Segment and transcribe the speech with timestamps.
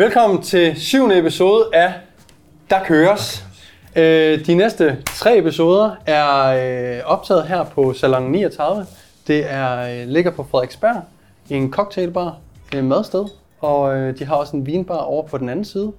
[0.00, 1.92] Velkommen til syvende episode af
[2.70, 3.44] Der Køres.
[3.96, 6.46] Øh, De næste tre episoder er
[6.96, 8.86] øh, optaget her på Salon 39.
[9.26, 11.02] Det er, øh, ligger på Frederiksberg
[11.48, 12.36] i en cocktailbar,
[12.74, 13.24] et madsted,
[13.60, 15.92] og øh, de har også en vinbar over på den anden side.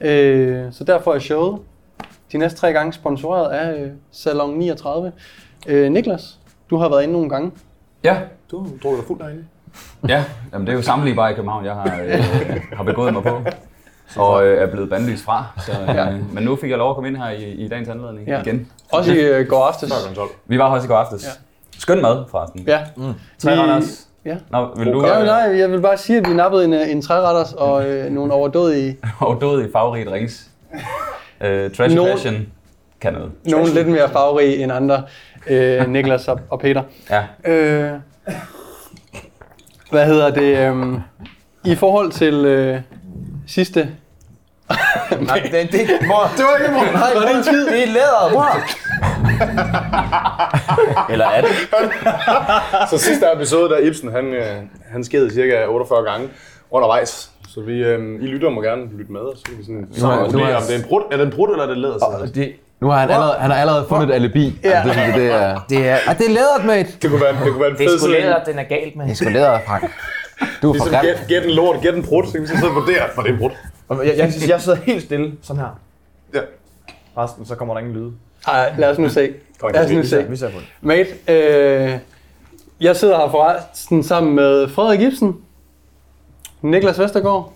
[0.00, 1.58] Øh, Så derfor er showet
[2.32, 5.12] de næste tre gange sponsoreret af øh, Salon 39.
[5.66, 6.38] Øh, Niklas,
[6.70, 7.52] du har været inde nogle gange.
[8.04, 8.20] Ja,
[8.50, 9.44] Du drog dig fuld derinde.
[10.08, 10.24] Ja.
[10.52, 12.20] Jamen, det er jo sammenlige bare i København, jeg har, øh,
[12.76, 13.40] har begået mig på.
[14.16, 15.46] Og øh, er blevet bandlyst fra.
[15.66, 18.28] Så, øh, Men nu fik jeg lov at komme ind her i, i dagens anledning
[18.28, 18.40] Ja.
[18.40, 18.68] igen.
[18.92, 19.92] Også i øh, går aftes.
[20.46, 21.24] Vi var her også i går aftes.
[21.24, 21.30] Ja.
[21.78, 22.60] Skøn mad, forresten.
[22.66, 22.78] Ja.
[23.38, 24.06] Tre Vi- retters.
[24.24, 24.36] Ja.
[24.50, 27.02] Nå, vil du Ja, nej, jeg vil bare sige, at vi nappede en, øh, en
[27.02, 30.46] træretters og øh, nogle overdådige, overdåde i farverige drinks?
[31.40, 32.34] Øh, trash Nogen- passion
[33.00, 33.30] kan noget.
[33.46, 35.02] nogle lidt mere farverige end andre,
[35.46, 36.82] øh, Niklas og, og Peter.
[37.10, 37.24] Ja.
[37.52, 37.92] Øh,
[39.90, 40.56] hvad hedder det?
[40.74, 40.98] Øh,
[41.64, 42.80] I forhold til øh,
[43.46, 43.88] sidste...
[45.20, 46.82] Nej, det, det, mor, Det var ikke mor.
[46.92, 47.66] Nej, var det en tid?
[47.66, 48.46] det er læder, mor.
[51.12, 51.50] Eller er det?
[52.90, 54.56] Så sidste episode, der Ibsen, han, øh,
[54.90, 56.28] han skede cirka 48 gange
[56.70, 57.30] undervejs.
[57.48, 60.32] Så vi, øh, I lytter må gerne lytte med, og så kan vi sådan sammen
[60.32, 62.26] nu er- om det er en brud, er det en brud eller er det læder?
[62.34, 64.58] Det, Nu har han allerede, han har allerede fundet et alibi.
[64.64, 64.70] Ja.
[64.70, 65.60] Altså, det, synes jeg, det er...
[65.70, 66.88] det er, Ja, det er lædert, mate.
[67.02, 69.04] Det kunne være, det kunne være en det er fed sgu den er galt med.
[69.04, 69.82] Det er sgu lædert, Frank.
[70.62, 71.04] Du er for ligesom grim.
[71.04, 73.22] gæt, gæt en lort, gæt en brud, så kan vi så sidde og vurdere, for
[73.22, 73.50] det er brud.
[73.90, 75.80] Jeg, jeg, jeg sidder helt stille, sådan her.
[76.34, 76.40] Ja.
[77.18, 78.12] Resten, så kommer der ingen lyde.
[78.46, 79.34] Ej, lad os nu se.
[79.72, 80.26] Lad os nu se.
[80.28, 80.66] Vi ser på det.
[80.80, 81.98] Mate, øh,
[82.80, 85.36] jeg sidder her forresten sammen med Frederik Ibsen,
[86.62, 87.52] Niklas Vestergaard,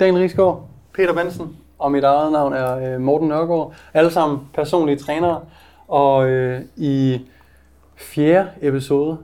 [0.00, 3.74] Daniel Rigsgaard, Peter Bensen, og mit eget navn er øh, Morten Nørgaard.
[3.94, 5.40] Alle sammen personlige trænere.
[5.88, 7.20] Og øh, i
[7.96, 9.18] fjerde episode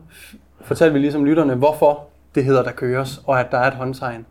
[0.60, 4.26] fortalte vi ligesom lytterne, hvorfor det hedder Der Køres, og at der er et håndtegn.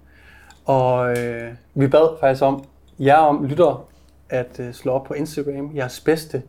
[0.65, 2.63] Og øh, vi bad faktisk om,
[2.99, 3.85] jer om lytter,
[4.29, 6.41] at øh, slå op på Instagram, jeres bedste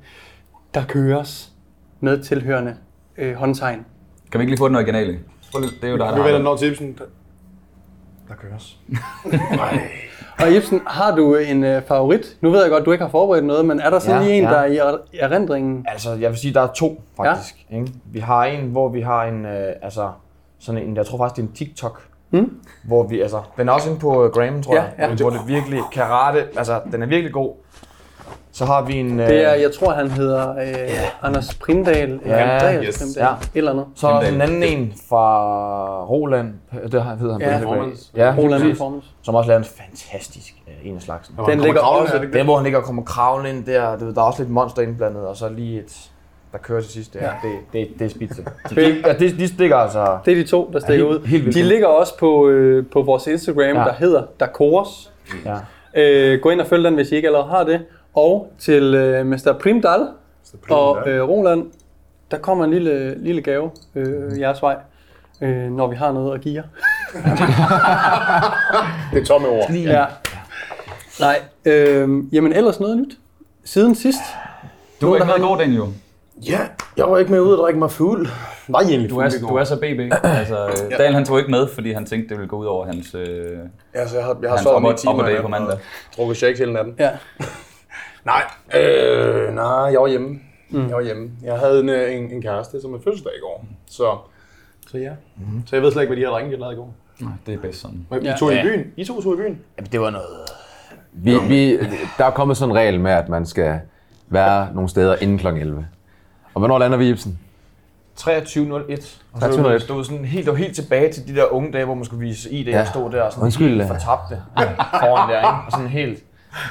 [0.74, 1.52] Der Køres,
[2.00, 2.76] med tilhørende
[3.18, 3.86] øh, håndtegn.
[4.30, 5.12] Kan vi ikke lige få den originale?
[5.52, 6.98] Det er jo dig, Vi der vender har den over til Ibsen.
[8.28, 8.76] Der køres.
[10.42, 12.36] Og Ibsen, har du en øh, favorit?
[12.40, 14.38] Nu ved jeg godt, du ikke har forberedt noget, men er der sådan Ja, lige
[14.38, 14.50] en, ja.
[14.50, 15.84] der er i er- i erindringen?
[15.88, 17.66] Altså, jeg vil sige, der er to, faktisk.
[17.70, 17.76] Ja.
[17.76, 17.92] Ikke?
[18.04, 20.10] Vi har en, hvor vi har en, øh, altså,
[20.58, 22.02] sådan en, jeg tror faktisk, det er en TikTok.
[22.30, 22.50] Mm.
[22.84, 24.92] Hvor vi, altså, den er også inde på øh, Graham, tror Ja, jeg.
[25.10, 25.14] ja.
[25.14, 27.54] Hvor det virkelig, karate, altså, den er virkelig god.
[28.54, 29.20] Så har vi en...
[29.20, 30.66] Øh, Det er, jeg tror, han hedder øh,
[31.22, 32.20] Anders Primdal.
[32.26, 32.98] Ja, Andreas yes.
[32.98, 33.22] Primdal.
[33.24, 33.34] Ja.
[33.58, 33.86] Eller andet.
[33.96, 37.58] Så er en anden en fra Roland, det hedder han Ja.
[37.58, 38.10] Performance.
[38.16, 38.62] Ja, Roland.
[38.62, 39.08] Performance.
[39.22, 41.34] Som også laver en fantastisk øh, en af slagsen.
[41.48, 43.96] Den ligger også- Det er, hvor han ligger og kommer kravlen ind der.
[43.98, 46.10] Du ved, der er også lidt monster indblandet, og så lige et,
[46.52, 47.14] der kører til sidst.
[47.14, 47.30] Det, ja.
[47.42, 48.42] det, det, det er spidse.
[48.70, 50.18] De, ja, de, de stikker altså...
[50.24, 51.26] Det er de to, der stikker helt- ud.
[51.26, 53.72] helt vildt de ligger også på, øh, på vores Instagram, Ja.
[53.74, 55.12] der hedder Dakoros.
[55.44, 55.56] Ja.
[55.96, 57.80] Øh, gå ind og følg den, hvis I ikke allerede har det.
[58.14, 59.52] Og til øh, Mr.
[59.62, 60.06] Primdal
[60.70, 61.66] og øh, Roland,
[62.30, 64.76] der kommer en lille, lille gave øh, jeres vej,
[65.40, 66.62] øh, når vi har noget at give jer.
[69.14, 69.70] Det er tomme ord.
[69.70, 70.04] Ja.
[71.20, 73.18] Nej, øh, jamen ellers noget nyt.
[73.64, 74.18] Siden sidst.
[75.00, 75.76] Du er ikke med i går, Daniel.
[75.76, 75.88] jo.
[76.42, 76.58] Ja,
[76.96, 78.28] jeg var ikke med ud og drikke mig fuld.
[78.68, 80.12] Var I egentlig Du er, du er så BB.
[80.24, 82.86] Altså, øh, Daniel han tog ikke med, fordi han tænkte, det ville gå ud over
[82.86, 83.58] hans, øh,
[83.94, 85.12] Altså, jeg har, jeg har hans sovet op, ni op, timer.
[85.12, 85.72] op og i nat på mandag.
[85.74, 85.80] og
[86.16, 86.94] Drukket shakes hele natten.
[86.98, 87.10] Ja.
[88.24, 88.42] Nej,
[88.82, 90.40] øh, nej, jeg var hjemme.
[90.70, 90.86] Mm.
[90.88, 91.30] Jeg var hjemme.
[91.42, 93.64] Jeg havde en, øh, en, en kæreste, som er fødselsdag i går.
[93.86, 94.16] Så,
[94.90, 95.10] så ja.
[95.36, 95.66] Mm.
[95.66, 96.94] Så jeg ved slet ikke, hvad de her drenge de lavede i går.
[97.20, 98.06] Nej, det er bedst sådan.
[98.10, 98.36] Men I Ja.
[98.38, 98.62] tog i Ja.
[98.62, 98.84] byen?
[98.96, 99.60] I to tog i byen?
[99.78, 100.26] Jamen, det var noget...
[101.12, 101.76] Vi, vi,
[102.18, 103.80] der er kommet sådan en regel med, at man skal
[104.28, 105.46] være nogle steder inden kl.
[105.46, 105.86] 11.
[106.54, 107.38] Og hvornår lander vi, Ibsen?
[108.20, 108.26] 23.01.
[109.32, 109.78] Og så 23.01.
[109.78, 112.26] stod sådan helt, det var helt tilbage til de der unge dage, hvor man skulle
[112.26, 112.80] vise ID Ja.
[112.80, 114.42] og stå der og sådan Undskyld, helt fortabte
[115.00, 115.48] foran der, ikke?
[115.66, 116.24] Og sådan helt,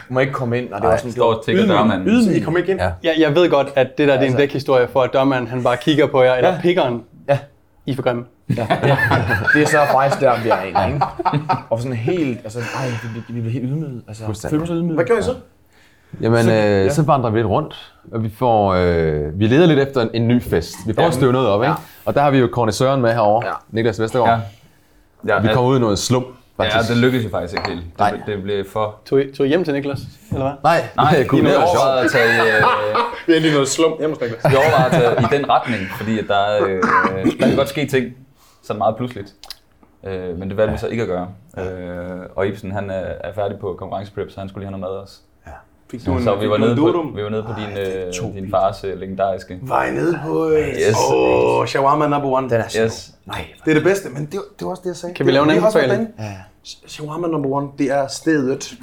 [0.10, 0.74] du må ikke komme ind.
[0.74, 2.08] Og det var sådan, Står og tækker dørmanden.
[2.08, 2.36] Ydmyg.
[2.36, 2.80] I kom ikke ind?
[2.82, 2.90] Ja.
[3.04, 5.48] Jeg, jeg ved godt, at det der det er en Altså- dækhistorie for, at dørmanden
[5.48, 6.60] han bare kigger på jer, eller Ja.
[6.62, 7.04] pikkeren.
[7.30, 7.40] Ja.
[7.86, 8.24] I er for grimme.
[8.48, 8.58] det
[9.64, 11.06] er så faktisk der, vi er inde, ikke?
[11.70, 14.02] Og sådan helt, altså, ej, vi, bliver- vi bliver helt ydmyget.
[14.08, 14.52] Altså, Fuldstændig.
[14.52, 14.96] føler mig så ydmyget.
[14.98, 15.36] Hvad gjorde I så?
[16.22, 16.90] Jamen, Så- så, øh, ja.
[16.90, 20.28] så vandrer vi lidt rundt, og vi får, øh, vi leder lidt efter en, en
[20.28, 20.76] ny fest.
[20.88, 21.06] Vi får Ja.
[21.08, 21.12] ja.
[21.12, 21.74] støve noget op, ikke?
[22.06, 23.52] Og der har vi jo Corne Søren med herovre, Ja.
[23.52, 23.56] ja.
[23.72, 24.30] Niklas Vestergaard.
[24.30, 24.36] Ja.
[25.28, 25.36] Ja.
[25.36, 26.26] Ja, Vi kommer ud i noget slum,
[26.60, 26.90] ja, faktisk.
[26.90, 28.00] det lykkedes jo faktisk ikke helt.
[28.00, 28.12] Nej.
[28.12, 29.00] Det, det blev for...
[29.06, 30.00] Tog I, tog I hjem til Niklas,
[30.32, 30.54] eller hvad?
[30.64, 31.64] Nej, Nej, det kunne det sjovt.
[31.66, 32.64] overvejede at tage, øh,
[33.28, 34.52] Vi er lige noget slum hjemme hos Niklas.
[34.52, 36.82] vi overvejede at tage i den retning, fordi at der, øh,
[37.40, 38.14] der kan godt ske ting
[38.64, 39.34] sådan meget pludseligt.
[40.08, 41.28] Øh, men det valgte vi så ikke at gøre.
[41.58, 44.94] Øh, og Ibsen han er, er færdig på konkurrenceprep, så han skulle lige have noget
[44.94, 45.20] mad også.
[45.94, 48.32] Fik du en, Så vi var nede på, vi var nede på din, øh, to
[48.34, 49.60] din fars øh, legendariske.
[49.62, 50.50] Var I nede på...
[50.50, 50.96] Øh, Yes.
[51.14, 52.50] Åh, shawarma number one.
[52.50, 53.12] Den er så Yes.
[53.26, 55.16] Nej, Det er det bedste, men det, det var også det, jeg sagde.
[55.16, 56.08] Kan vi lave en anbefaling?
[56.16, 56.36] hvordan-
[56.88, 58.74] Shawarma number one, det er stedet.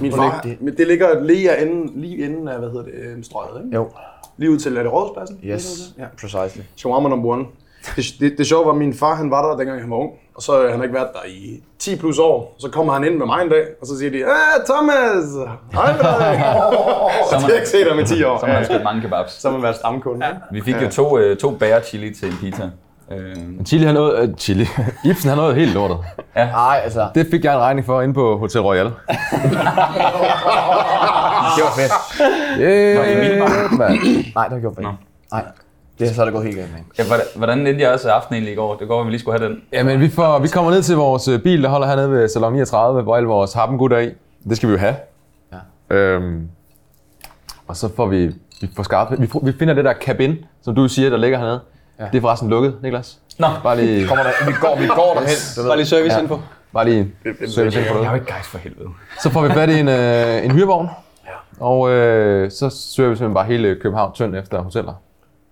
[0.00, 0.78] Min far, det?
[0.78, 3.76] det ligger lige enden, lige enden af, hvad hedder det, øh, strøget, ikke?
[3.76, 3.88] Jo.
[4.36, 5.38] Lige ud til, er det Rådhuspladsen?
[5.44, 6.04] Yes, Ja.
[6.20, 6.62] precisely.
[6.76, 7.44] Shawarma number one.
[7.96, 10.10] Det, det, det sjove var, at min far han var der, dengang han var ung.
[10.36, 12.54] Og så øh, han har ikke været der i 10 plus år.
[12.58, 15.24] Så kommer han ind med mig en dag, og så siger de, Ah, Thomas!
[15.72, 16.44] Hej med dig!
[17.30, 18.38] så det har jeg ikke set ham i 10 år.
[18.38, 19.32] Så har man skudt mange kebabs.
[19.32, 20.26] Så har man været stamkunde.
[20.26, 20.32] Ja.
[20.52, 22.70] Vi fik jo to, øh, to bære chili til en pizza.
[23.12, 23.36] Øh,
[23.66, 24.18] Chili har noget...
[24.22, 24.66] Øh, chili.
[25.10, 25.98] Ibsen har noget helt lortet.
[26.34, 28.84] Nej, altså, Det fik jeg en regning for inde på Hotel Royal.
[31.56, 31.92] det var fedt.
[32.60, 33.90] Yeah, man.
[34.34, 34.86] Nej, det har gjort fedt.
[35.32, 35.42] Nej,
[35.98, 36.68] det er så er det gået helt galt,
[36.98, 37.04] ja,
[37.36, 38.76] hvordan, endte jeg også aften egentlig i går?
[38.76, 39.62] Det går, at vi lige skulle have den.
[39.72, 42.52] Jamen, vi, får, vi kommer ned til vores øh, bil, der holder hernede ved Salon
[42.52, 44.10] 39, hvor alle vores harpengutter er i.
[44.48, 44.96] Det skal vi jo have.
[45.90, 45.96] Ja.
[45.96, 46.48] Øhm,
[47.68, 48.26] og så får vi,
[48.60, 51.60] vi får skaffet, vi, vi finder det der cabin, som du siger, der ligger hernede.
[51.98, 52.04] Ja.
[52.04, 53.18] Det er forresten lukket, Niklas.
[53.38, 53.46] Nå.
[53.62, 55.66] Bare lige, Kommer der, vi går, vi går derhen.
[55.68, 56.38] Bare lige service info.
[56.72, 57.12] bare lige
[57.46, 58.88] service ind på Jeg er jo ikke gejst for helvede.
[59.22, 60.88] Så får vi fat i en, øh, en hyrevogn.
[61.26, 61.64] Ja.
[61.64, 64.92] Og øh, så søger vi simpelthen bare hele København tynd efter hoteller.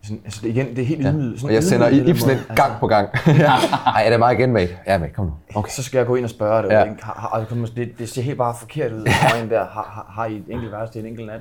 [0.07, 1.45] Sådan, altså, det, igen, det er helt ydmyget.
[1.45, 3.09] Og jeg sender i Ibsen ind gang på gang.
[3.95, 4.77] Ej, er det mig igen, mate?
[4.87, 5.33] Ja, mate, kom nu.
[5.55, 5.71] Okay.
[5.71, 6.69] Så skal jeg gå ind og spørge det.
[6.69, 6.79] Ja.
[6.79, 6.85] Ja.
[7.03, 9.05] Har, har, altså, det, det ser helt bare forkert ud.
[9.07, 9.57] Ja.
[9.57, 9.65] Der.
[9.65, 11.41] Har, har, I et enkelt værelse til en enkelt nat?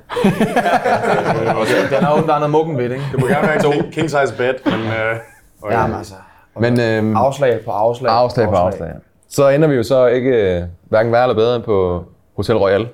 [1.90, 3.06] Den er uden, der er noget mukken ved det, ikke?
[3.12, 4.74] Det må gerne være en king, size bed, men...
[4.74, 5.16] Øh,
[5.62, 5.74] okay.
[5.74, 6.14] Ja, men altså.
[6.60, 8.12] Men øh, Afslag på afslag.
[8.12, 8.88] afslag på afslag.
[8.88, 8.94] ja.
[9.28, 12.04] Så ender vi jo så ikke øh, hverken værre eller bedre end på
[12.36, 12.88] Hotel Royal.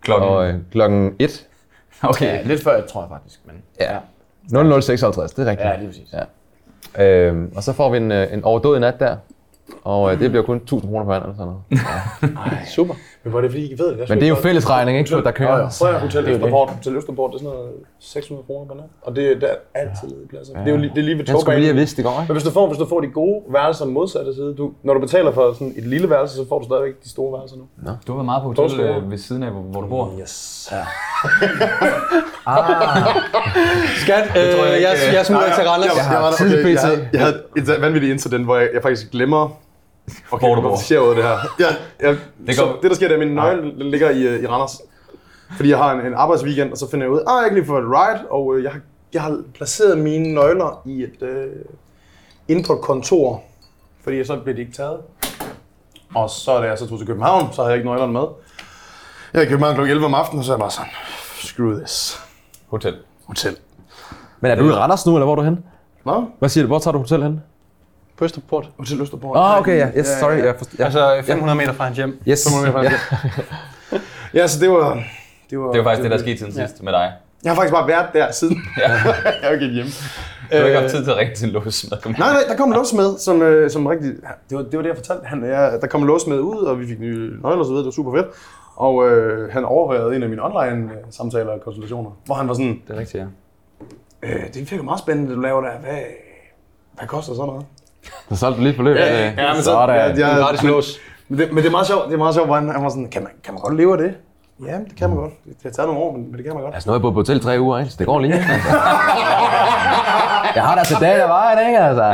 [0.00, 0.28] Klokken.
[0.28, 1.46] Og øh, klokken 1.
[2.02, 2.26] Okay.
[2.26, 3.40] Ja, lidt før, tror jeg faktisk.
[3.46, 3.96] Men, Ja.
[4.48, 5.68] 0056, det er rigtigt.
[5.68, 6.12] ja, lige præcis.
[6.12, 6.24] Ja.
[6.98, 9.16] Øhm, og så får vi en, øh, en overdådig nat der.
[9.84, 12.68] Og øh, det bliver kun 1000 kroner per mand eller sådan noget.
[12.76, 12.94] Super.
[13.24, 13.98] Men er det fordi, I ved det?
[13.98, 15.22] Jeg Men det er jo fællesregning, ikke?
[15.22, 15.58] Der kører.
[15.58, 18.84] Ja, så er Hotel Østerport, Hotel Østerport, det er sådan noget 600 kroner per nat.
[19.02, 20.52] Og det, der er altid ledige pladser.
[20.54, 21.80] Det er jo lige, det er lige ved Den skulle vi lige have togbanen.
[21.80, 22.32] vidst i går, ikke?
[22.32, 25.00] Men hvis du får, hvis du får de gode værelser modsatte side, du, når du
[25.00, 27.64] betaler for sådan et lille værelse, så får du stadigvæk de store værelser nu.
[28.06, 30.12] Du har været meget på hotel øh, ved siden af, hvor, hvor du bor.
[30.20, 30.34] Yes.
[34.04, 35.96] Skat, øh, jeg, jeg jeg, ikke, jeg smutter til Randers.
[35.96, 36.82] Jeg, jeg, var okay, jeg, PT.
[36.84, 39.56] havde, jeg havde et vanvittigt incident, hvor jeg, jeg faktisk glemmer,
[40.30, 40.76] okay, Hvor du bor.
[40.76, 41.30] sker ud det her.
[41.58, 44.10] Jeg, jeg, Det det, går- så, det der sker, det er, at min nøgle ligger
[44.10, 44.80] i, øh, i Randers.
[45.56, 47.66] Fordi jeg har en, en arbejdsweekend, og så finder jeg ud, at jeg kan lige
[47.66, 48.80] få et ride, og øh, jeg, har,
[49.14, 51.46] jeg har placeret mine nøgler i et øh,
[52.48, 53.42] indre kontor,
[54.04, 54.98] fordi så blev de ikke taget.
[56.14, 58.22] Og så da jeg så tog til København, så havde jeg ikke nøglerne med.
[59.32, 59.80] Jeg er i København kl.
[59.80, 60.90] 11 om aftenen, og så er jeg bare sådan,
[61.44, 62.20] screw this.
[62.68, 62.94] Hotel.
[63.26, 63.56] Hotel.
[64.40, 65.64] Men er du i Randers nu, eller hvor er du hen?
[66.02, 66.24] Hvad?
[66.38, 66.66] Hvad siger du?
[66.68, 67.40] Hvor tager du hotel hen?
[68.16, 68.70] På Østerport.
[68.78, 69.36] Hotel Østerport.
[69.36, 69.88] Åh, oh, okay, ja.
[69.98, 70.32] Yes, sorry.
[70.36, 70.84] Jeg forst- ja.
[70.84, 72.18] Altså 500 meter fra hans hjem.
[72.28, 72.46] Yes.
[72.82, 72.92] Ja.
[74.34, 75.02] Ja, så det var...
[75.50, 77.12] Det var, Det var faktisk det, der skete siden sidst med dig.
[77.44, 78.56] Jeg har faktisk bare været der siden.
[78.78, 78.90] Ja.
[78.92, 79.90] jeg er jo ikke hjemme.
[80.52, 81.92] Du har ikke haft tid til at ringe til en låsmed.
[82.18, 84.12] Nej, nej, der kom en låsmed, som, øh, som rigtig...
[84.50, 85.26] Det var, det var det, jeg fortalte.
[85.26, 87.78] Han, ja, der kom en låsmed ud, og vi fik nye nøgler og så videre.
[87.78, 88.26] Det var super fedt.
[88.76, 92.96] Og øh, han overvejede en af mine online-samtaler og konsultationer, hvor han var sådan, Det
[92.96, 93.24] er rigtigt,
[94.22, 94.28] ja.
[94.28, 95.70] øh, det virker meget spændende, det du laver der.
[95.80, 95.98] Hvad,
[96.98, 97.64] hvad koster sådan noget?
[98.28, 98.96] Så solgte du lige forløb.
[98.96, 100.16] Ja, øh, men så- sådan.
[100.18, 100.36] ja, ja.
[100.38, 100.96] Gratis lås.
[101.28, 103.10] Men det, men det er meget sjovt, det er meget sjovt, hvor han, var sådan,
[103.10, 104.14] kan man, kan man godt leve af det?
[104.66, 105.32] Ja, det kan man godt.
[105.44, 106.74] Det har taget nogle år, men, men det kan man godt.
[106.74, 107.90] Altså, nu har jeg boet på hotel tre uger, ikke?
[107.90, 108.34] Så det går lige.
[108.34, 108.52] Altså.
[110.54, 111.78] jeg har da til dag, der var ikke?
[111.78, 112.04] Altså.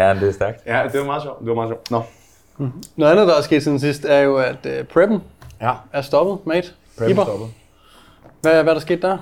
[0.00, 0.60] Ja, det er stærkt.
[0.66, 1.40] Ja, det var meget sjovt.
[1.40, 1.90] Det var meget sjovt.
[1.90, 2.02] Nå.
[2.96, 5.22] Noget andet, der er sket siden sidst, er jo, at uh, preppen
[5.60, 6.68] Ja, er stoppet, mate.
[6.98, 7.24] Prem Iber.
[7.24, 7.46] stoppet.
[8.40, 9.18] Hvad, hvad er der sket der?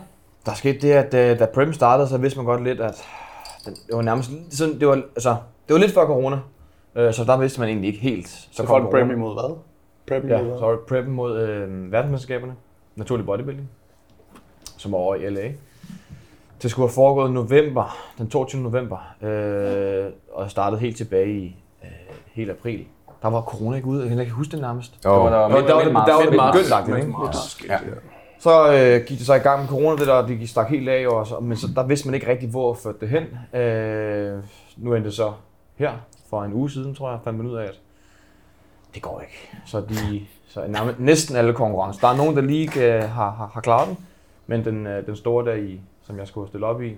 [0.47, 2.95] Der skete det, at øh, da Prem startede, så vidste man godt lidt, at
[3.67, 5.37] den, det var nærmest sådan, det var, altså,
[5.69, 6.39] det var lidt før corona.
[6.95, 8.29] Øh, så der vidste man egentlig ikke helt.
[8.29, 9.57] Så, Så kom folk prep imod hvad?
[10.09, 10.59] Prep imod Ja, hvad?
[10.59, 12.55] så var det preppen mod øh, verdensmesterskaberne,
[12.97, 13.69] naturlig bodybuilding,
[14.77, 15.53] som var over i LA.
[16.63, 18.63] Det skulle have foregået i november, den 22.
[18.63, 21.89] november, øh, og startede helt tilbage i øh,
[22.33, 22.85] hele april.
[23.23, 25.03] Der var corona ikke ude, jeg kan ikke huske det nærmest.
[25.03, 26.59] Det var der, der, der, var det- der var det marts.
[26.87, 27.19] begyndt, ikke?
[27.69, 27.79] Ja.
[28.39, 31.09] Så øh, gik det så i gang med corona, det der, de stak helt af,
[31.09, 33.61] og så, men så, der vidste man ikke rigtig, hvor førte det hen.
[33.61, 34.43] Øh,
[34.77, 35.33] nu endte det så
[35.77, 35.93] her,
[36.31, 37.81] for en uge siden, tror jeg, fandt man ud af, at
[38.95, 39.51] det går ikke.
[39.67, 42.01] Så, de, så nærmest, næsten alle konkurrencer.
[42.01, 43.99] Der er nogen, der lige øh, har, har, har klaret den,
[44.47, 46.97] men den, øh, den store der i, som jeg skulle stille op i,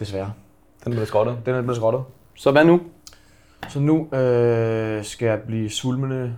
[0.00, 0.32] desværre,
[0.84, 1.38] Den blev skrottet.
[1.46, 2.04] den er blevet skrottet.
[2.34, 2.80] Så hvad nu?
[3.68, 6.32] Så nu øh, skal jeg blive svulmende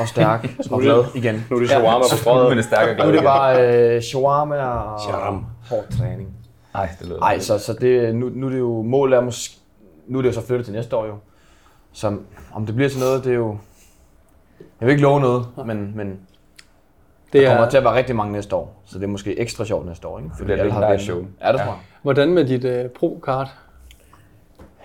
[0.00, 1.46] og stærk og glad igen.
[1.50, 2.56] Nu er det shawarma på Men strøget.
[2.56, 3.12] det stærkere Nu er glad.
[3.12, 5.38] det bare øh, shawarma og Shawarma.
[5.70, 6.28] hård træning.
[6.74, 9.56] Nej, det lyder Nej, så, så det, nu, nu er det jo, målet er måske,
[10.06, 11.14] nu er det jo så flyttet til næste år jo.
[11.92, 12.16] Så
[12.52, 13.56] om det bliver til noget, det er jo,
[14.80, 16.08] jeg vil ikke love noget, men, men
[17.32, 18.82] Det der kommer er, til at være rigtig mange næste år.
[18.84, 20.30] Så det er måske ekstra sjovt næste år, ikke?
[20.32, 20.98] Fordi bliver et alle har venner.
[20.98, 21.24] show.
[21.40, 21.64] Ja, det Ja.
[22.02, 23.48] hvordan med dit uh, pro-card?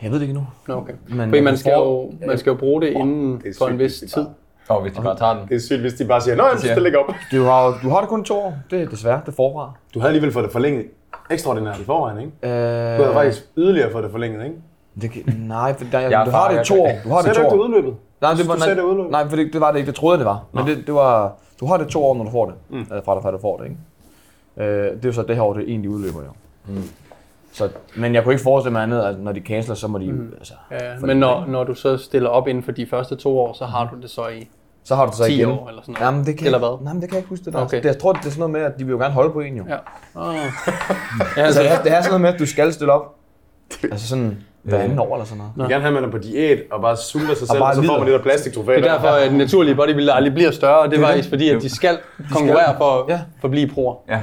[0.02, 0.48] Jeg ved det ikke nu.
[0.68, 0.94] Nå, okay.
[1.08, 3.80] Men Fordi jeg man skal, jo, man skal jo bruge det inden det for en
[3.80, 4.26] vis hvis det tid.
[4.70, 5.48] Og hvis de bare tager den.
[5.50, 7.14] Det er sygt, hvis de bare siger, nej, siger det ligger op.
[7.32, 8.54] Du har, du har det kun to år.
[8.72, 9.72] Det er desværre, det forfra.
[9.94, 10.86] Du havde alligevel fået det forlænget
[11.32, 12.32] ekstraordinært i forvejen, ikke?
[12.44, 14.56] Øh, Du havde faktisk yderligere fået det forlænget, ikke?
[15.02, 16.92] det, kan- nej, for der, Jeg du har det i jeg to år.
[17.04, 17.52] Du har det to ikke år.
[17.52, 17.96] det udløbet?
[18.22, 19.12] Nej, det var, du sagde det udløbet?
[19.12, 19.88] nej, for det, det var det ikke.
[19.88, 20.44] Det troede jeg, det var.
[20.54, 22.56] Men det, det var, du har det to år, når du får det.
[22.70, 22.86] Mm.
[23.06, 23.78] Fra, fra du får det, ikke?
[24.58, 26.32] Øh, det er jo så det her år, det egentlig udløber jo.
[26.74, 26.84] Mm.
[27.58, 30.12] Så, men jeg kunne ikke forestille mig andet, at når de canceler, så må de...
[30.12, 30.34] Mm.
[30.38, 33.54] Altså, Ja, men når, når du så stiller op inden for de første to år,
[33.54, 34.48] så har du det så i
[34.84, 35.50] så har du det så 10 igen.
[35.50, 36.06] år eller sådan noget.
[36.06, 36.84] Jamen, det kan, Eller hvad?
[36.84, 37.62] Nej, men det kan jeg ikke huske det der.
[37.62, 37.78] Okay.
[37.78, 39.40] Det, jeg tror, det er sådan noget med, at de vil jo gerne holde på
[39.40, 39.64] en jo.
[39.70, 39.78] Ja.
[40.16, 40.36] Oh.
[41.38, 43.16] ja, Altså, det, er, det er sådan noget med, at du skal stille op.
[43.84, 45.52] Altså sådan hver anden år eller sådan noget.
[45.58, 47.70] Jeg vil gerne have, at man er på diæt og bare sulter sig selv, bare
[47.70, 48.72] og så får man det der plastiktrofæ.
[48.76, 51.50] det er derfor, at den naturlige bodybuilder aldrig bliver større, og det er faktisk fordi,
[51.50, 51.98] at de skal
[52.34, 53.22] konkurrere for at Ja.
[53.42, 53.96] forblive proer.
[54.10, 54.20] Ja.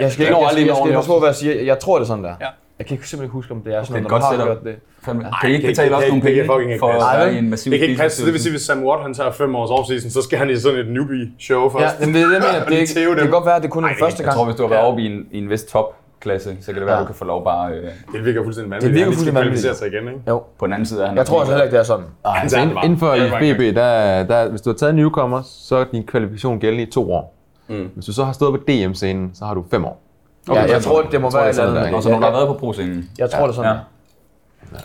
[0.00, 1.36] Jeg skal, Det ikke, når jeg, aldrig skal, jeg skal ordentligt passe på, hvad jeg
[1.36, 1.62] siger.
[1.64, 2.34] Jeg tror, det er sådan der.
[2.40, 2.46] Ja.
[2.46, 2.52] Jeg
[2.86, 4.48] kan ikke- simpelthen ikke huske, om det er sådan Det er noget, et når man
[4.48, 4.76] godt har gjort det.
[5.04, 5.24] Fandme.
[5.24, 7.50] Ej, Kan I ikke betale også nogle kan penge fucking for at være i en
[7.50, 8.18] massiv Det kan ikke passe.
[8.18, 10.50] Så det vil sige, hvis Sam Watt han tager fem års offseason, så skal han
[10.50, 12.00] i sådan et newbie-show først.
[12.00, 12.64] Ja, men det er det, jeg mener.
[12.68, 14.36] Det, er ikke- det kan godt være, at det kun er den første Jeg gang.
[14.36, 16.86] tror, hvis du har været oppe i en, i en vis topklasse, så kan det
[16.86, 17.00] være, Ja.
[17.00, 18.88] at du kan få lov bare øh, Det virker fuldstændig vanvittigt.
[18.90, 20.20] Det virker Han fuldstændig kvalificere sig igen, ikke?
[20.28, 20.42] Jo.
[20.58, 21.16] på den anden side af han.
[21.18, 22.04] Jeg tror altså heller ikke, det er sådan.
[22.26, 25.76] Han altså ind, inden for man IFBB, der, der, hvis du har taget newcomer, så
[25.76, 27.34] er din kvalifikation gældende i to år.
[27.68, 27.88] Mm.
[27.94, 30.02] Hvis du så har stået på DM-scenen, så har du fem år.
[30.48, 31.86] Ja, jeg tror, det må være det sådan, eller der er.
[31.86, 31.96] andet.
[31.96, 33.10] Og så nogen, der har været på pro-scenen.
[33.18, 33.76] Jeg tror, det er sådan.
[33.76, 33.78] Ja.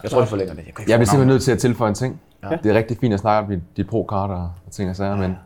[0.03, 0.63] Jeg tror, de forlænger det.
[0.65, 2.21] Jeg Jeg bliver simpelthen nødt til at tilføje en ting.
[2.43, 2.49] Ja.
[2.63, 5.37] Det er rigtig fint at snakke om de, de pro-karter og ting og sager, men,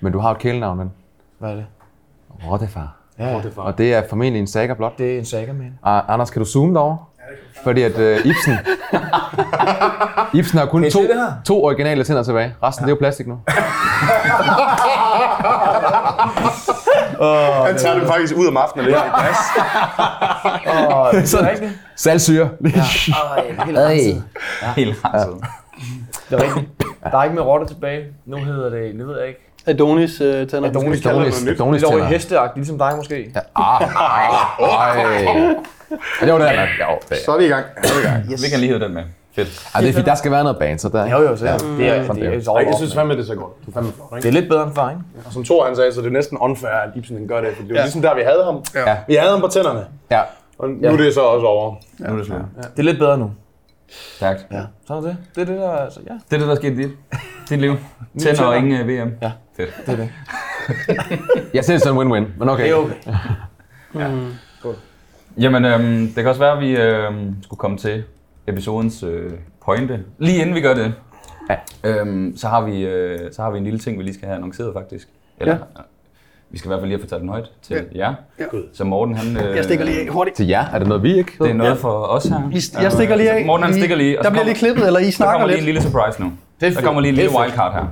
[0.00, 0.92] men du har et kælenavn, men
[1.38, 1.66] Hvad er det?
[2.46, 2.96] Rottefar.
[3.18, 3.40] Ja, ja.
[3.56, 4.98] Og det er formentlig en saga blot.
[4.98, 5.78] Det er en saga, man.
[5.84, 6.98] Ah, Anders, kan du zoome derovre?
[7.64, 8.54] Fordi at uh, Ibsen...
[10.40, 11.10] Ibsen har kun to, det
[11.44, 12.54] to originale tænder tilbage.
[12.62, 13.38] Resten det er jo plastik nu.
[17.66, 19.36] Han tager dem faktisk ud om aftenen og lægger i glas.
[20.66, 21.72] Åh, det er rigtigt.
[21.96, 22.48] Salgsyre.
[22.64, 22.70] Ej,
[23.66, 24.24] helt renset.
[24.76, 25.34] Helt renset.
[26.30, 26.66] Det er rigtigt.
[27.04, 28.04] Der er ikke mere rotte tilbage.
[28.26, 29.40] Nu hedder det, det ved jeg ikke.
[29.66, 30.68] Adonis øh, tænder.
[30.70, 31.54] Adonis Adonis, det nyt.
[31.60, 32.06] Adonis Lidt over tænder.
[32.08, 33.32] hesteagtigt, ligesom dig måske.
[33.34, 33.40] Ja.
[33.56, 34.26] Ah, ej,
[34.66, 35.54] ej.
[36.20, 37.18] Ja, det var det, han Jo, det.
[37.24, 37.64] Så er vi i gang.
[37.84, 38.42] Så er vi i gang.
[38.42, 39.02] Vi kan lige hive den med.
[39.36, 39.68] Fedt.
[39.74, 41.10] Ej, det er fint, der skal være noget band, så der.
[41.10, 41.52] Jo, jo, så ja.
[41.52, 42.44] det er, det er, det er, det.
[42.44, 43.66] så Ej, jeg synes fandme, det ser godt.
[43.66, 44.28] Du er fandme flot, det ikke?
[44.28, 45.00] er lidt bedre end før, ikke?
[45.26, 47.50] Og som Thor han sagde, så det er næsten unfair, at Ibsen han gør det.
[47.56, 47.82] For det var Ja.
[47.82, 48.64] ligesom der, vi havde ham.
[48.74, 48.96] Ja.
[49.08, 49.86] Vi havde ham på tænderne.
[50.10, 50.20] Ja.
[50.58, 51.74] Og nu er det så også over.
[51.98, 52.38] Nu er det slut.
[52.56, 53.30] Det er lidt bedre nu.
[54.16, 54.46] Stærkt.
[54.52, 54.60] Ja.
[54.86, 55.16] Sådan er det.
[55.34, 56.12] Det er det, der altså, ja.
[56.12, 56.90] Det er det, der er sket i dit,
[57.48, 57.74] dit liv.
[58.20, 59.12] Tænder og ingen øh, VM.
[59.22, 59.32] Ja.
[59.56, 59.70] Fedt.
[59.86, 60.08] Det er det.
[61.54, 62.64] Jeg ser det som en win-win, men okay.
[62.64, 62.94] Det er okay.
[65.38, 68.04] Jamen, øhm, det kan også være, at vi øhm, skulle komme til
[68.48, 69.30] episodens øh,
[69.64, 70.00] pointe.
[70.18, 70.94] Lige inden vi gør det,
[71.50, 71.56] Ja.
[71.90, 74.36] øhm, så, har vi, øh, så har vi en lille ting, vi lige skal have
[74.36, 75.08] annonceret faktisk.
[75.38, 75.82] Eller, ja.
[76.50, 77.98] vi skal i hvert fald lige have fortalt den højt til ja.
[78.08, 78.14] jer.
[78.38, 78.44] Ja.
[78.72, 80.36] Så Morten, han, øh, Jeg stikker lige af hurtigt.
[80.36, 82.50] Til jer, er det noget, vi ikke Det er noget for os her.
[82.52, 83.46] I- Jeg stikker lige af.
[83.46, 84.18] Morten, han I- stikker lige.
[84.18, 85.74] og Der så bliver kommer- lige klippet, eller I Så snakker kommer lige en lidt.
[85.74, 86.32] lille surprise nu.
[86.60, 87.84] Det er Der kommer lige en lille wildcard her.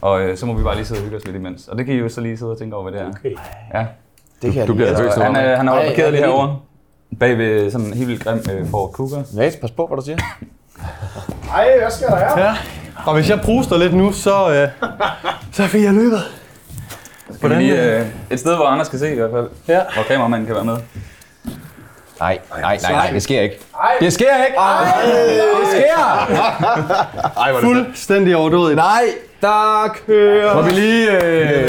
[0.00, 1.68] Og øh, så må vi bare lige sidde og hygge os lidt imens.
[1.68, 3.08] Og det kan I jo så lige sidde og tænke over, hvad det er.
[3.18, 3.32] Okay.
[3.74, 3.86] Ja.
[4.42, 5.14] Det kan du bliver nervøs.
[5.14, 6.58] Han, øh, han er Ej, jo parkeret jeg lige herovre.
[7.20, 9.24] Bag ved sådan en helt vildt grim øh, Ford Cougar.
[9.32, 10.18] Nate, pas på, hvad du siger.
[11.56, 12.44] Ej, hvad skal der her?
[12.44, 12.54] Ja.
[13.06, 14.88] Og hvis jeg pruster lidt nu, så, øh,
[15.52, 16.22] så fik jeg løbet.
[17.34, 19.48] Skal vi lige, øh, et sted, hvor Anders kan se i hvert fald.
[19.68, 19.80] Ja.
[19.94, 20.76] Hvor kameramanden kan være med.
[22.20, 23.58] Nej, nej, nej, nej, det sker ikke.
[24.00, 24.58] Det sker ikke!
[25.60, 26.02] Det sker!
[27.36, 27.84] Ej, hvor er det.
[27.84, 28.76] Fuldstændig overdådigt.
[28.76, 29.02] Nej,
[29.40, 30.54] der kører...
[30.54, 31.24] Må vi lige...
[31.24, 31.68] Øh...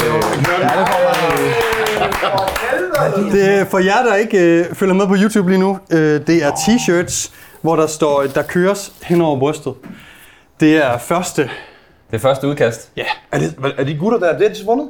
[3.42, 5.78] er for jer, der ikke øh, følger med på YouTube lige nu.
[5.90, 7.30] Øh, det er t-shirts,
[7.62, 9.74] hvor der står, der køres hen over brystet.
[10.60, 11.42] Det er første.
[12.10, 12.88] Det er første udkast.
[12.96, 14.88] Ja, Er, det, er de gutter der, det er de vundet?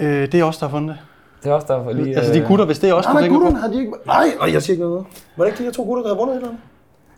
[0.00, 0.98] øh, det er os, der har fundet det.
[1.44, 2.16] Det er også derfor lige...
[2.16, 3.92] Altså de gutter, hvis det er os, Nej, der nej, gutterne har de ikke...
[4.06, 5.04] Nej, og jeg siger ikke noget.
[5.36, 6.62] Var det ikke de her to gutter, der har vundet et eller andet?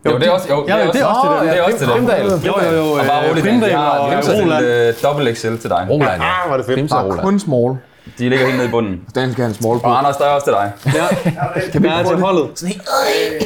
[0.07, 1.49] Jo, det er også, jo, Ja, det er også til dem.
[1.49, 1.95] Det er også til dem.
[1.97, 2.26] Primdal.
[2.47, 2.93] Jo, jo, jo.
[2.93, 4.64] Og bare roligt, Primdal har og har Roland.
[4.64, 5.87] en øh, dobbelt XL til dig.
[5.90, 6.45] Roland, ja.
[6.45, 6.93] Ah, var det fedt.
[6.93, 7.21] Roland.
[7.21, 7.76] Kun small.
[8.19, 9.03] De ligger helt nede i bunden.
[9.15, 9.81] Den skal have en small.
[9.85, 10.73] Og Anders, der er også til dig.
[11.73, 12.75] Kan vi til holdet.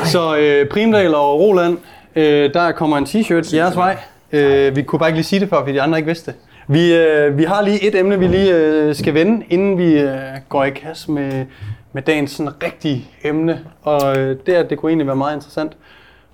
[0.05, 1.79] Så øh, Primdal og Roland,
[2.17, 3.97] øh, der kommer en t-shirt jeres vej.
[4.33, 6.40] Øh, vi kunne bare ikke lige sige det før, fordi de andre ikke vidste det.
[6.69, 10.19] Vi, øh, vi har lige et emne, vi lige øh, skal vende, inden vi øh,
[10.49, 11.47] går i kasse med,
[11.93, 13.61] med dagens sådan rigtige emne.
[13.83, 15.73] Og øh, det, er, det kunne egentlig være meget interessant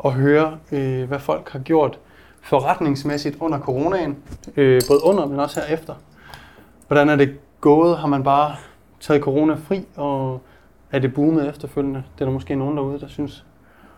[0.04, 1.98] at høre, øh, hvad folk har gjort
[2.42, 4.16] forretningsmæssigt under coronaen.
[4.56, 5.94] Øh, både under, men også herefter.
[6.86, 7.98] Hvordan er det gået?
[7.98, 8.56] Har man bare
[9.00, 10.40] taget corona fri, og
[10.92, 12.02] er det boomet efterfølgende?
[12.14, 13.44] Det er der måske nogen derude, der synes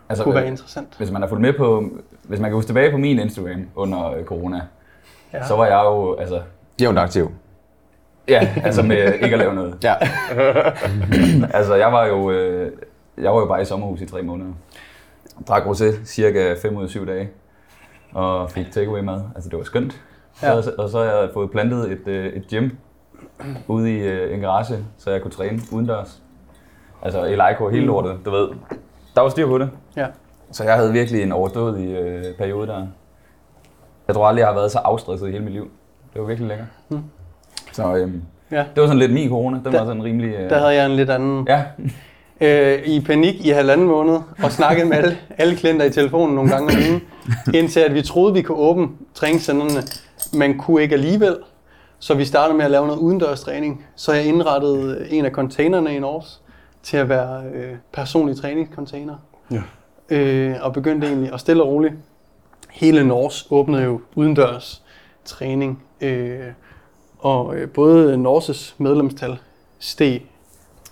[0.09, 0.95] Altså, kunne være øh, interessant.
[0.97, 1.83] hvis man har fulgt med på...
[2.23, 4.61] Hvis man kan huske tilbage på min Instagram under øh, corona,
[5.33, 5.47] Ja.
[5.47, 6.41] så var jeg jo, altså...
[6.81, 7.31] Jævnt aktiv.
[8.27, 9.77] Ja, altså med ikke at lave noget.
[9.83, 9.93] Ja.
[11.57, 12.31] Altså, jeg var jo...
[12.31, 12.71] Øh,
[13.17, 14.51] jeg var jo bare i sommerhus i tre måneder.
[15.47, 17.29] Drak rosé cirka 5 ud af 7 dage.
[18.13, 19.21] Og fik takeaway mad.
[19.35, 20.01] Altså det var skønt.
[20.41, 20.55] Ja.
[20.55, 20.61] Ja.
[20.61, 22.69] Så, og så har jeg fået plantet et, øh, et gym
[23.67, 26.21] ude i øh, en garage, så jeg kunne træne udendørs.
[27.01, 28.47] Altså i Leiko, hele lortet, du ved.
[29.15, 29.69] Der var styr på det.
[29.97, 30.05] Ja.
[30.51, 32.87] Så jeg havde virkelig en overdådig øh, periode der.
[34.07, 35.69] Jeg tror aldrig, jeg har været så afstresset i hele mit liv.
[36.13, 36.67] Det var virkelig lækkert.
[36.89, 36.99] Mm.
[37.73, 38.21] Så øhm,
[38.51, 38.57] Ja.
[38.75, 39.57] det var sådan lidt min corona.
[39.57, 40.33] Den Der- var sådan rimelig...
[40.35, 41.63] Øh, Der havde jeg en lidt anden Ja,
[42.75, 46.49] øh, i panik i halvanden måned og snakkede med alle, alle klienter i telefonen nogle
[46.51, 47.01] gange om ugen,
[47.53, 49.81] indtil at vi troede, vi kunne åbne træningscentrene,
[50.33, 51.37] men kunne ikke alligevel.
[51.99, 53.85] Så vi startede med at lave noget udendørs træning.
[53.95, 56.23] Så jeg indrettede en af containerne i Norge
[56.83, 59.15] til at være øh, personlig træningscontainer.
[59.51, 59.61] Ja.
[60.09, 61.93] Øh, og begyndte egentlig at stille og roligt.
[62.71, 64.83] Hele Norge åbnede jo udendørs
[65.25, 65.83] træning.
[66.01, 66.39] Øh,
[67.19, 69.37] og øh, både Norses medlemstal
[69.79, 70.21] steg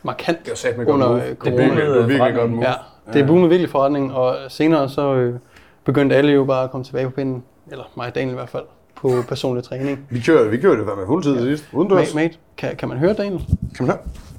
[0.04, 1.24] markant Det var godt under move.
[1.24, 1.58] øh, Det corona.
[1.68, 2.68] boomede, det var virkelig godt move.
[2.68, 2.74] Ja,
[3.14, 5.40] det boomede virkelig forretningen, og senere så øh,
[5.84, 8.50] begyndte alle jo bare at komme tilbage på pinden, eller mig og Daniel i hvert
[8.50, 8.64] fald,
[9.02, 10.08] på personlig træning.
[10.10, 11.42] Vi kører, vi kører det med fuldtid ja.
[11.42, 11.66] sidst.
[11.74, 12.14] Udendørs.
[12.14, 13.46] Mate, mate kan, kan man høre Daniel?
[13.76, 13.98] Kan man høre?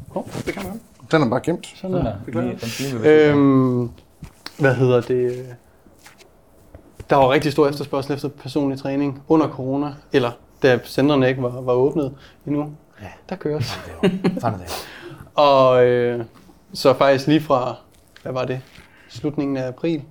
[0.09, 0.81] Hov, det kan man høre.
[1.13, 1.67] Den er bare gemt.
[1.77, 2.99] Sådan sådan der.
[3.05, 3.33] der.
[3.33, 3.91] Øhm,
[4.59, 5.47] hvad hedder det?
[7.11, 10.31] Der var rigtig stor efterspørgsel efter personlig træning under corona, eller
[10.63, 12.15] da centrene ikke var, var åbnet
[12.47, 12.73] endnu.
[13.03, 13.07] Ja.
[13.29, 13.79] Der køres.
[14.41, 14.87] Sådan er det.
[15.35, 16.25] Og øh,
[16.73, 17.75] så faktisk lige fra,
[18.23, 18.61] hvad var det,
[19.09, 20.03] slutningen af april,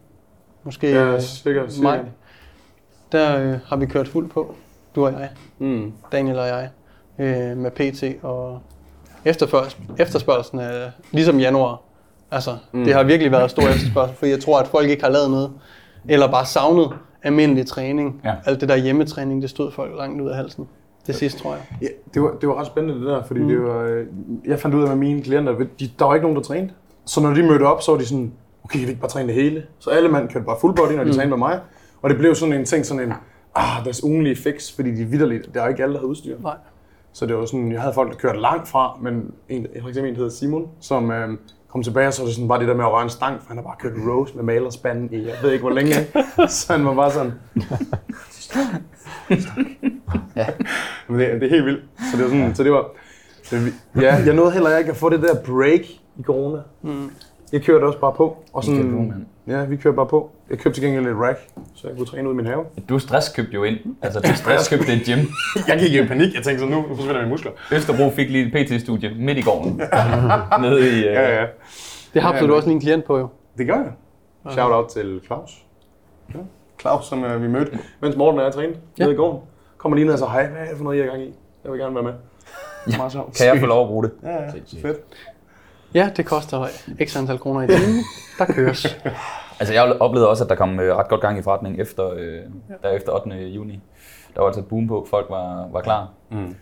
[0.63, 1.73] måske Ja, øh, sikkert.
[1.73, 1.83] sikkert.
[1.83, 1.99] maj,
[3.11, 4.55] der øh, har vi kørt fuldt på,
[4.95, 5.91] du og jeg, Mm.
[6.11, 6.69] Daniel og jeg,
[7.19, 8.59] øh, med PT, og
[9.27, 11.81] efterspørgs- efterspørgselen er ligesom januar.
[12.31, 12.83] Altså, mm.
[12.83, 15.51] det har virkelig været stor efterspørgsel, fordi jeg tror, at folk ikke har lavet noget,
[16.09, 16.89] eller bare savnet
[17.23, 18.21] almindelig træning.
[18.25, 18.33] Ja.
[18.45, 20.67] Alt det der hjemmetræning, det stod folk langt ud af halsen.
[21.07, 21.61] Det sidste, tror jeg.
[21.81, 23.47] Ja, det var, det var ret spændende det der, fordi mm.
[23.47, 24.05] det var, øh,
[24.45, 26.73] jeg fandt ud af med mine klienter, de, der var ikke nogen, der trænede.
[27.05, 28.31] Så når de mødte op, så var de sådan,
[28.63, 29.63] okay, kan vi ikke bare træne det hele?
[29.79, 31.15] Så alle mand kørte bare full body, når de mm.
[31.15, 31.59] trænede med mig.
[32.01, 33.13] Og det blev sådan en ting, sådan en,
[33.55, 36.37] ah, deres ugenlige fix, fordi de vidderligt, der er ikke alle, der havde udstyr.
[36.41, 36.55] Nej.
[37.13, 40.09] Så det var sådan, jeg havde folk, der kørte langt fra, men en, for eksempel
[40.09, 42.67] en, der hedder Simon, som øh, kom tilbage, og så var det sådan bare det
[42.67, 45.25] der med at røre en stang, for han har bare kørt roast med malerspanden i,
[45.27, 45.93] jeg ved ikke hvor længe,
[46.49, 47.33] så han var bare sådan,
[50.35, 50.47] ja.
[51.07, 51.83] Men det, det er helt vildt.
[52.11, 52.85] Så det var sådan, så det var,
[54.01, 55.81] ja, jeg nåede heller ikke at få det der break
[56.17, 56.59] i corona.
[56.81, 57.11] Mm.
[57.51, 59.25] Jeg kørte også bare på, og sådan, mand.
[59.47, 60.29] ja, vi kørte bare på.
[60.49, 61.39] Jeg købte til gengæld et rack,
[61.75, 62.65] så jeg kunne træne ud i min have.
[62.89, 63.77] Du stresskøbte jo ind.
[64.01, 65.19] Altså, du stresskøbte et gym.
[65.67, 67.51] Jeg gik i panik, jeg tænkte så, nu forsvinder mine muskler.
[67.73, 69.81] Østerbro fik lige et PT-studie midt i gården.
[70.61, 70.99] Nede i...
[70.99, 71.45] Øh, Ja, ja.
[72.13, 73.27] Det har Ja, du også lige en klient på, jo.
[73.57, 73.91] Det gør jeg.
[74.51, 75.65] Shout out til Claus.
[76.33, 76.39] Ja.
[76.81, 79.03] Claus, som uh, vi mødte, mens Morten og jeg trænede Ja.
[79.03, 79.39] nede i gården.
[79.77, 81.33] Kommer lige ned og så, hej, hvad er det for noget, I er gang i?
[81.63, 82.13] Jeg vil gerne være med.
[82.91, 82.97] Ja.
[82.97, 83.35] Meget sjovt.
[83.37, 84.11] Kan jeg få lov at bruge det?
[84.23, 84.49] Ja, ja.
[84.81, 84.97] Fedt.
[85.93, 86.67] Ja, det koster
[87.05, 88.03] x antal kroner i timen.
[88.39, 88.85] Der køres.
[89.59, 92.39] Altså, jeg oplevede også, at der kom øh, ret godt gang i forretningen efter, øh,
[92.83, 93.29] der efter 8.
[93.35, 93.79] juni.
[94.33, 96.55] Der var altså et boom på, folk var, var klar Mm.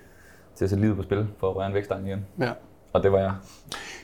[0.56, 2.26] til at sætte livet på spil for at røre en vækstang igen.
[2.40, 2.50] Ja.
[2.94, 3.32] Og det var jeg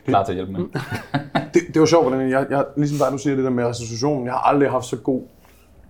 [0.05, 0.61] klar til at hjælpe med.
[1.53, 4.25] Det, det var sjovt, hvordan jeg, jeg, ligesom dig, du siger det der med restitution.
[4.25, 5.21] Jeg har aldrig haft så god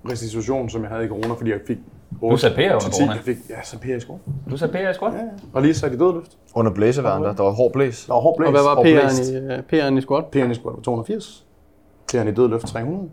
[0.09, 1.83] restitution, som jeg havde i corona, fordi jeg fik 8
[2.21, 2.97] Du satte PR under til 10.
[2.97, 3.13] corona.
[3.13, 4.19] Jeg fik, ja, så PR i skole.
[4.52, 5.13] Du sagde PR i squat?
[5.13, 5.24] Ja, ja.
[5.54, 6.38] Og lige sat i dødløft.
[6.56, 8.06] Under blæseværen, der, der var hård blæs.
[8.06, 8.47] Der var hård blæs.
[8.47, 8.76] Og hvad var.
[8.76, 10.24] PR'en i, øh, PR'en i squat?
[10.36, 11.45] PR'en i squat var 280.
[12.12, 13.10] PR'en i dødløft 300.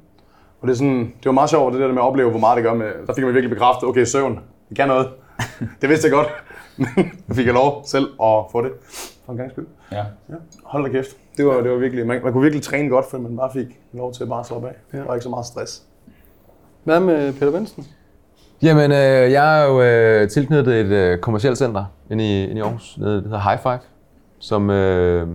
[0.60, 2.56] Og det, er sådan, det var meget sjovt, det der med at opleve, hvor meget
[2.56, 2.86] det gør med...
[3.06, 5.08] Der fik man virkelig bekræftet, okay, søvn, det kan noget.
[5.80, 6.28] det vidste jeg godt.
[6.76, 6.88] Men
[7.28, 8.72] jeg fik jeg lov selv at få det.
[9.24, 9.66] For en gang skyld.
[9.92, 9.96] Ja.
[10.28, 10.34] Ja,
[10.64, 11.16] hold da kæft.
[11.36, 13.66] Det var, det var virkelig, man, man kunne virkelig træne godt, fordi man bare fik
[13.92, 14.74] lov til at bare slappe af.
[14.92, 14.98] Ja.
[14.98, 15.82] Der var ikke så meget stress.
[16.84, 17.84] Hvad med Peter Benson?
[18.62, 22.60] Jamen, øh, jeg er jo øh, tilknyttet et øh, kommersielt center inde i, inde i
[22.60, 23.78] Aarhus, nede, det hedder High Five,
[24.38, 25.28] som, øh,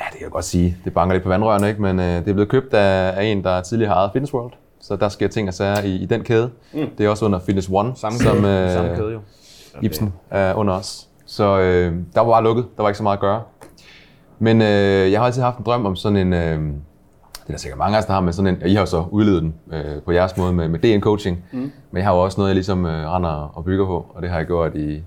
[0.00, 1.82] ja, det kan jeg godt sige, det banker lidt på vandrørene, ikke?
[1.82, 4.52] men øh, det er blevet købt af, af en, der tidligere har ejet Fitness World,
[4.80, 6.50] så der sker ting og sager i, i den kæde.
[6.72, 6.86] Mm.
[6.98, 9.20] Det er også under Fitness One, Samme som kæde, øh, samme kæde jo.
[9.82, 11.08] Ibsen er under os.
[11.26, 13.42] Så øh, der var bare lukket, der var ikke så meget at gøre.
[14.38, 16.60] Men øh, jeg har altid haft en drøm om sådan en, øh,
[17.48, 19.04] er der sikkert mange af os, der har med sådan en, I har jo så
[19.10, 21.58] udledet den øh, på jeres måde med, med DN coaching, mm.
[21.58, 24.30] men jeg har jo også noget, jeg ligesom øh, render og bygger på, og det
[24.30, 25.02] har jeg gjort i,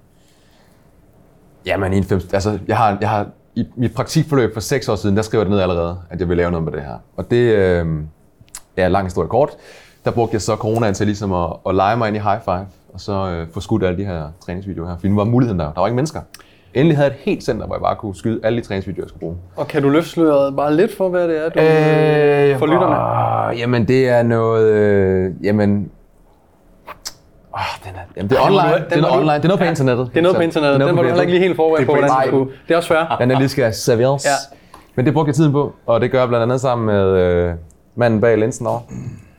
[1.65, 4.95] jamen i en fem, altså jeg har, jeg har i mit praktikforløb for seks år
[4.95, 6.97] siden, der skrev jeg det ned allerede, at jeg vil lave noget med det her.
[7.15, 7.85] Og det øh,
[8.77, 9.49] er lang historie kort.
[10.05, 12.67] Der brugte jeg så coronaen til ligesom at, at lege mig ind i high five,
[12.93, 14.97] og så øh, få skudt alle de her træningsvideoer her.
[14.97, 15.65] For nu var muligheden der.
[15.73, 16.21] Der var ingen mennesker.
[16.73, 19.09] Endelig havde jeg et helt center, hvor jeg bare kunne skyde alle de træningsvideoer, jeg
[19.09, 19.37] skulle bruge.
[19.55, 21.59] Og kan du løfte sløret bare lidt for, hvad det er, du...
[21.59, 23.49] Øh, for lytterne?
[23.51, 24.69] Åh, jamen, det er noget...
[24.71, 25.91] Øh, jamen...
[27.53, 28.73] Åh, den er, jamen, det er online.
[28.73, 29.33] den det er noget online.
[29.33, 30.09] Det er noget på internettet.
[30.11, 30.79] Det er noget på internettet.
[30.79, 32.51] det er Den var du heller ikke lige helt forberedt på, Det hvordan du skulle.
[32.67, 33.17] Det er også fair.
[33.19, 34.25] Den er lige skal serveres.
[34.25, 34.57] Ja.
[34.95, 37.53] Men det brugte jeg tiden på, og det gør jeg blandt andet sammen med, øh,
[37.95, 38.79] manden bag linsen over.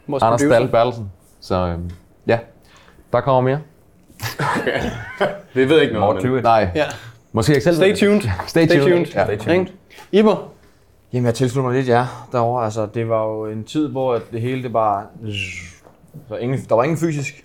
[0.08, 0.42] Vores Anders.
[0.42, 1.10] Dahl Bertelsen.
[1.40, 1.90] Så øhm,
[2.26, 2.38] ja,
[3.12, 3.58] der kommer mere.
[5.54, 6.42] Det ved jeg ikke noget om.
[6.42, 6.84] Nej, Ja.
[7.32, 7.76] Måske ikke selv.
[7.76, 8.20] Stay tuned.
[8.46, 8.92] Stay Stay tuned.
[8.92, 9.06] tuned.
[9.14, 9.24] Ja.
[9.24, 9.66] Stay tuned.
[10.12, 10.50] Iber,
[11.12, 12.64] Jamen, jeg tilslutter mig lidt, ja, derovre.
[12.64, 15.06] Altså, det var jo en tid, hvor at det hele, det bare...
[16.28, 17.44] Så ingen, der var ingen fysisk.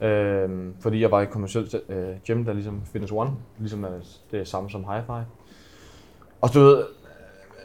[0.00, 3.88] Øhm, fordi jeg var i kommersielt øh, gym, der ligesom Fitness One, ligesom er
[4.30, 5.20] det er samme som Hi-Fi.
[6.40, 6.84] Og du ved, øh,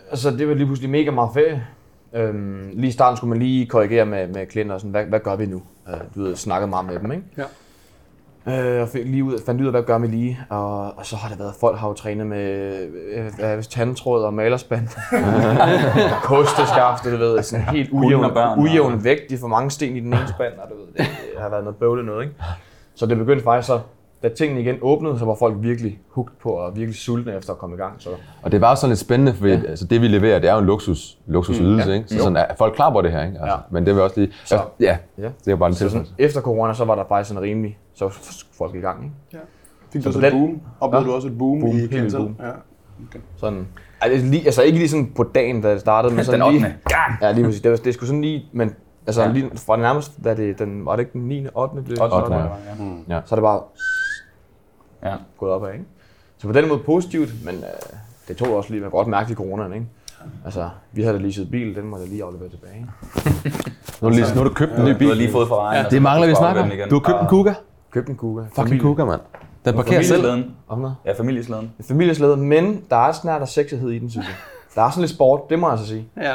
[0.10, 1.68] altså det var lige pludselig mega meget ferie.
[2.14, 5.20] Øhm, lige i starten skulle man lige korrigere med, med klienter og sådan, hvad, hvad
[5.20, 5.62] gør vi nu?
[5.90, 7.24] Øh, du ved, snakkede meget med dem, ikke?
[7.38, 7.44] Ja.
[8.48, 10.40] Øh, og fik lige ud, fandt ud af, hvad gør vi lige?
[10.50, 12.78] Og, og så har det været, folk har jo trænet med
[13.40, 14.88] øh, tandtråd og malerspand.
[16.24, 18.26] Kosteskaft, du ved, sådan helt ujævn,
[18.58, 19.30] ujævn vægt.
[19.30, 21.64] De får mange sten i den ene spand, og du ved, det, det har været
[21.64, 22.36] noget bøvlet noget, ikke?
[22.96, 23.80] Så det begyndte faktisk så,
[24.30, 27.60] da tingene igen åbnede, så var folk virkelig hooked på og virkelig sultne efter at
[27.60, 27.94] komme i gang.
[27.98, 28.10] Så
[28.42, 29.62] Og det er bare sådan lidt spændende, fordi ja.
[29.68, 32.08] altså, det vi leverer, det er jo en luksus, luksusydelse, ikke?
[32.10, 33.38] Så sådan, er folk klar på det her, ikke?
[33.40, 33.58] Altså, Ja.
[33.70, 34.32] Men det vil også lige...
[34.46, 35.30] Så- Altså, ja, ja.
[35.46, 36.24] det er bare en Så sådan, tilfælde.
[36.26, 38.10] efter corona, så var der faktisk sådan rimelig, så
[38.58, 39.46] folk i gang, ikke?
[39.94, 40.62] Fik Så du også på et boom?
[40.80, 41.12] Oplevede Ja.
[41.12, 42.36] du også et boom, Boom, i boom.
[42.40, 42.52] Ja.
[43.38, 43.68] Sådan,
[44.02, 46.42] ej, det er lige, altså ikke lige sådan på dagen, da det startede, men sådan
[46.42, 46.66] Den lige...
[46.66, 46.76] 8.
[46.90, 47.14] Gang!
[47.22, 47.62] Ja, lige præcis.
[47.62, 48.74] Det, var, det skulle sådan lige, men
[49.08, 49.28] altså Ja.
[49.28, 49.34] ja.
[49.34, 51.48] lige fra det nærmest, hvad det, den, var det ikke den 9.
[51.56, 51.74] 8.
[51.84, 52.10] blev 8.
[52.12, 52.50] startet?
[53.10, 53.20] ja.
[53.26, 53.62] Så er det bare
[55.06, 55.16] Ja.
[55.38, 55.86] gået op af, ikke?
[56.38, 57.62] Så på den måde positivt, men øh,
[58.28, 59.86] det tog også lige, man kan godt mærke i coronaen, ikke?
[60.46, 62.86] Altså, vi havde da leaset bil, den må jeg lige aflevere tilbage.
[64.02, 65.08] Nu har du, lige, nu har du købt en ny Du bil.
[65.08, 66.70] har lige fået fra så Det mangler vi du snakker om.
[66.90, 67.54] Du har købt en Kuga.
[67.92, 68.44] Købte en Kuga.
[68.56, 69.22] Fucking Kuga, mand.
[69.66, 70.22] Den parkerer selv.
[70.24, 70.56] Familieslæden.
[70.68, 70.96] Om noget.
[71.06, 71.72] Ja, familieslæden.
[71.88, 74.36] Familieslæde, men der er snart af sexighed i den, synes jeg.
[74.76, 76.08] Der er sådan lidt sport, det må jeg altså sige.
[76.22, 76.34] ja.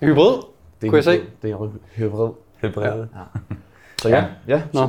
[0.00, 0.32] Hybrid.
[0.80, 1.14] Det er Kunne jeg se?
[1.14, 1.28] en hybrid.
[1.42, 2.28] Det er en hybrid.
[2.60, 3.06] Helbred.
[4.02, 4.86] Så ja, ja, Nå.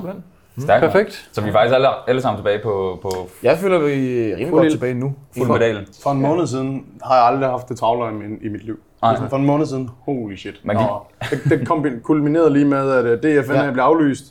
[0.60, 0.84] Stærkt.
[0.84, 1.30] Perfekt.
[1.32, 3.10] Så vi er faktisk alle, alle sammen tilbage på, på
[3.44, 5.14] Jeg føler, vi er rimelig godt tilbage nu.
[5.38, 5.86] fuld medaljen.
[6.04, 8.80] For en måned siden har jeg aldrig haft det travlere i, i mit liv.
[9.02, 9.16] Nej.
[9.16, 10.62] Sådan For en måned siden, holy shit.
[10.64, 10.84] Magi.
[10.84, 13.64] Nå, det, det kulminerede lige med, at øh, DFN Ja.
[13.64, 13.72] ja.
[13.72, 14.24] blev aflyst.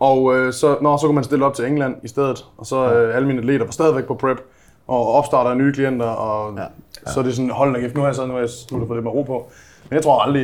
[0.00, 2.44] Og øh, så, nå, så kunne man stille op til England i stedet.
[2.58, 4.38] Og så øh, alle mine atleter var stadigvæk på prep.
[4.88, 6.06] Og opstarter af nye klienter.
[6.06, 6.64] Og ja.
[7.12, 8.86] så er det sådan, hold da kæft, nu har jeg så nu har jeg sluttet
[8.88, 9.50] for lidt med ro på.
[9.90, 10.42] Men jeg tror aldrig,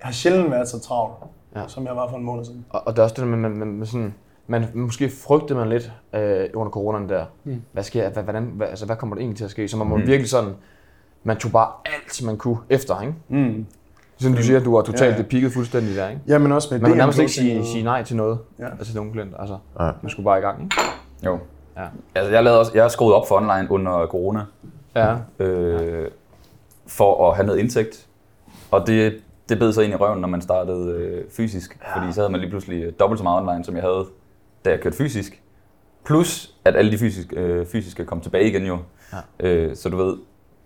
[0.00, 1.12] jeg har sjældent været så travl,
[1.54, 1.60] Ja.
[1.60, 1.68] ja.
[1.68, 2.64] som jeg var for en måned siden.
[2.70, 4.14] Og, og det er også det med, med, med, med sådan,
[4.46, 7.24] man, måske frygtede man lidt øh, under coronaen der.
[7.44, 7.62] Mm.
[7.72, 9.68] Hvad sker, hvad, hvordan, hvad, altså, hvad kommer der egentlig til at ske?
[9.68, 10.06] Så man må mm.
[10.06, 10.50] virkelig sådan,
[11.24, 13.14] man tog bare alt, man kunne efter, ikke?
[13.28, 13.66] Mm.
[14.18, 15.16] Som du siger, du var totalt Ja, ja, ja.
[15.16, 15.22] ja.
[15.22, 16.22] peaked fuldstændig der, ikke?
[16.28, 18.64] Ja, men også med Man DM nærmest ikke sige, sige nej til noget, Ja.
[18.64, 18.70] ja.
[18.70, 19.38] altså nogle klienter.
[19.38, 19.90] Altså, Ja.
[20.02, 20.76] man skulle bare i gang, ikke?
[21.26, 21.38] Jo.
[21.76, 21.84] Ja.
[22.14, 24.40] Altså, jeg, lavede også, jeg skruede op for online under corona.
[24.94, 25.16] Ja.
[25.38, 26.08] øh,
[26.86, 28.06] for at have noget indtægt.
[28.70, 31.78] Og det, det bed sig ind i røven, når man startede øh, fysisk.
[31.86, 32.00] Ja.
[32.00, 34.06] Fordi så havde man lige pludselig øh, dobbelt så meget online, som jeg havde,
[34.64, 35.40] da jeg kørte fysisk.
[36.06, 38.78] Plus, at alle de fysiske, øh, fysiske kom tilbage igen jo.
[39.42, 39.48] Ja.
[39.48, 40.16] Øh, så du ved,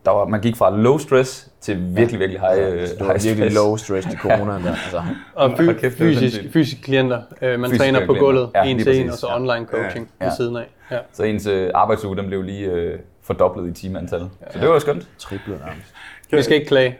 [0.05, 3.25] der var, man gik fra low stress til virkelig, virkelig high, øh, Det var high
[3.25, 3.55] virkelig stress.
[3.55, 4.70] low stress i coronaen der.
[4.70, 5.03] Altså.
[5.35, 7.23] Og fy- kæft, fysisk, fysiske klienter.
[7.42, 8.20] Øh, man Fysiske træner på klienter.
[8.27, 9.37] gulvet, Ja, en til en, og så Ja.
[9.40, 10.25] online coaching Ja.
[10.25, 10.66] ved siden af.
[10.90, 10.99] Ja.
[11.12, 14.20] Så ens øh, arbejdsuge, den blev lige øh, fordoblet i timeantal.
[14.53, 15.09] Så det var jo skønt.
[15.18, 15.94] Triplet nærmest.
[16.31, 16.99] Vi skal ikke klage.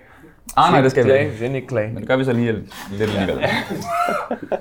[0.57, 1.51] Ah, nej, det skal vi Klage, ikke.
[1.51, 1.89] vi ikke klage.
[1.89, 2.53] Men det gør vi så lige
[2.91, 3.45] lidt alligevel.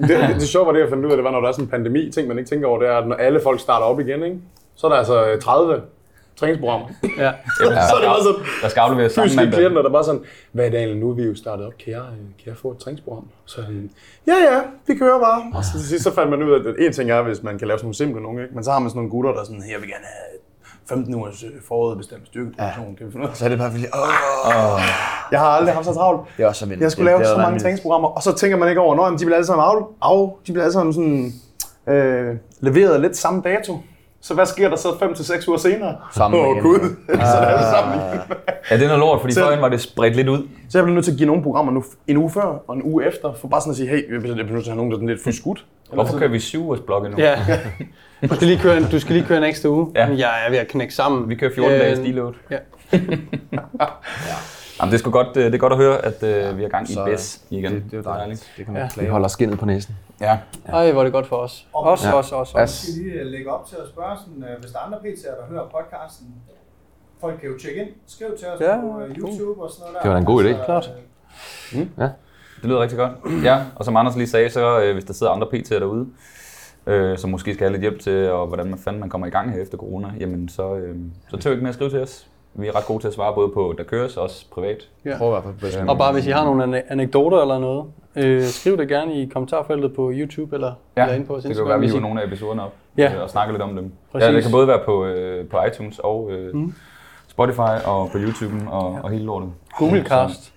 [0.01, 1.51] Det, det, det sjove var det, jeg fandt ud af, det var, når der er
[1.51, 3.85] sådan en pandemi, ting man ikke tænker over, det er, at når alle folk starter
[3.85, 4.37] op igen, ikke?
[4.75, 5.81] så er der altså øh, 30
[6.35, 6.87] træningsprogrammer.
[7.17, 7.31] Ja.
[7.57, 9.53] så er det bare sådan, Der skal afleveres samme mandag.
[9.53, 11.99] klienter, der bare sådan, hvad er Daniel, nu er vi jo startet op, kan jeg,
[11.99, 13.27] øh, kan jeg få et træningsprogram?
[13.45, 13.89] Så han,
[14.27, 15.41] ja ja, vi kører bare.
[15.53, 17.57] Og så til sidst så fandt man ud af, at en ting er, hvis man
[17.59, 18.55] kan lave sådan nogle simple nogle, ikke?
[18.55, 20.39] men så har man sådan nogle gutter, der er sådan, jeg vil gerne have
[20.89, 22.85] 15 ugers øh, forudbestemt styrkeproduktion.
[22.89, 22.95] Ja.
[22.97, 23.35] Kan vi finde ud af?
[23.37, 24.81] Så er det bare fordi, åh,
[25.31, 26.21] Jeg har aldrig haft så travlt.
[26.37, 26.81] det er også så vildt.
[26.81, 29.05] Jeg skulle Det- lave det er så mange træningsprogrammer, og så tænker man ikke over,
[29.05, 31.31] at de bliver alle sammen af, af, de bliver alle sammen sådan,
[31.95, 33.77] øh, leveret lidt samme dato.
[34.21, 35.95] Så hvad sker der så 5 til seks uger senere?
[36.11, 37.99] Sammen Åh oh, gud, så er det alle sammen.
[38.71, 40.47] Ja, det er noget lort, fordi Så- førhen var det spredt lidt ud.
[40.69, 42.83] Så jeg bliver nødt til at give nogle programmer nu en uge før og en
[42.83, 44.91] uge efter, for bare sådan at sige, hey, jeg bliver nødt til at have nogen,
[44.91, 45.65] der er sådan lidt for skudt.
[45.93, 47.17] Hvorfor kører vi syv ugers blok nu?
[47.17, 47.39] ja.
[48.29, 49.91] Du skal, lige køre en, du skal lige køre en ekstra uge.
[49.95, 50.07] Ja.
[50.07, 50.15] Ja.
[50.17, 51.29] Jeg er ved at knække sammen.
[51.29, 52.33] Vi kører 14 Øh, dages deload.
[52.51, 52.57] Ja.
[54.79, 56.69] Jamen, det er sgu godt, øh, det er godt at høre, at øh, vi har
[56.69, 57.73] gang i BES igen.
[57.73, 58.53] Det, det er jo dejligt.
[58.57, 58.83] Det kan man Ja.
[58.83, 58.87] ja.
[58.87, 59.95] Vi klage holder skinnet på næsen.
[60.21, 60.37] Ja.
[60.67, 61.67] Ej, hvor er det godt for os.
[61.73, 62.13] Os, Ja.
[62.13, 62.61] os, os, Ja.
[62.63, 62.69] os.
[62.71, 65.45] skal lige øh, lægge op til at spørge, sådan, hvis der er andre PT'er, der
[65.49, 66.27] hører podcasten,
[67.21, 70.01] folk kan jo tjekke ind, skriv til os Ja, på YouTube og sådan noget der.
[70.01, 70.65] Det var da en god idé.
[70.65, 70.91] Klart.
[71.75, 72.07] øh,
[72.63, 73.11] Det lyder rigtig godt.
[73.49, 76.07] Ja, og som Anders lige sagde, så øh, hvis der sidder andre PT'er derude,
[76.87, 79.29] øh, som måske skal have lidt hjælp til, og hvordan man fanden man kommer i
[79.29, 80.95] gang her efter corona, jamen så, øh,
[81.29, 82.27] så tøv ikke med at skrive til os.
[82.55, 84.77] Vi er ret gode til at svare både på, der køres, og også privat.
[85.17, 85.77] Prøv i hvert fald bedst.
[85.87, 89.25] Og bare hvis I har nogle ane- anekdoter eller noget, øh, skriv det gerne i
[89.33, 91.67] kommentarfeltet på YouTube eller, Ja, eller inde på vores det kan Instagram.
[91.67, 93.13] være, at vi hvis I- hiver nogle af episoderne op Ja.
[93.15, 93.91] øh, og snakker lidt om dem.
[94.11, 94.27] Præcis.
[94.27, 96.73] Ja, det kan både være på, øh, på iTunes og øh, Mm.
[97.27, 99.49] Spotify og på YouTube og, og hele lortet.
[99.77, 100.52] Googlecast.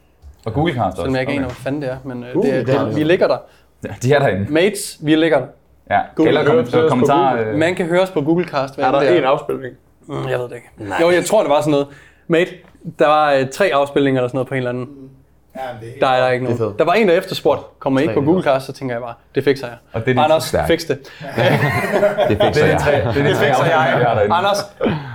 [0.47, 0.97] Og Google Cast også.
[0.97, 1.39] Selvom jeg ikke okay.
[1.39, 3.29] aner, hvad fanden det er, men øh, Uh, det, det det, det, jeg vi ligger
[3.29, 3.39] der.
[3.85, 4.53] Ja, de er derinde.
[4.53, 5.47] Mates, vi ligger der.
[5.91, 7.49] Ja, Google eller kom, på kommentarer.
[7.51, 9.75] Øh, Man kan høres på Google Cast, hvad Er der det en afspilning?
[10.07, 10.69] Mm, jeg ved det ikke.
[10.77, 10.99] Nej.
[11.01, 11.87] Jo, jeg tror, det var sådan noget.
[12.29, 12.51] Mate,
[12.99, 14.89] der var øh, tre afspilninger eller sådan noget på en eller anden.
[15.57, 16.71] Ja, det er helt Der er der ikke Det nogen.
[16.73, 16.79] fedt.
[16.79, 19.15] Der var en, der efterspurgte, kommer ikke Tre, på Google Cast, så tænker jeg bare,
[19.35, 19.77] det fikser jeg.
[19.93, 20.67] Og det er de Anders, stærkt.
[20.67, 20.99] fix det.
[22.29, 22.79] Det fik så jeg.
[22.85, 24.01] det er de tre fikser jeg.
[24.17, 24.35] derinde.
[24.35, 24.59] Anders,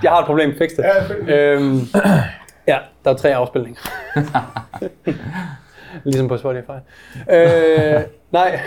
[0.02, 0.84] jeg har et problem, fix det.
[1.34, 1.80] Øhm,
[2.68, 3.80] ja, der er tre afspilninger.
[6.04, 6.70] ligesom på Spotify.
[7.32, 8.00] Øh,
[8.30, 8.60] nej,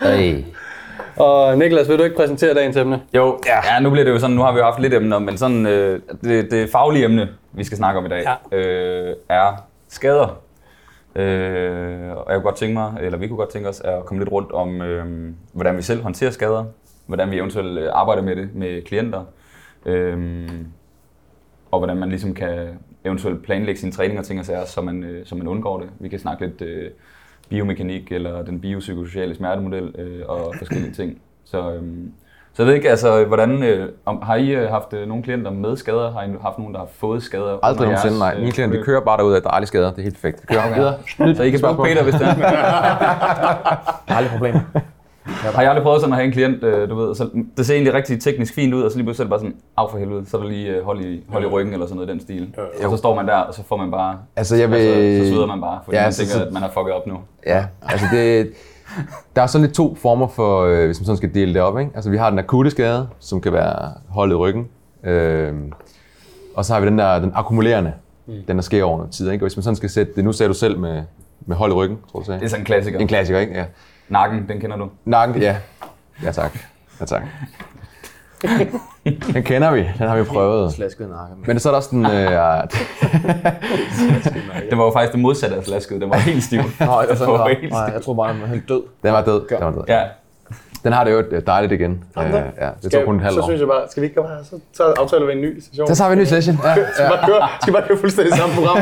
[0.00, 0.42] Hey.
[1.16, 3.00] og Niklas, vil du ikke præsentere dagens emne?
[3.14, 3.74] Jo, ja.
[3.74, 5.66] ja, nu bliver det jo sådan, nu har vi jo haft lidt emner, men sådan,
[5.66, 8.56] øh, det, det faglige emne, vi skal snakke om i dag, Ja.
[8.58, 10.38] øh, er skader.
[11.16, 14.20] Øh, og jeg kunne godt tænke mig, eller vi kunne godt tænke os, at komme
[14.24, 16.64] lidt rundt om, øh, hvordan vi selv håndterer skader,
[17.06, 19.24] hvordan vi eventuelt øh, arbejder med det med klienter,
[19.86, 20.48] øh,
[21.70, 22.68] og hvordan man ligesom kan
[23.04, 25.88] eventuelt planlægge sine træninger og ting og sager, så man, øh, så man undgår det.
[25.98, 26.90] Vi kan snakke lidt øh,
[27.48, 31.18] biomekanik eller den biopsykosociale smertemodel øh, og forskellige ting.
[31.44, 31.82] Så, øh,
[32.52, 35.50] så jeg ved ikke, altså, hvordan, øh, om, har I øh, haft øh, nogle klienter
[35.50, 36.12] med skader?
[36.12, 37.58] Har I haft nogen, der har fået skader?
[37.62, 38.32] Aldrig nogensinde, nej.
[38.34, 38.84] øh, Mine klienter, de forløb?
[38.86, 39.90] kører bare derud af dejlige skader.
[39.90, 40.42] Det er helt perfekt.
[40.48, 41.34] Vi kører videre.
[41.36, 42.34] Så I kan spørge Peter, hvis det er.
[44.16, 44.62] Aldrig
[45.36, 45.54] problem.
[45.54, 47.74] Har jeg aldrig prøvet sådan at have en klient, øh, du ved, så det ser
[47.74, 49.98] egentlig rigtig teknisk fint ud, og så lige pludselig er det bare sådan, af for
[49.98, 52.12] helvede, så er der lige øh, hold, i, hold i ryggen eller sådan noget i
[52.12, 52.54] den stil.
[52.84, 54.76] Og så står man der, og så får man bare, Altså, jeg vil...
[54.76, 56.70] altså, så sveder man bare, fordi Ja, ja, man så- tænker, så- at man har
[56.74, 57.16] fucket op nu.
[57.46, 58.50] Ja, altså det,
[59.36, 61.78] der er sådan lidt to former for, øh, hvis man sådan skal dele det op.
[61.78, 61.90] Ikke?
[61.94, 64.68] Altså vi har den akutte skade, som kan være hold i ryggen.
[65.04, 65.54] Øh,
[66.56, 67.92] og så har vi den der, den akkumulerende,
[68.26, 68.32] mm.
[68.48, 69.30] den der sker over noget tid.
[69.30, 69.44] Ikke?
[69.44, 71.02] Og hvis man sådan skal sætte det, nu sagde du selv med,
[71.46, 72.40] med hold i ryggen, tror du sagde.
[72.40, 72.98] Det er sådan en klassiker.
[72.98, 73.52] En klassiker, ikke?
[73.54, 73.64] Ja.
[74.08, 74.88] Nakken, den kender du.
[75.04, 75.56] Nakken, ja.
[76.24, 76.58] Ja tak.
[77.00, 77.22] Ja tak.
[79.34, 80.72] Den kender vi, den har vi prøvet.
[80.72, 81.34] Slasket nakke.
[81.46, 82.12] Men så er der også den, øh,
[84.70, 86.00] Det var jo faktisk det modsatte af slasket.
[86.00, 86.60] Den var helt stiv.
[86.80, 87.94] Nej, det var helt Nej, stiv.
[87.94, 88.82] jeg tror bare, den var helt død.
[89.02, 89.48] den var død.
[89.48, 89.82] Den var død.
[89.88, 90.02] Ja,
[90.84, 92.04] Den har det jo dejligt igen.
[92.18, 92.24] Øh,
[92.60, 93.44] ja, det tog kun et halvt så år.
[93.46, 95.88] synes jeg bare, skal vi ikke komme her, så, så aftaler vi en ny session.
[95.88, 96.58] Så tager vi en ny session.
[96.64, 97.08] Ja, Skal ja.
[97.08, 98.76] bare køre, skal bare køre fuldstændig samme program.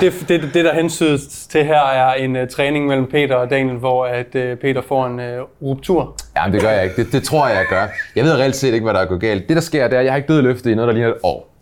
[0.00, 3.76] Det, det, det der hensydes til her er en uh, træning mellem Peter og Daniel,
[3.76, 6.16] hvor at uh, Peter får en uh, ruptur.
[6.36, 6.96] Jamen, det gør jeg ikke.
[6.96, 7.86] Det, det tror jeg, jeg gør.
[8.16, 9.48] Jeg ved reelt set ikke, hvad der er gået galt.
[9.48, 11.16] Det, der sker, det er, at jeg har ikke dødløftet i noget, der ligner et
[11.22, 11.54] år.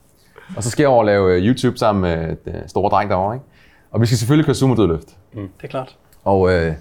[0.56, 3.46] Og så skal jeg over og lave YouTube sammen med den store dreng derovre, ikke?
[3.90, 5.08] Og vi skal selvfølgelig køre sumo-dødløft.
[5.34, 5.96] Det er klart.
[6.24, 6.72] Og øh,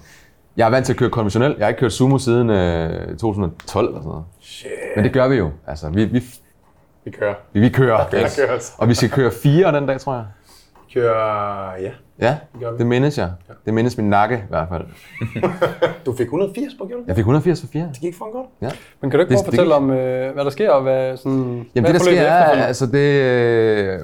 [0.56, 1.58] jeg er vant til at køre konventionelt.
[1.58, 4.24] Jeg har ikke kørt sumo siden øh, 2012 eller sådan noget.
[4.40, 4.70] Shit.
[4.96, 5.50] Men det gør vi jo.
[5.66, 6.22] Altså, vi, vi,
[7.04, 7.34] Vi kører.
[7.52, 8.08] vi, vi kører.
[8.08, 8.74] Der køres.
[8.78, 10.24] Og vi skal køre fire den dag, tror jeg.
[11.00, 11.90] Kører, ja.
[12.20, 12.64] Ja, vi.
[12.78, 13.30] det mindes jeg.
[13.66, 14.84] Det mindes min nakke i hvert fald.
[16.06, 17.04] Du fik 180 på, gjorde du?
[17.06, 17.88] Jeg fik 180 for fire.
[17.92, 18.46] Det gik for en godt.
[18.62, 18.70] Ja.
[19.00, 20.82] Men kan du ikke Det- prøve at det- fortælle om, øh, hvad der sker, og
[20.82, 21.38] hvad sådan...
[21.38, 23.98] Jamen hvad det der sker er, altså det, øh,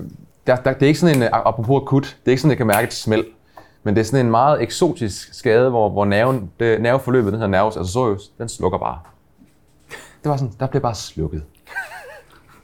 [0.46, 2.56] der, der, det er ikke sådan en, apropos akut, det er ikke sådan, at jeg
[2.58, 3.24] kan mærke et smæld.
[3.82, 7.46] Men det er sådan en meget eksotisk skade, hvor, hvor nerven, det, nerveforløbet, den her
[7.48, 8.98] nervus, altså sorius, den slukker bare.
[10.22, 11.42] Det var sådan, der blev bare slukket.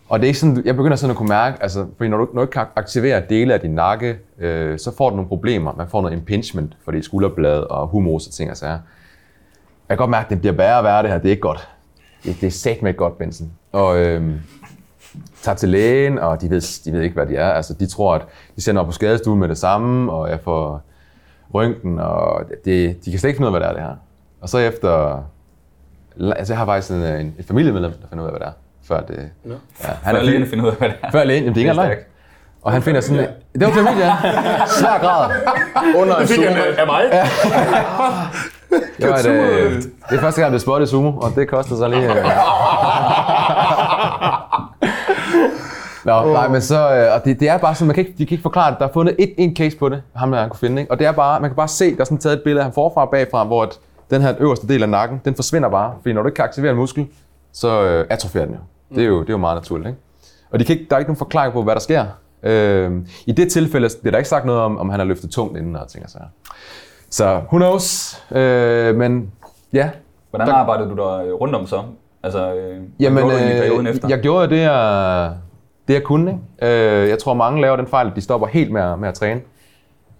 [0.08, 2.24] Og det er ikke sådan, jeg begynder sådan at kunne mærke, altså, fordi når du,
[2.24, 5.74] når du ikke kan aktivere dele af din nakke, øh, så får du nogle problemer.
[5.74, 8.78] Man får noget impingement, fordi skulderblad og humerus og ting og sager.
[9.88, 11.40] Jeg kan godt mærke, at det bliver værre og værre det her, det er ikke
[11.40, 11.68] godt.
[12.24, 13.50] Det, det er sat med godt, Benson.
[13.72, 14.32] Og øh,
[15.42, 17.50] tager til lægen, og de ved, de ved ikke, hvad de er.
[17.50, 18.22] Altså, de tror, at
[18.56, 20.82] de sender mig på skadestuen med det samme, og jeg får
[21.54, 23.96] røntgen, og det, de kan slet ikke finde ud af, hvad det er, det her.
[24.40, 25.22] Og så efter...
[26.20, 28.52] Altså, jeg har faktisk en, en, et familiemedlem, der finder ud af, hvad det er.
[28.88, 29.30] Før det...
[29.44, 29.54] Nå.
[29.84, 31.10] Ja, han er alene finder ud af, hvad det er.
[31.10, 32.04] Før lægen, jamen det er ikke engang løgn.
[32.62, 33.26] Og han finder sådan...
[33.54, 34.16] Det var familie, ja.
[34.66, 35.30] Svær grad.
[35.96, 36.46] Under en sumo.
[36.78, 37.02] Af mig?
[39.00, 41.48] Det, var et, øh, det er første gang, jeg blev spottet i sumo, og det
[41.48, 42.02] koster så lige...
[42.02, 42.24] Øh.
[46.04, 48.26] Nå, nej, men så, øh, og det, det, er bare sådan, man kan ikke, de
[48.26, 48.78] kan ikke forklare det.
[48.78, 50.92] Der er fundet et, en case på det, ham der han kunne finde, ikke?
[50.92, 52.64] og det er bare, man kan bare se, der er sådan taget et billede af
[52.64, 53.78] ham forfra og bagfra, hvor at
[54.10, 56.70] den her øverste del af nakken, den forsvinder bare, fordi når du ikke kan aktivere
[56.70, 57.06] en muskel,
[57.52, 58.60] så øh, atrofierer den jo.
[58.94, 60.00] Det er jo, det er jo meget naturligt, ikke?
[60.50, 62.06] Og de kan ikke, der er ikke nogen forklaring på, hvad der sker.
[62.42, 62.92] Øh,
[63.26, 65.76] I det tilfælde bliver der ikke sagt noget om, om han har løftet tungt inden
[65.76, 66.26] og ting og sager.
[67.10, 68.16] Så who knows?
[68.30, 69.32] Øh, men
[69.72, 69.90] ja,
[70.30, 71.82] Hvordan arbejdede du der rundt om så?
[72.22, 74.08] Altså, øh, Jamen, gjorde du perioden øh, efter?
[74.08, 75.32] jeg gjorde det, jeg,
[75.88, 76.40] det, jeg kunne.
[76.62, 77.02] Ikke?
[77.02, 79.14] Øh, jeg tror, mange laver den fejl, at de stopper helt med at, med at
[79.14, 79.40] træne.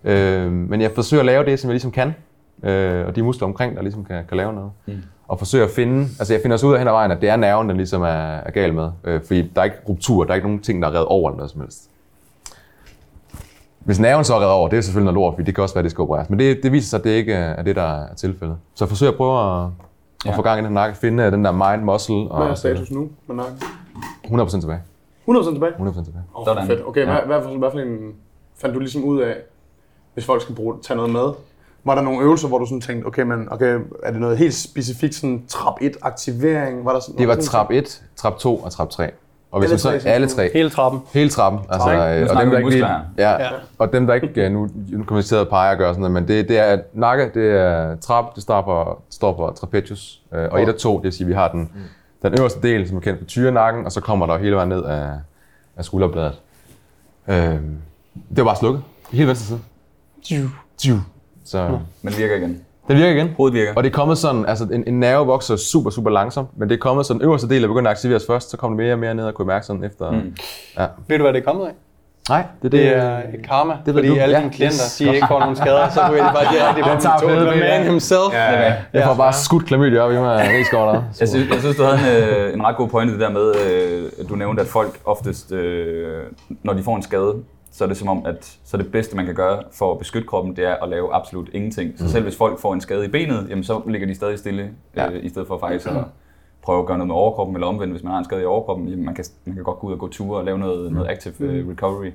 [0.04, 2.14] Øh, men jeg forsøger at lave det, som jeg ligesom kan.
[2.62, 4.70] Øh, og de muskler omkring, der ligesom kan, kan lave noget.
[4.86, 5.02] Mm.
[5.28, 7.28] Og forsøger at finde, altså jeg finder også ud af hen ad vejen, at det
[7.28, 8.90] er nerven, den ligesom er, er gal med.
[9.04, 11.30] Øh, fordi der er ikke ruptur, der er ikke nogen ting, der er reddet over
[11.30, 11.90] eller noget som helst.
[13.78, 15.74] Hvis nerven så er reddet over, det er selvfølgelig noget lort, fordi det kan også
[15.74, 16.30] være, at det skal opereres.
[16.30, 18.56] Men det, det viser sig, at det ikke er det, der er tilfældet.
[18.74, 19.70] Så jeg forsøger at prøve at, at
[20.32, 20.36] Ja.
[20.36, 23.08] få gang i den nakke, finde den der mind, muscle og Hvad er status nu
[23.26, 23.56] med nakken?
[24.24, 24.80] 100% tilbage.
[25.28, 25.72] 100% tilbage?
[25.72, 26.24] 100% tilbage.
[26.34, 26.66] Oh, Sådan.
[26.66, 26.80] Fedt.
[26.86, 27.12] Okay, Ja.
[27.12, 28.14] hvad, hvad, for, hvad for en
[28.60, 29.34] fandt du ligesom ud af,
[30.14, 31.28] hvis folk skal bruge, tage noget med,
[31.88, 34.54] var der nogle øvelser, hvor du sådan tænkte, okay, men okay, er det noget helt
[34.54, 36.84] specifikt, sådan trap 1 aktivering?
[36.84, 39.10] Var der sådan, Det var trap 1, trap 2 og trap 3.
[39.50, 40.50] Og hvis Alle man så, tre, alle tre.
[40.52, 41.00] Hele trappen.
[41.14, 41.60] Hele trappen.
[41.68, 42.86] Altså, øh, og dem, der ikke lige,
[43.18, 43.48] ja, Ja.
[43.78, 46.00] og dem, der ikke, øh, nu, nu kommer jeg til at pege og gøre sådan
[46.00, 50.22] noget, men det, det er nakke, det er trap, det står på, står på trapezius,
[50.34, 51.70] øh, og et og to, det vil sige, at vi har den,
[52.22, 54.84] den øverste del, som er kendt på tyrenakken, og så kommer der hele vejen ned
[54.84, 55.10] af,
[55.76, 56.40] af skulderbladet.
[57.28, 57.60] Øh, det
[58.36, 58.82] var bare slukket.
[59.10, 59.60] Hele venstre side.
[60.24, 60.48] Tju,
[60.78, 60.94] tju.
[61.50, 62.60] Så Men virker igen.
[62.88, 63.28] det virker igen.
[63.36, 63.72] Hovedet virker.
[63.76, 66.74] Og det er kommet sådan, altså en, en nerve vokser super, super langsomt, men det
[66.74, 68.92] er kommet sådan, den øverste del er begyndt at aktiveres først, så kommer det mere
[68.94, 70.10] og mere ned og kunne mærke sådan efter.
[70.10, 70.34] Mm.
[71.08, 71.72] Ved du, hvad det er kommet af?
[72.28, 74.14] Nej, det, Det er et karma, ved fordi du.
[74.16, 74.40] alle Ja.
[74.42, 77.44] dine klienter, de ikke får nogen skader, så ryger de bare direkte på tager fede
[77.46, 78.32] man himself.
[78.32, 78.74] Ja, ja.
[78.92, 81.02] Jeg får bare skudt klamydia op i mig af der.
[81.20, 83.54] Jeg synes, jeg synes, du havde en, øh, en ret god pointe det der med,
[83.70, 86.22] øh, at du nævnte, at folk oftest, øh,
[86.62, 87.34] når de får en skade,
[87.78, 90.28] så er det som om, at så det bedste, man kan gøre for at beskytte
[90.28, 91.92] kroppen, det er at lave absolut ingenting.
[91.98, 94.62] Så selv hvis folk får en skade i benet, jamen, så ligger de stadig stille,
[94.62, 95.08] øh, Ja.
[95.10, 95.94] i stedet for faktisk at
[96.62, 98.88] prøve at gøre noget med overkroppen, eller omvendt, hvis man har en skade i overkroppen,
[98.88, 101.10] jamen, man, kan, man kan godt gå ud og gå ture og lave noget, noget
[101.10, 102.10] active øh, recovery.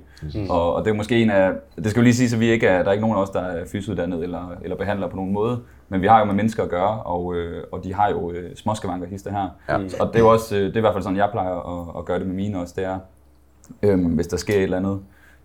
[0.49, 2.67] Og, og det er måske en af, det skal jo lige sige, at vi ikke
[2.67, 5.34] er, der er ikke nogen af os, der er fysiuddannet eller, eller behandler på nogen
[5.34, 8.32] måde, men vi har jo med mennesker at gøre, og, øh, og de har jo
[8.32, 9.47] øh, småskavanker hister her.
[9.69, 9.78] Ja.
[9.99, 11.99] Og det er jo også, øh, det er i hvert fald sådan, jeg plejer at,
[11.99, 12.97] at gøre det med mine også, det er,
[13.84, 14.99] øhm, hvis der sker et eller andet.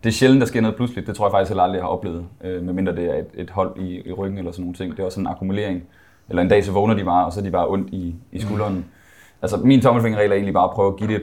[0.04, 1.06] Det er sjældent, der sker noget pludseligt.
[1.06, 2.26] Det tror jeg faktisk heller aldrig, jeg har oplevet.
[2.44, 4.92] Øh, medmindre det er et, et hold i, i ryggen eller sådan nogle ting.
[4.92, 5.82] Det er også sådan en akkumulering.
[6.28, 8.40] Eller en dag så vågner de bare, og så er de bare ondt i, i
[8.40, 8.74] skulderen.
[8.74, 8.84] Mm.
[9.42, 11.22] Altså min tommelfingerregel er egentlig bare at prøve at give det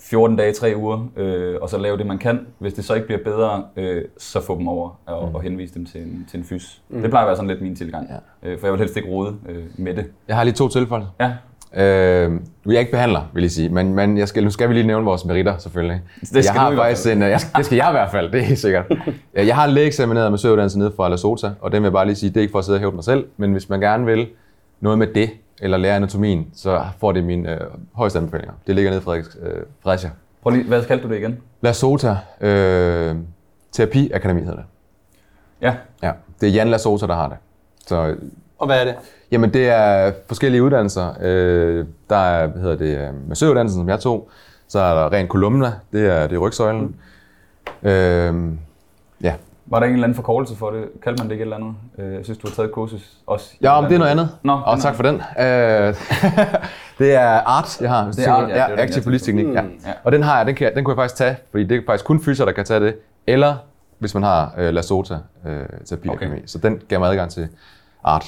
[0.00, 2.46] 14 dage, 3 uger, øh, og så lave det, man kan.
[2.58, 5.34] Hvis det så ikke bliver bedre, øh, så få dem over og, mm.
[5.34, 6.82] og henvise dem til en, til en fys.
[6.88, 7.00] Mm.
[7.02, 8.08] Det plejer at være sådan lidt min tilgang.
[8.42, 8.50] Ja.
[8.50, 10.06] Øh, for jeg vil helst ikke rode øh, med det.
[10.28, 11.06] Jeg har lige to tilfælde.
[11.20, 11.32] Ja,
[11.76, 14.68] Øh, nu er jeg ikke behandler, vil jeg sige, men, men jeg skal, nu skal
[14.68, 16.02] vi lige nævne vores meritter, selvfølgelig.
[16.20, 17.92] Det jeg skal har du i hvert faktisk en, øh, jeg, det skal jeg i
[17.92, 18.84] hvert fald, det er helt sikkert.
[19.34, 22.16] Øh, Jeg har lægeeksamineret med søuddannelse nede fra Lasota, og det vil jeg bare lige
[22.16, 24.04] sige, det er ikke for at sidde og hæve mig selv, men hvis man gerne
[24.06, 24.26] vil
[24.80, 25.30] noget med det,
[25.62, 27.60] eller lære anatomien, så får det mine øh,
[27.94, 28.54] højeste anbefalinger.
[28.66, 30.10] Det ligger nede i Frederiks, øh, Fredericia.
[30.42, 31.38] prøv lige, hvad kaldte du det igen?
[31.60, 33.16] Lasota øh,
[33.72, 34.64] Terapi Akademi hedder det.
[35.62, 37.36] Ja, Ja, det er Jan Lasota, der har det.
[37.86, 38.14] Så
[38.58, 38.94] Og hvad er det?
[39.32, 41.14] Jamen, det er forskellige uddannelser.
[41.20, 44.30] Øh, der er, hvad hedder det, øh, massøruddannelsen, som jeg tog.
[44.68, 46.96] Så er der ren kolumna, det er, det er rygsøjlen.
[47.82, 47.88] Mm.
[47.88, 48.52] Øh,
[49.22, 49.34] ja.
[49.66, 50.84] Var der en eller anden forkortelse for det?
[51.02, 51.74] Kaldte man det ikke et eller andet?
[51.98, 53.54] Øh, Jeg synes, du har taget et kursus også.
[53.62, 54.28] Ja, men det er noget andet.
[54.42, 55.14] Nå, og tak for den.
[55.14, 55.24] Øh,
[56.98, 58.04] det er art, jeg har.
[58.10, 58.82] Det er art, ja, ja.
[58.82, 59.62] Aktiv jeg polysteknik, ja.
[60.04, 62.04] Og den har jeg, den kan, den kunne jeg faktisk tage, fordi det er faktisk
[62.04, 62.96] kun fysier, der kan tage det.
[63.26, 63.54] Eller
[63.98, 65.14] hvis man har øh, Lasota
[65.46, 66.28] øh, terapi okay.
[66.46, 67.48] Så den gav mig adgang til
[68.04, 68.26] art.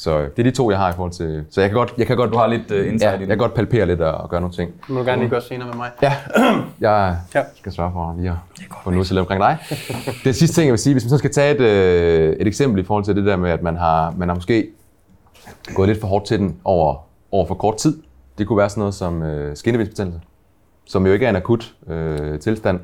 [0.00, 1.44] Så øh, det er de to, jeg har i forhold til...
[1.50, 3.18] Så jeg kan godt, jeg kan godt, Du har lidt uh, insight ja, i jeg
[3.20, 3.28] det.
[3.28, 4.72] kan godt palpere lidt og, og gøre nogle ting.
[4.80, 5.90] Det må du gerne lige gøre senere med mig.
[6.02, 6.12] Ja,
[6.80, 7.42] jeg Ja.
[7.56, 8.36] skal svare for lige at
[8.84, 9.56] få noget til omkring dig.
[10.24, 12.80] Det sidste ting, jeg vil sige, hvis man så skal tage et, øh, et eksempel
[12.82, 14.68] i forhold til det der med, at man har, man har måske
[15.74, 16.96] gået lidt for hårdt til den over,
[17.32, 17.98] over for kort tid.
[18.38, 20.20] Det kunne være sådan noget som øh, skinnebindsbetændelse,
[20.86, 22.80] som jo ikke er en akut øh, tilstand,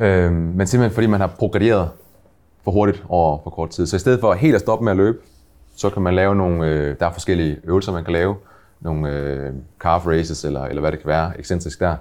[0.00, 1.90] øh, men simpelthen fordi man har progrederet
[2.64, 3.86] for hurtigt over for kort tid.
[3.86, 5.18] Så i stedet for helt at stoppe med at løbe,
[5.76, 8.36] så kan man lave nogle, øh, der er forskellige øvelser, man kan lave,
[8.80, 11.96] nogle øh, calf races, eller, eller hvad det kan være, ekscentrisk der.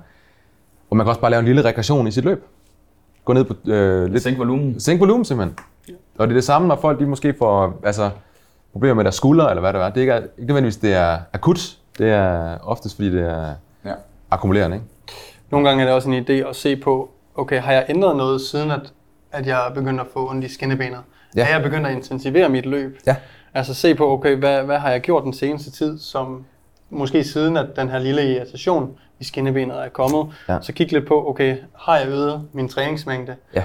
[0.89, 2.43] Og man kan også bare lave en lille regression i sit løb.
[3.25, 4.23] Gå ned på øh, lidt...
[4.23, 4.79] Sænk volumen.
[4.79, 5.57] Sænk volumen simpelthen.
[6.17, 8.10] Og det er det samme, når folk de måske får altså,
[8.71, 9.89] problemer med deres skuldre, eller hvad det er.
[9.89, 11.77] Det er ikke, ikke nødvendigvis, det er akut.
[11.97, 13.53] Det er oftest, fordi det er
[13.86, 13.93] Ja.
[14.31, 14.77] akkumulerende.
[14.77, 14.88] Ikke?
[15.51, 18.41] Nogle gange er det også en idé at se på, okay, har jeg ændret noget
[18.41, 18.93] siden, at,
[19.31, 20.99] at jeg er begyndt at få ondt i skinnebenet?
[21.36, 21.41] Ja.
[21.41, 21.47] Ja.
[21.47, 22.99] Er jeg begyndt at intensivere mit løb?
[23.07, 23.15] Ja.
[23.53, 26.45] Altså se på, okay, hvad, hvad har jeg gjort den seneste tid, som
[26.89, 30.26] måske siden, at den her lille irritation i skinnebenet er kommet.
[30.49, 30.57] Ja.
[30.61, 33.36] Så kig lidt på, okay, har jeg øget min træningsmængde?
[33.55, 33.63] Ja.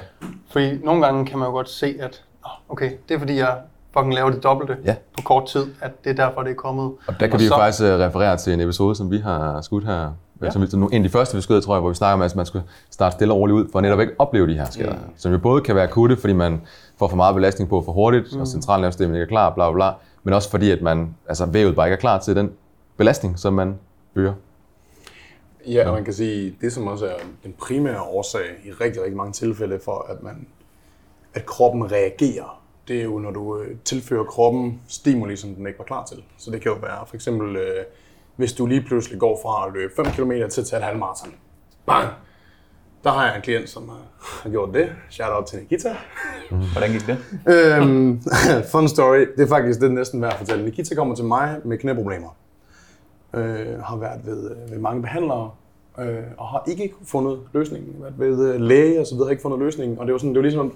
[0.52, 3.56] Fordi nogle gange kan man jo godt se, at "Nå, okay, det er fordi, jeg
[3.96, 4.94] fucking laver det dobbelte Ja.
[5.16, 6.84] på kort tid, at det er derfor, det er kommet.
[7.06, 9.18] Og der kan Og vi jo så- faktisk øh, referere til en episode, som vi
[9.18, 10.10] har skudt her.
[10.42, 10.50] Ja.
[10.50, 12.36] Som vi, en af de første, vi skød, tror jeg, hvor vi snakker om, at
[12.36, 14.94] man skulle starte stille og roligt ud, for netop ikke at opleve de her skader.
[14.94, 15.16] Mm.
[15.16, 16.60] Som jo både kan være akutte, fordi man
[16.98, 18.40] får for meget belastning på for hurtigt, mm.
[18.40, 21.76] og centralnervesystemet ikke er klar, bla bla bla, men også fordi, at man, altså vævet
[21.76, 22.52] bare ikke er klar til den
[22.96, 23.78] belastning, som man
[24.14, 24.32] bøger.
[25.66, 27.14] Ja, og man kan sige, det som også er
[27.44, 30.46] den primære årsag i rigtig, rigtig mange tilfælde for, at, man,
[31.34, 35.78] at kroppen reagerer, det er jo, når du øh, tilfører kroppen stimuli, som den ikke
[35.78, 36.22] var klar til.
[36.38, 37.84] Så det kan jo være for eksempel, øh,
[38.36, 41.34] hvis du lige pludselig går fra at løbe 5 km til at tage et halvmarathon.
[41.86, 42.08] Bang!
[43.04, 43.98] Der har jeg en klient, som har,
[44.42, 44.88] har gjort det.
[45.10, 45.96] Shout out til Nikita.
[46.50, 47.18] Hvordan gik det?
[47.48, 48.22] øhm,
[48.72, 49.18] fun story.
[49.36, 50.64] Det er faktisk det er næsten værd at fortælle.
[50.64, 52.36] Nikita kommer til mig med knæproblemer.
[53.34, 55.50] Øh, har været ved, ved mange behandlere.
[55.98, 57.94] øh, og har ikke fundet løsningen.
[58.00, 59.98] Været ved øh, læge og så videre, har ikke fundet løsningen.
[59.98, 60.72] Og det var sådan, det var ligesom,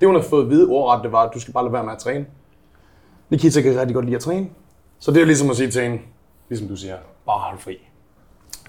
[0.00, 1.84] det hun har fået at vide ordret, det var, at du skal bare lade være
[1.84, 2.26] med at træne.
[3.30, 4.46] Nikita kan rigtig godt lide at træne.
[4.98, 5.98] Så det er ligesom at sige til hende,
[6.48, 6.96] ligesom du siger,
[7.26, 7.88] bare hold fri.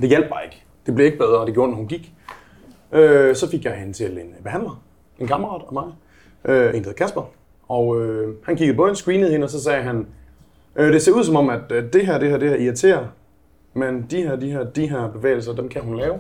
[0.02, 0.64] Det hjalp bare ikke.
[0.86, 2.14] Det blev ikke bedre, og det gjorde, når hun gik.
[2.92, 4.84] Øh, så fik jeg hende til en behandler,
[5.20, 5.94] en kammerat af mig,
[6.46, 7.32] øh, en der Kasper.
[7.68, 10.08] Og øh, han kiggede på hende, screenede hende, og så sagde han,
[10.76, 13.08] øh, det ser ud som om, at øh, det her, det her, det her irriterer,
[13.74, 16.20] men de her, de her, de her bevægelser, dem kan hun lave.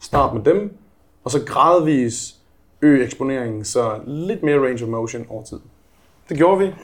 [0.00, 0.76] Start med dem,
[1.24, 2.36] og så gradvis
[2.82, 5.60] øge eksponeringen, så lidt mere range of motion over tid.
[6.28, 6.74] Det gjorde vi.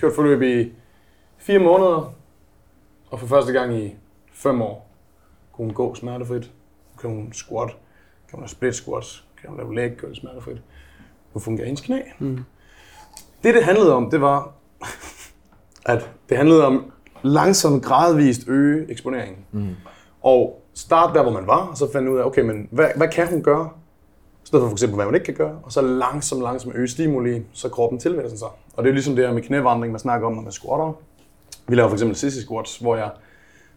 [0.00, 0.72] Kørte forløb i
[1.38, 2.14] fire måneder,
[3.10, 3.96] og for første gang i
[4.32, 4.90] fem år
[5.52, 6.50] kunne hun gå smertefrit.
[7.00, 7.68] Kan hun squat,
[8.28, 10.62] kan hun have split squats, kan hun lave leg, det smertefrit.
[11.34, 12.00] Nu fungerer hendes knæ.
[12.18, 12.44] Mm.
[13.42, 14.52] Det, det handlede om, det var,
[15.86, 16.92] at det handlede om
[17.22, 19.44] langsomt, gradvist øge eksponeringen.
[19.52, 19.74] Mm.
[20.22, 23.08] Og starte der, hvor man var, og så finde ud af, okay, men hvad, hvad
[23.08, 23.70] kan hun gøre?
[24.44, 26.88] I stedet for for eksempel, hvad hun ikke kan gøre, og så langsomt, langsomt øge
[26.88, 28.48] stimuli, så kroppen tilvælger sig.
[28.76, 30.92] Og det er ligesom det her med knævandring, man snakker om, når man squatter.
[31.68, 33.10] Vi laver for eksempel sissy squats, hvor jeg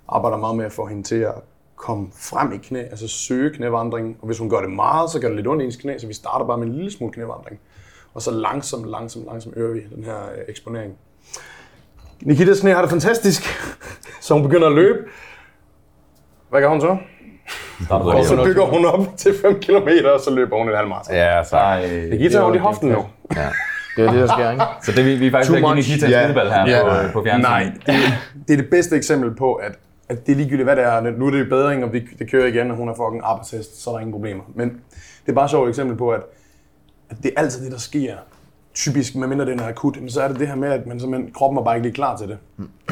[0.08, 1.34] arbejder meget med at få hende til at
[1.76, 4.18] komme frem i knæ, altså søge knævandring.
[4.22, 6.08] Og hvis hun gør det meget, så gør det lidt ondt i hendes knæ, så
[6.08, 7.60] vi starter bare med en lille smule knævandring.
[8.14, 10.94] Og så langsomt, langsomt, langsomt øger vi den her øh, eksponering.
[12.22, 13.44] Nikitas knæ har det fantastisk,
[14.22, 15.00] så hun begynder at løbe.
[16.50, 16.98] Hvad gør hun så?
[17.90, 21.16] Og så bygger hun op til 5 km, og så løber hun en halv maraton.
[21.16, 21.58] Ja, så.
[22.10, 23.06] Nikita har ondt i hoften nu.
[23.36, 23.50] Ja.
[23.96, 24.64] Det er det, der sker, ikke?
[24.84, 25.96] Så det, vi, vi er faktisk Too ved at give.
[25.96, 27.08] Nikita spilleball her Ja.
[27.08, 27.50] på, på fjernsynet.
[27.50, 27.96] Nej, det,
[28.48, 29.72] det er det bedste eksempel på, at,
[30.10, 31.02] at det er ligegyldigt, hvad det er.
[31.02, 33.90] Nu er det bedring, og vi, det kører igen, og hun er fucking arbejdshest, så
[33.90, 34.44] er der ingen problemer.
[34.56, 34.70] Men
[35.26, 36.22] det er bare et sjovt eksempel på, at,
[37.10, 38.16] at det er altid det, der sker.
[38.74, 41.32] Typisk, medmindre den er akut, men så er det det her med, at man, simpelthen,
[41.34, 42.38] kroppen er bare ikke lige klar til det.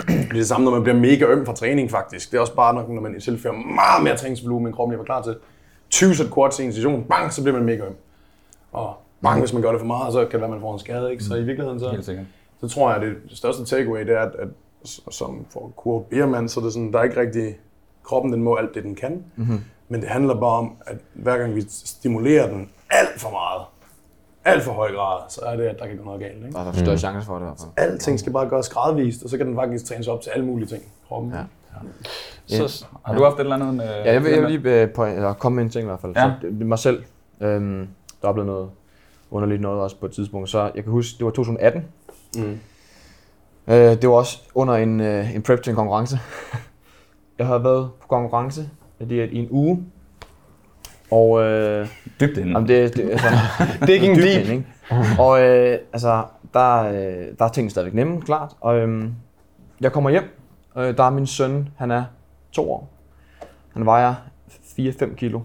[0.08, 2.32] Det er det samme, når man bliver mega øm fra træning, faktisk.
[2.32, 5.06] Det er også bare, nok, når man tilfører meget mere træningsvolumen, end kroppen lige var
[5.06, 5.36] klar til.
[5.90, 7.94] 20 sæt quads i en session, bang, så bliver man mega øm.
[8.72, 8.94] Og
[9.24, 10.80] bang, hvis man gør det for meget, så kan det være, at man får en
[10.80, 11.12] skade.
[11.12, 11.24] Ikke?
[11.24, 12.26] Så i virkeligheden, så, Helt sikkert.
[12.62, 14.48] så tror jeg, at det største takeaway, det er, at, at
[15.12, 17.58] som for quote Biermann, så er det sådan, der er ikke rigtig,
[18.04, 19.24] kroppen den må alt det, den kan.
[19.36, 19.60] Mm-hmm.
[19.90, 23.62] Men det handler bare om, at hver gang vi stimulerer den alt for meget,
[24.46, 26.36] alt for høj grad, så er det, at der kan gå noget galt.
[26.36, 26.52] Ikke?
[26.52, 27.90] Der er større chance for det i hvert fald.
[27.92, 30.68] Alting skal bare gøres gradvist, og så kan den faktisk trænes op til alle mulige
[30.68, 30.84] ting.
[31.08, 31.32] Kroppen.
[31.32, 31.38] Ja.
[32.68, 33.84] Så, Har du haft et eller andet?
[33.84, 35.86] Øh, Ja, jeg vil, jeg vil lige øh, point, eller komme med en ting i
[35.86, 36.14] hvert fald.
[36.16, 36.22] Ja.
[36.22, 37.04] Så det, det er mig selv,
[37.42, 37.88] øhm,
[38.22, 38.70] der er blevet noget
[39.32, 40.50] underligt noget også på et tidspunkt.
[40.50, 41.86] Så jeg kan huske, det var 2018.
[42.36, 42.60] Mm.
[43.68, 46.20] Øh, det var også under en, øh, en prep til en konkurrence.
[47.40, 48.70] jeg havde været på konkurrence
[49.00, 49.86] det er i en uge.
[51.12, 51.88] Og øh,
[52.20, 52.52] Dybt inden.
[52.52, 53.28] jamen det, det, altså,
[53.88, 54.46] digging dybt deep.
[54.46, 54.66] ind, ikke?
[55.20, 58.56] Og øh, altså, der, øh, der er tingene stadigvæk nemme, klart.
[58.62, 59.14] Og øhm,
[59.82, 60.24] jeg kommer hjem,
[60.78, 62.04] øh, der er min søn, han er
[62.52, 62.90] to år.
[63.74, 64.16] Han vejer
[64.80, 65.40] 4-5 kilo.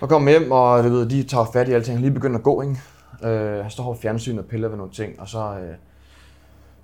[0.00, 1.96] Og kommer hjem, og du ved, de tager fat i alting.
[1.96, 2.76] Han lige begyndt at gå, ikke?
[3.24, 5.74] Øh, han står over fjernsynet og piller ved nogle ting, og så øh,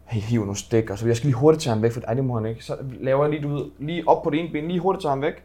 [0.07, 2.25] hiver nogle stik, og så jeg skal lige hurtigt tage ham væk, for ej, det
[2.25, 2.65] må han ikke.
[2.65, 5.11] Så laver jeg lige, du ved, lige op på det ene ben, lige hurtigt tager
[5.13, 5.45] ham væk,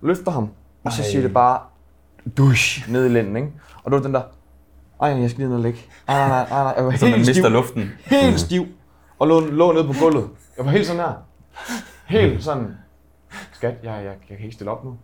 [0.00, 0.48] løfter ham,
[0.84, 1.60] og så siger det bare,
[2.36, 3.48] dusch, ned i lænden, ikke?
[3.84, 4.22] Og det var den der,
[5.02, 5.78] ej, jeg skal lige ned og ligge.
[6.08, 6.74] Ej, nej, nej, nej, nej.
[6.76, 7.90] Jeg var Så man helt mister stiv, luften.
[8.04, 8.66] helt stiv,
[9.18, 10.28] og lå, lå nede på gulvet.
[10.56, 11.12] Jeg var helt sådan her.
[12.06, 12.74] Helt sådan,
[13.52, 14.96] skat, jeg, jeg, jeg kan ikke stille op nu.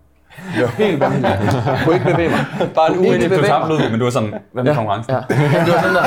[0.56, 1.28] Jeg var helt vanvittig.
[1.66, 2.46] Jeg kunne ikke bevæge mig.
[2.74, 3.68] Bare en inden du bevæge tabte mig.
[3.68, 5.14] noget, men du var sådan, hvad med konkurrencen?
[5.14, 5.20] Ja.
[5.66, 6.02] Det var sådan der.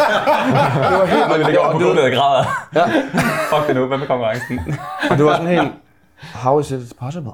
[0.90, 2.44] Det var helt Når vi ligger op på det var- gulvet og græder.
[2.76, 2.86] Ja.
[3.52, 4.60] Fuck det nu, hvad med konkurrencen?
[5.12, 5.72] Og det var sådan helt,
[6.34, 7.32] how is it possible?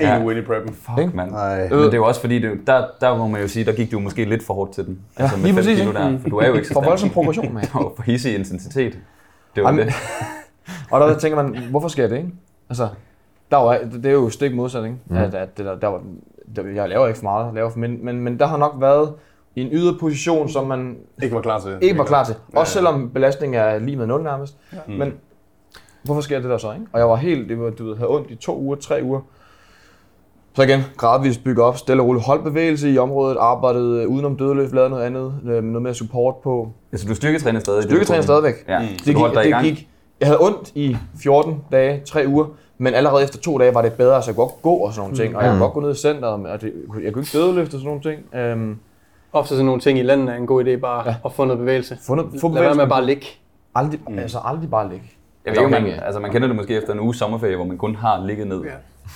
[0.00, 0.74] En uge ind i preppen.
[0.74, 1.30] Fuck, mand.
[1.70, 3.92] Men det er jo også fordi, det, der, der må man jo sige, der gik
[3.92, 4.98] du måske lidt for hårdt til den.
[5.16, 7.10] Altså med lige 5 præcis, kilo der, for du er jo ikke så For voldsom
[7.10, 7.66] progression, mand.
[7.74, 8.98] Og for hissig intensitet.
[9.56, 9.94] Det var Jamen, det.
[10.90, 12.28] Og der tænker man, hvorfor sker det, ikke?
[12.70, 12.88] Altså,
[13.50, 14.96] der var, det er jo stik modsat, ikke?
[15.06, 15.16] Mm.
[15.16, 16.02] At, at det der, der var,
[16.56, 19.12] der, jeg laver ikke for meget, laver for, men, men, men der har nok været
[19.56, 21.78] i en yder position, som man Ikke var klar til.
[21.80, 22.34] ikke var klar til.
[22.54, 22.82] Ja, Også ja.
[22.82, 24.56] selvom belastningen er lige med nul nærmest.
[24.72, 24.78] Ja.
[24.88, 25.12] Men
[26.02, 26.84] hvorfor sker det der så, ikke?
[26.92, 29.20] Og jeg var helt, det var, du ved, havde ondt i to uger, tre uger.
[30.56, 34.72] Så igen, gradvist bygge op, stille og roligt holdbevægelse i området, arbejdede øh, udenom dødeløft,
[34.74, 36.68] lavede noget andet, øh, med noget mere support på.
[36.92, 37.82] Altså du styrketræner stadig?
[37.82, 38.54] det Styrketræner stadigvæk.
[38.68, 39.88] Ja, Det så gik, det gik,
[40.20, 42.46] jeg havde ondt i 14 dage, 3 uger,
[42.84, 45.02] men allerede efter to dage var det bedre, så jeg kunne godt gå og sådan
[45.10, 46.72] nogle ting, og jeg kunne godt gå ned i centret, og det,
[47.02, 48.34] jeg kunne ikke dødeløfte og sådan nogle ting.
[48.34, 48.78] Øhm,
[49.32, 51.14] Ofte sådan nogle ting i landet er en god idé bare ja.
[51.24, 51.98] at få noget bevægelse.
[52.06, 53.26] fundet, få Lad være med at bare ligge.
[53.74, 55.04] aldrig, altså aldrig bare ligge.
[55.44, 57.78] Jeg ved ikke, man, altså man kender det måske efter en uge sommerferie, hvor man
[57.78, 58.62] kun har ligget ned.
[58.62, 58.70] Ja.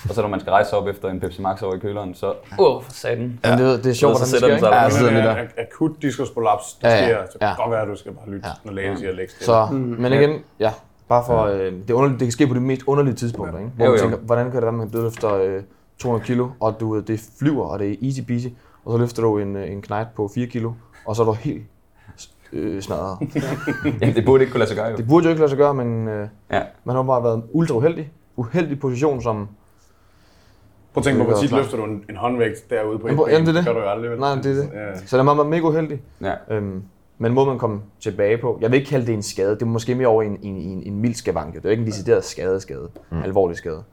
[0.09, 2.27] Og så når man skal rejse op efter en Pepsi Max over i køleren, så...
[2.59, 3.17] Åh, oh, for satan.
[3.19, 4.65] Men det, det er sjovt, hvordan det sætter sker, ikke?
[4.65, 4.75] der.
[4.83, 5.35] Ja, så sidder Men, vi der.
[5.35, 7.17] ak- akut diskusprolaps, det Ja, ja, sker.
[7.31, 7.55] Så kan ja.
[7.61, 9.27] godt være, at du skal bare lytte, når lægen siger, læg.
[9.41, 10.71] Så, men igen, ja,
[11.09, 13.71] bare for, øh, det, er underligt, det kan ske på de mest underlige tidspunkter, ikke?
[13.75, 14.03] Hvor Jo, man jo.
[14.03, 15.63] tænker, hvordan kan det være, at man dødløfter øh,
[15.97, 18.47] 200 kilo, og du, det flyver, og det er easy peasy,
[18.85, 20.71] og så løfter du en, øh, en knight på 4 kilo,
[21.05, 21.63] og så er du helt
[22.53, 23.17] øh, smadret.
[24.01, 24.97] Jamen, det burde ikke kunne lade sig gøre, jo.
[24.97, 26.61] Det burde jo ikke lade sig gøre, men øh, Ja.
[26.83, 28.11] man har bare været ultra uheldig.
[28.35, 29.47] Uheldig position, som...
[30.93, 33.11] Prøv at tænke på, Det hvor tit løfter du en, en håndvægt derude på et
[33.31, 33.65] Jamen, det er det.
[33.65, 34.11] gør du jo aldrig.
[34.11, 34.19] vel?
[34.19, 34.69] Nej, det er det.
[34.73, 34.97] Ja.
[35.05, 36.01] Så der var man mega uheldig.
[36.21, 36.33] Ja.
[36.51, 36.83] Øhm,
[37.21, 38.57] men må man komme tilbage på.
[38.61, 39.51] Jeg vil ikke kalde det en skade.
[39.51, 41.57] Det er måske mere over i en, en, en, en mild skavanke.
[41.59, 42.89] Det er ikke en decideret skade, skade.
[43.11, 43.23] Mm.
[43.23, 43.83] Alvorlig skade.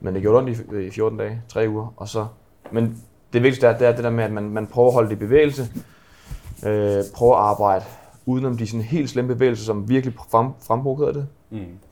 [0.00, 1.94] Men det gjorde ondt i, i 14 dage, 3 uger.
[1.96, 2.26] Og så,
[2.72, 3.02] men
[3.32, 5.16] det vigtigste er, det er det der med, at man, man prøver at holde det
[5.16, 5.62] i bevægelse.
[6.66, 7.84] Øh, prøver at arbejde
[8.26, 11.26] udenom de sådan helt slemme bevægelser, som virkelig frem, fremprovokerede det.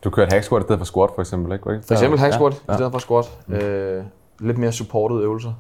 [0.04, 1.64] Du kørte hack squat i stedet for squat, for eksempel, ikke?
[1.86, 3.38] For eksempel hack squat Ja, i stedet for squat.
[3.48, 4.04] Øh,
[4.40, 5.52] lidt mere supported øvelser.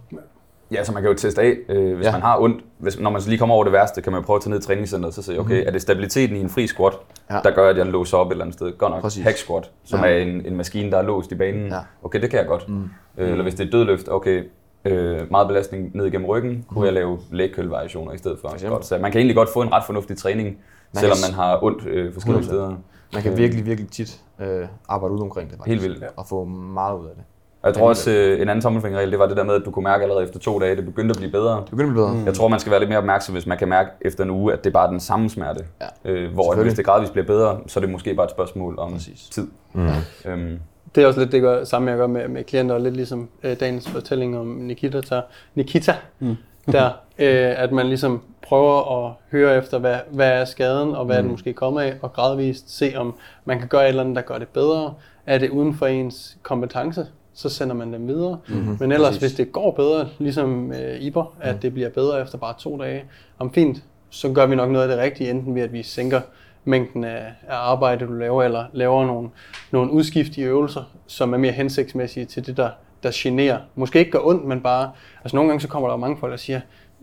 [0.72, 2.10] Ja, så man kan jo teste af, øh, hvis Ja.
[2.10, 2.12] ja.
[2.16, 2.64] man har ondt.
[2.78, 4.50] Hvis, når man så lige kommer over det værste, kan man jo prøve at tage
[4.50, 6.92] ned i træningscenteret og så sige, okay, er det stabiliteten i en fri squat.
[7.30, 7.40] Ja.
[7.44, 8.72] der gør, at jeg låser op et eller andet sted?
[8.78, 9.00] Godt nok.
[9.00, 9.24] Præcis.
[9.24, 10.06] Hack squat, som Ja.
[10.10, 11.66] er en, en maskine, der er låst i banen.
[11.68, 11.78] Ja.
[12.02, 12.68] Okay, det kan jeg godt.
[12.68, 12.90] Mm.
[13.18, 14.44] Øh, eller hvis det er dødløft, okay,
[14.84, 18.68] øh, meget belastning ned igennem ryggen, kunne jeg lave leg curl variationer i stedet for.
[18.68, 18.86] Godt.
[18.86, 21.86] Så man kan egentlig godt få en ret fornuftig træning, Man selvom man har ondt
[21.86, 22.46] øh, forskellige 100%.
[22.46, 22.76] steder.
[23.14, 25.58] Man kan virkelig, virkelig tit øh, arbejde ud omkring det.
[25.58, 26.04] Faktisk, Helt vildt.
[26.16, 27.24] Og få meget ud af det.
[27.62, 29.70] Og jeg tror også, øh, en anden tommelfingerregel, det var det der med, at du
[29.70, 31.56] kunne mærke allerede efter to dage, det begyndte at blive bedre.
[31.56, 32.24] Det begynder at blive bedre.
[32.26, 34.52] Jeg tror, man skal være lidt mere opmærksom, hvis man kan mærke efter en uge,
[34.52, 35.64] at det er bare den samme smerte.
[35.80, 36.10] Ja.
[36.10, 38.78] Øh, hvor at hvis det gradvist bliver bedre, så er det måske bare et spørgsmål
[38.78, 39.28] om Præcis.
[39.30, 39.48] tid.
[39.72, 39.88] Mm.
[40.24, 40.58] Øhm,
[40.94, 43.28] Det er også lidt det gør, samme, jeg gør med, med klienter, og lidt ligesom
[43.42, 45.20] øh, dagens fortælling om Nikita, der,
[45.54, 46.36] Nikita mm.
[46.72, 46.86] der,
[47.18, 51.20] øh, at man ligesom prøver at høre efter, hvad, hvad er skaden, og hvad er
[51.22, 54.22] det måske kommet af, og gradvist se, om man kan gøre et eller andet, der
[54.22, 54.94] gør det bedre.
[55.26, 57.06] Er det uden for ens kompetence,
[57.38, 58.38] så sender man dem videre.
[58.48, 58.76] Mm-hmm.
[58.80, 59.20] Men ellers, Præcis.
[59.22, 63.04] hvis det går bedre, ligesom øh, Iber, at det bliver bedre efter bare to dage,
[63.38, 66.20] om fint, så gør vi nok noget af det rigtige, enten ved at vi sænker
[66.64, 69.28] mængden af, af arbejde, du laver, eller laver nogle,
[69.70, 72.70] nogle udskiftige øvelser, som er mere hensigtsmæssige til det, der,
[73.02, 73.58] der generer.
[73.74, 74.90] Måske ikke gør ondt, men bare...
[75.24, 76.60] Altså nogle gange så kommer der jo mange folk, der siger,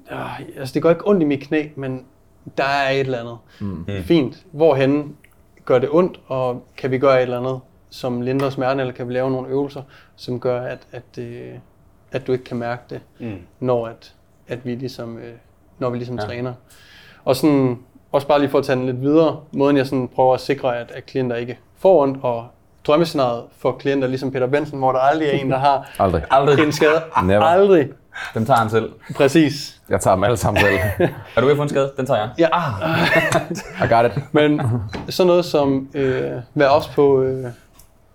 [0.09, 2.05] "Ah, altså det gør ikke ondt i mit knæ, men
[2.57, 3.37] der er et eller andet.
[3.59, 3.85] Mm.
[4.03, 4.45] Fint.
[4.51, 5.15] Hvorhen
[5.65, 7.59] gør det ondt, og kan vi gøre et eller andet,
[7.95, 9.81] som lindrer smerten, eller kan vi lave nogle øvelser,
[10.15, 11.53] som gør, at, at, øh,
[12.11, 13.37] at du ikke kan mærke det, mm.
[13.59, 14.13] når, at,
[14.47, 15.33] at vi ligesom, øh,
[15.79, 16.25] når vi ligesom ja.
[16.25, 16.53] træner.
[17.25, 17.79] Og sådan,
[18.11, 20.77] også bare lige for at tage den lidt videre, måden jeg sådan prøver at sikre,
[20.77, 22.47] at, at klienter ikke får ondt, og
[22.87, 26.23] drømmescenariet for klienter ligesom Peter Benson, hvor der aldrig er en, der har Aldrig.
[26.31, 26.65] aldrig.
[26.65, 27.01] en skade.
[27.23, 27.41] Never.
[27.41, 27.89] Aldrig.
[28.33, 28.91] Den tager han selv.
[29.15, 29.81] Præcis.
[29.89, 31.09] Jeg tager dem alle sammen selv.
[31.35, 31.91] Er du ved at få en skade?
[31.97, 32.29] Den tager jeg.
[32.39, 32.47] Ja.
[33.85, 34.23] I got it.
[34.37, 34.61] Men
[35.09, 37.45] sådan noget som øh, være ops på øh,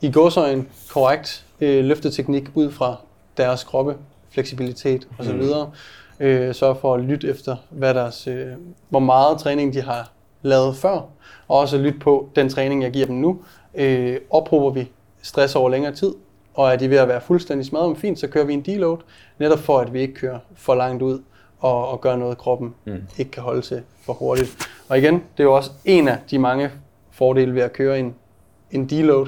[0.01, 2.97] i gåsøjen korrekt øh, løfteteknik ud fra
[3.37, 3.97] deres kroppe,
[4.31, 5.33] fleksibilitet osv.
[5.33, 6.27] Mm.
[6.27, 8.47] Øh, sørge for at lytte efter, hvad deres, øh,
[8.89, 10.11] hvor meget træning de har
[10.43, 11.09] lavet før,
[11.49, 13.39] og også lytte på den træning, jeg giver dem nu.
[13.75, 14.89] Øh, ophober vi
[15.23, 16.15] stress over længere tid,
[16.55, 18.99] og er de ved at være fuldstændig smadret, men fint, så kører vi en deload,
[19.39, 21.23] netop for at vi ikke kører for langt ud
[21.59, 23.03] og, og gør noget, kroppen mm.
[23.19, 24.69] ikke kan holde til for hurtigt.
[24.89, 26.71] Og igen, det er jo også en af de mange
[27.11, 28.15] fordele ved at køre en,
[28.71, 29.27] en deload,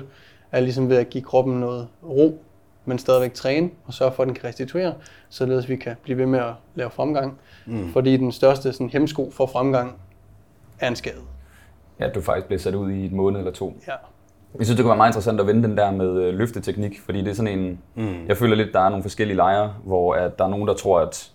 [0.52, 2.38] er ligesom ved at give kroppen noget ro,
[2.84, 4.94] men stadigvæk træne og sørge for, at den kan restituere,
[5.28, 7.38] således vi kan blive ved med at lave fremgang.
[7.66, 7.92] Mm.
[7.92, 9.96] Fordi den største sådan, hemsko for fremgang
[10.80, 11.20] er en skade.
[12.00, 13.76] Ja, du faktisk bliver sat ud i et måned eller to.
[13.88, 13.92] Ja.
[14.58, 17.20] Jeg synes, det kunne være meget interessant at vende den der med øh, løfteteknik, fordi
[17.20, 17.78] det er sådan en...
[17.94, 18.26] Mm.
[18.26, 21.00] Jeg føler lidt, der er nogle forskellige lejre, hvor at der er nogen, der tror,
[21.00, 21.30] at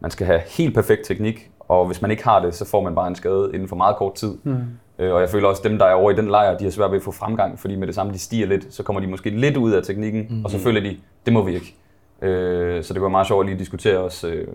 [0.00, 2.94] man skal have helt perfekt teknik, og hvis man ikke har det, så får man
[2.94, 4.38] bare en skade inden for meget kort tid.
[4.42, 4.64] Mm.
[4.98, 6.70] Øh, og jeg føler også, at dem, der er over i den lejr, de har
[6.70, 9.06] svært ved at få fremgang, fordi med det samme, de stiger lidt, så kommer de
[9.06, 10.44] måske lidt ud af teknikken, mm.
[10.44, 11.74] og så føler de, det må vi ikke.
[12.22, 14.48] Øh, så det være meget sjovt at lige diskutere også, øh,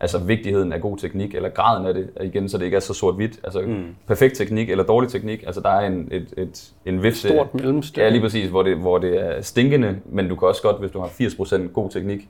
[0.00, 2.94] altså vigtigheden af god teknik, eller graden af det, igen, så det ikke er så
[2.94, 3.40] sort-hvidt.
[3.44, 3.84] Altså mm.
[4.06, 7.28] perfekt teknik eller dårlig teknik, altså der er en, et, et, en vifte.
[7.28, 8.04] Stort mellemstykke.
[8.04, 10.90] Ja, lige præcis, hvor det, hvor det er stinkende, men du kan også godt, hvis
[10.90, 12.28] du har 80% god teknik,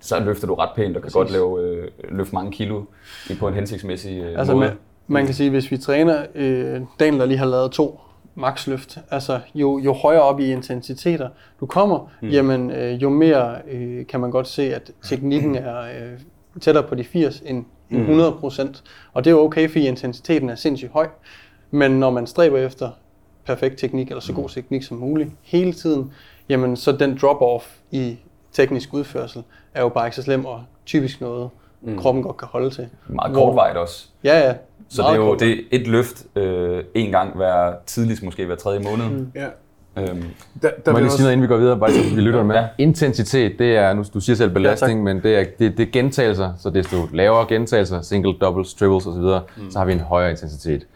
[0.00, 2.82] så løfter du ret pænt og kan godt lave, øh, løfte mange kilo
[3.40, 4.66] på en hensigtsmæssig øh, Altså måde.
[4.66, 4.76] man,
[5.06, 8.00] man kan sige, hvis vi træner øh, Daniel, der lige har lavet to
[8.34, 11.28] maksløft, altså jo, jo højere op i intensiteter
[11.60, 12.28] du kommer, mm.
[12.28, 16.18] jamen øh, jo mere øh, kan man godt se, at teknikken er øh,
[16.60, 18.82] tættere på de 80 end, end 100 procent.
[19.12, 21.08] Og det er jo okay, fordi intensiteten er sindssygt høj.
[21.70, 22.90] Men når man stræber efter
[23.44, 26.12] perfekt teknik, eller så god teknik som muligt, hele tiden,
[26.48, 28.18] jamen så den drop-off i
[28.52, 29.42] teknisk udførsel
[29.74, 31.50] er jo bare ikke så slem, og typisk noget,
[31.82, 31.98] mm.
[31.98, 32.88] kroppen godt kan holde til.
[33.08, 34.08] Meget Hvor- kortvarigt også.
[34.24, 34.54] Ja, ja.
[34.94, 38.56] Så det er jo det er et løft øh, en gang hver tidligst måske hver
[38.56, 39.08] tredje måned.
[39.10, 39.32] Mm.
[39.34, 39.46] Ja.
[39.96, 40.24] Øhm,
[40.62, 42.42] Der, der Må jeg lige sige noget, inden vi går videre, bare så vi lytter
[42.42, 42.54] med.
[42.56, 42.66] Ja.
[42.78, 45.90] Intensitet, det er, nu du siger selv belastning, Ja, men det er, det, det er
[45.92, 49.22] gentagelser, så desto lavere gentagelser, single, doubles, triples osv.,
[49.62, 49.70] mm.
[49.70, 50.86] så har vi en højere intensitet.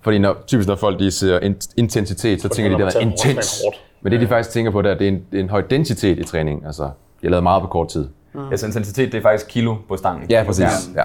[0.00, 3.62] Fordi når, typisk når folk de siger in, intensitet, så tænker de, det er intens.
[4.00, 5.50] Men det de faktisk tænker på, det er, at det er en, det er en
[5.50, 6.66] høj densitet i træning.
[6.66, 6.90] Altså
[7.22, 8.08] jeg lavede meget på kort tid.
[8.50, 10.30] Altså intensitet, det er faktisk kilo på stangen.
[10.30, 10.90] Ja, præcis.
[10.94, 11.02] Ja.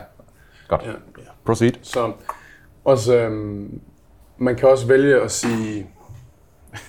[0.68, 0.82] Godt.
[0.86, 0.92] Ja.
[1.46, 1.72] Proceed.
[1.82, 2.12] Så
[2.86, 3.82] også, øhm,
[4.38, 5.88] man kan også vælge at sige,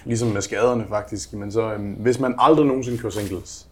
[0.05, 3.69] ligesom med skaderne faktisk, men så øhm, hvis man aldrig nogensinde kører singles,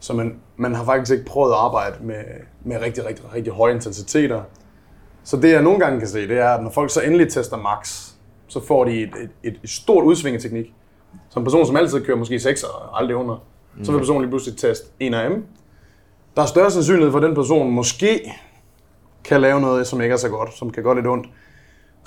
[0.00, 2.24] så man, man har faktisk ikke prøvet at arbejde med,
[2.64, 4.42] med rigtig, rigtig, rigtig høje intensiteter.
[5.24, 7.56] Så det jeg nogle gange kan se, det er, at når folk så endelig tester
[7.56, 8.10] max,
[8.48, 9.10] så får de et,
[9.42, 10.74] et, et, stort udsving i teknik.
[11.28, 13.36] Så en person, som altid kører måske 6 og aldrig under,
[13.82, 15.44] så vil personen lige pludselig teste 1 AM.
[16.36, 18.32] Der er større sandsynlighed for, at den person måske
[19.24, 21.28] kan lave noget, som ikke er så godt, som kan gøre lidt ondt.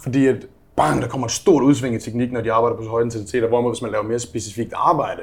[0.04, 0.46] Fordi at
[0.76, 3.48] bang, der kommer et stort udsving i teknik, når de arbejder på så høje intensiteter,
[3.48, 5.22] hvorimod hvis man laver mere specifikt arbejde,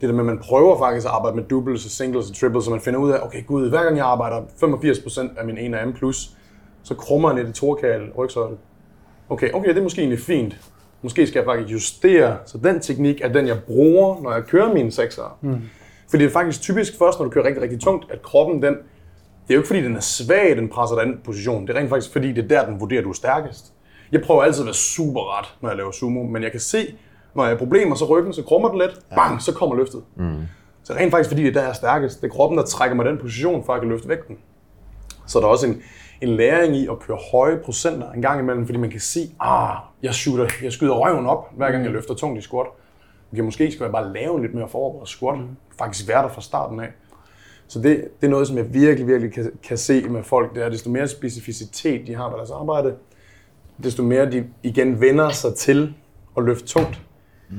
[0.00, 2.64] det der med, at man prøver faktisk at arbejde med doubles og singles og triples,
[2.64, 5.74] så man finder ud af, okay gud, hver gang jeg arbejder 85% af min 1
[5.74, 6.12] AM+,
[6.82, 8.56] så krummer jeg lidt i torkal, rygsøjle.
[9.28, 10.60] Okay, okay, det er måske egentlig fint.
[11.02, 14.74] Måske skal jeg faktisk justere, så den teknik er den, jeg bruger, når jeg kører
[14.74, 15.30] mine 6'ere.
[15.40, 15.60] Mm.
[16.10, 18.76] Fordi det er faktisk typisk først, når du kører rigtig, rigtig tungt, at kroppen den,
[19.48, 21.66] det er jo ikke fordi, den er svag, den presser den position.
[21.66, 23.72] Det er rent faktisk fordi, det er der, den vurderer, du er stærkest.
[24.12, 26.96] Jeg prøver altid at være super ret, når jeg laver sumo, men jeg kan se,
[27.34, 30.02] når jeg har problemer, så ryggen, så krummer den lidt, bang, så kommer løftet.
[30.16, 30.42] Mm.
[30.84, 32.22] Så det er rent faktisk fordi, det er der, jeg er stærkest.
[32.22, 34.38] Det er kroppen, der trækker mig den position, for at jeg kan løfte vægten.
[35.26, 35.82] Så der er også en,
[36.20, 39.76] en læring i at køre høje procenter en gang imellem, fordi man kan se, ah,
[40.02, 42.66] jeg, shooter, jeg skyder røven op, hver gang jeg løfter tungt i squat.
[43.32, 45.38] Okay, måske skal jeg bare lave lidt mere forberedt squat.
[45.78, 46.88] Faktisk være der fra starten af.
[47.68, 50.64] Så det, det er noget, som jeg virkelig, virkelig kan, kan se med folk, det
[50.64, 52.94] er, desto mere specificitet de har på deres arbejde,
[53.82, 55.94] desto mere de igen vender sig til
[56.36, 57.00] at løfte tungt,
[57.50, 57.56] mm.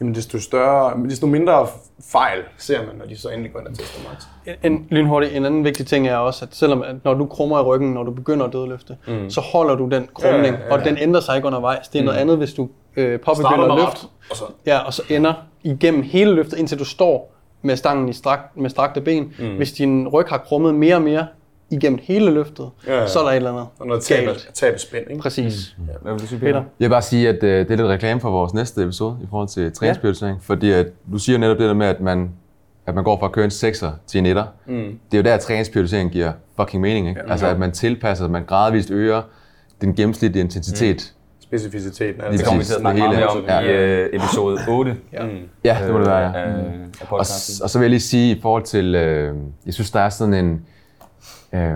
[0.00, 1.66] jamen desto større, desto mindre
[2.00, 4.24] fejl ser man, når de så endelig går ind og tester max.
[4.62, 7.62] En, lynhurtigt, en anden vigtig ting er også, at selvom at når du krummer i
[7.62, 9.30] ryggen, når du begynder at dødløfte, mm.
[9.30, 11.88] så holder du den krumning, Ja, ja, ja, og den ændrer sig ikke undervejs.
[11.88, 15.02] Det er noget andet, hvis du øh, påbegynder at løfte, og så ja, og så
[15.08, 17.33] ender igennem hele løftet, indtil du står
[17.64, 19.32] med stangen i strakt, med strakte ben.
[19.38, 19.56] Mm.
[19.56, 21.26] Hvis din ryg har krummet mere og mere
[21.70, 23.06] igennem hele løftet, Ja, ja.
[23.06, 25.22] så er der et eller andet og noget tab, tab spænd, ikke?
[25.22, 25.74] Præcis.
[25.78, 25.84] Mm.
[26.02, 26.54] Hvad vil du sige, Peter?
[26.54, 29.26] Jeg vil bare sige, at øh, det er lidt reklame for vores næste episode i
[29.30, 32.30] forhold til træningsprioritering, fordi at, du siger netop det der med, at man,
[32.86, 34.44] at man går fra at køre en 6'er til en 1'er.
[34.66, 34.74] Mm.
[35.10, 37.08] Det er jo der, at træningsprioritering giver fucking mening.
[37.08, 37.20] Ikke?
[37.28, 39.22] altså, at man tilpasser, at man gradvist øger
[39.80, 41.13] den gennemsnitlige intensitet.
[41.44, 43.60] Specificiteten Lige Det kommer vi til at snakke meget mere om Ja.
[43.60, 45.26] i øh, episode 8 Ja.
[45.64, 46.44] Ja, det må det være, ja.
[46.44, 46.48] af,
[47.00, 47.18] af Og,
[47.62, 49.34] og så vil jeg lige sige i forhold til, øh,
[49.66, 50.66] jeg synes, der er sådan en,
[51.52, 51.72] øh,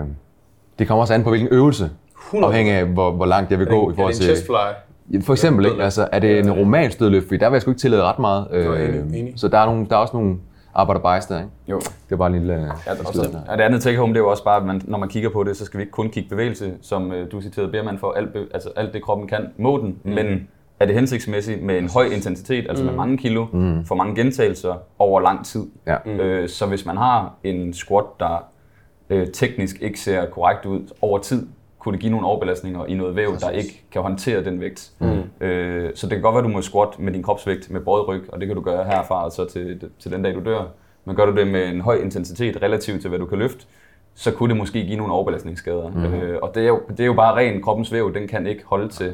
[0.79, 2.45] det kommer også an på, hvilken øvelse, 100%.
[2.45, 5.23] afhængig af, hvor, hvor langt jeg vil gå i Er forhold det en til...
[5.23, 5.83] For eksempel, ikke?
[5.83, 7.27] Altså, er det en romansk dødløft?
[7.27, 8.47] Fordi der vil jeg sgu ikke tillade ret meget.
[8.51, 9.03] er Øh,
[9.35, 10.35] så der er, nogle, der er også nogle
[10.73, 11.49] arbejder bias der, ikke?
[11.67, 11.79] Jo.
[11.79, 12.53] Det er bare en lille...
[12.53, 12.59] Ja,
[12.93, 13.43] det, er også det.
[13.49, 15.29] Ja, det andet take home, det er jo også bare, at man, når man kigger
[15.29, 18.11] på det, så skal vi ikke kun kigge bevægelse, som øh, du citerede Berman for,
[18.11, 20.11] alt, be, altså alt det kroppen kan, må den, mm.
[20.11, 20.47] men
[20.79, 23.85] er det hensigtsmæssigt med en høj intensitet, altså med mange kilo, mm.
[23.85, 25.65] for mange gentagelser over lang tid.
[25.87, 26.09] Ja.
[26.09, 28.43] Øh, så hvis man har en squat, der
[29.09, 31.47] øh, teknisk ikke ser korrekt ud over tid,
[31.79, 34.91] kunne det give nogle overbelastninger i noget væv, der ikke kan håndtere den vægt.
[34.99, 35.45] Mm.
[35.45, 38.07] Øh, så det kan godt være, at du må squat med din kropsvægt med bøjet
[38.07, 40.63] ryg, og det kan du gøre herfra og så til, til den dag, du dør.
[41.05, 43.65] Men gør du det med en høj intensitet relativt til, hvad du kan løfte,
[44.15, 45.89] så kunne det måske give nogle overbelastningsskader.
[45.89, 46.13] Mm.
[46.13, 48.63] Øh, og det er, jo, det er jo bare ren kroppens væv, den kan ikke
[48.65, 49.13] holde til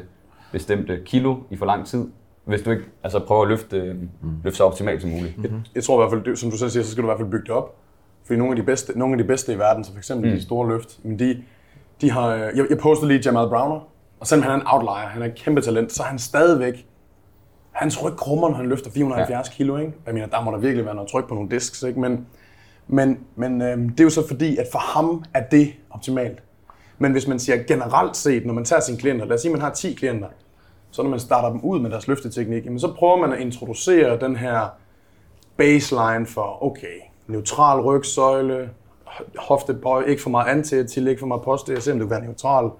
[0.52, 2.08] bestemte kilo i for lang tid,
[2.44, 3.94] hvis du ikke altså, prøver at løfte, øh,
[4.44, 5.34] løfte så optimalt som muligt.
[5.42, 7.18] Jeg, jeg tror i hvert fald, som du selv siger, så skal du i hvert
[7.18, 7.74] fald bygge det op.
[8.24, 10.36] Fordi nogle af de bedste, nogle af de bedste i verden, så for eksempel mm.
[10.36, 11.42] de store løft, men de,
[12.00, 13.80] de har, jeg, jeg postede lige Jamal Browner,
[14.20, 16.86] og selvom han er en outlier, han er et kæmpe talent, så er han stadigvæk,
[17.72, 19.52] hans ryg krummer, når han løfter 470 ja.
[19.52, 19.92] kilo, ikke?
[20.06, 22.00] Jeg mener, der må der virkelig være noget tryk på nogle disks, ikke?
[22.00, 22.26] Men,
[22.88, 26.42] men, men øhm, det er jo så fordi, at for ham er det optimalt.
[26.98, 29.52] Men hvis man siger generelt set, når man tager sine klienter, lad os sige, at
[29.52, 30.28] man har 10 klienter,
[30.90, 34.20] så når man starter dem ud med deres løfteteknik, jamen så prøver man at introducere
[34.20, 34.68] den her
[35.56, 38.70] baseline for, okay, neutral rygsøjle,
[39.38, 42.24] hoftebøj, ikke for meget antil, til ikke for meget posterior, se om du kan være
[42.24, 42.70] neutral,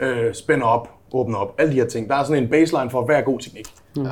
[0.00, 2.08] øh, spænder op, åbner op, alle de her ting.
[2.08, 3.66] Der er sådan en baseline for hver god teknik.
[3.96, 4.10] Ja.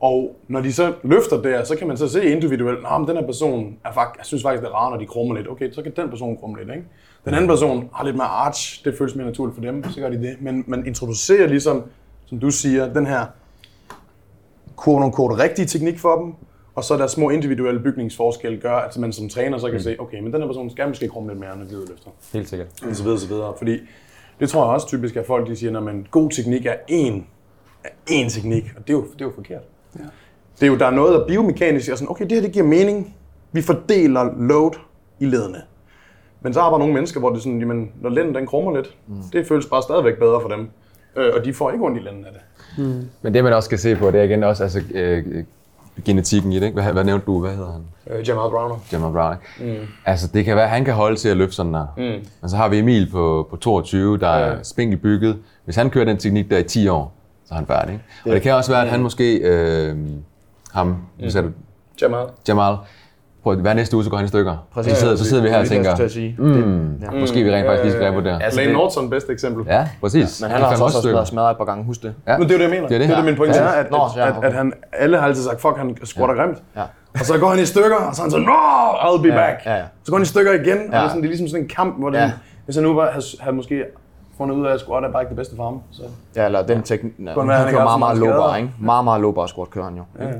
[0.00, 3.26] Og når de så løfter der, så kan man så se individuelt, at den her
[3.26, 5.48] person er faktisk, jeg synes faktisk, det er rart, når de krummer lidt.
[5.48, 6.70] Okay, så kan den person krumme lidt.
[6.70, 6.84] Ikke?
[7.24, 10.10] Den anden person har lidt mere arch, det føles mere naturligt for dem, så gør
[10.10, 10.36] de det.
[10.40, 11.82] Men man introducerer ligesom,
[12.26, 13.26] som du siger, den her
[14.84, 16.34] quote unquote rigtige teknik for dem,
[16.76, 19.80] og så der små individuelle bygningsforskelle gør, at man som træner så kan mm.
[19.80, 22.10] se, okay, men den her person skal måske krumme lidt mere, når de løfter.
[22.32, 22.68] Helt sikkert.
[22.88, 23.54] Og så videre, så videre.
[23.58, 23.80] Fordi
[24.40, 27.22] det tror jeg også typisk, at folk de siger, at god teknik er én,
[27.84, 29.62] er én teknik, og det er jo, det er jo forkert.
[29.98, 30.04] Ja.
[30.60, 32.66] Det er jo, der er noget, der biomekanisk er sådan, okay, det her det giver
[32.66, 33.14] mening.
[33.52, 34.72] Vi fordeler load
[35.20, 35.62] i ledene.
[36.40, 38.76] Men så er der nogle mennesker, hvor det er sådan, jamen, når lænden den krummer
[38.76, 39.16] lidt, mm.
[39.32, 40.68] det føles bare stadigvæk bedre for dem.
[41.16, 42.40] Øh, og de får ikke ondt i lænden af det.
[43.22, 45.44] Men det man også skal se på, det er igen også, altså, øh,
[46.04, 46.82] genetikken i det, ikke?
[46.82, 47.40] Hvad, hvad nævnte du?
[47.40, 47.82] Hvad hedder han?
[48.10, 48.76] Øh, Jamal Browner.
[48.92, 49.80] Jamal Brown, ikke?
[49.80, 49.86] Mm.
[50.04, 51.86] Altså, det kan være, at han kan holde til at løfte sådan der.
[51.96, 52.02] Mm.
[52.40, 54.62] Men så har vi Emil på, på 22, der er Ja.
[54.62, 55.38] spinkel bygget.
[55.64, 57.12] Hvis han kører den teknik der i 10 år,
[57.44, 57.92] så er han færdig.
[57.92, 58.04] Ikke?
[58.24, 59.96] Og det kan også være, at han måske, øh,
[60.72, 61.52] ham, nu sagde du,
[62.02, 62.26] Jamal.
[62.48, 62.76] Jamal,
[63.46, 64.66] prøv at hver næste uge, så går han i stykker.
[64.74, 64.92] Præcis.
[64.92, 67.20] Så sidder, så sidder vi her og Det er det, jeg tænker, mm, ja.
[67.20, 68.42] måske vi rent faktisk lige skal revurdere.
[68.42, 69.64] Altså, Lane det- Norton, bedste eksempel.
[69.68, 70.40] Ja, præcis.
[70.42, 71.16] Men han Det har altså også stykker.
[71.16, 72.14] været smadret et par gange, husk det.
[72.26, 72.38] Ja.
[72.38, 72.88] Men det er jo det, jeg mener.
[72.88, 73.62] Det er det det, er det min pointe Ja.
[73.64, 74.46] er, at, Nå, at, ja, at, okay.
[74.48, 76.62] at han, alle har altid sagt, fuck, han squatter grimt.
[76.76, 76.82] Ja.
[77.20, 78.52] Og så går han i stykker, og så er han sådan, no,
[79.06, 79.56] I'll be back.
[79.66, 79.82] ja, ja.
[80.04, 81.04] Så går han i stykker igen, og det Ja.
[81.04, 82.30] er, sådan, det er ligesom sådan en kamp, hvor det, Ja.
[82.64, 83.84] hvis han nu bare havde, havde måske
[84.38, 85.80] fundet ud af, at squat er bare ikke det bedste for ham.
[85.92, 86.02] Så.
[86.36, 87.12] Ja, eller den teknik.
[87.18, 88.56] Ja, han kører meget, så meget mange low bar, skader.
[88.56, 88.70] ikke?
[88.80, 90.02] Meget, meget low bar squat kører han jo.
[90.20, 90.24] Ja.
[90.24, 90.32] Ja,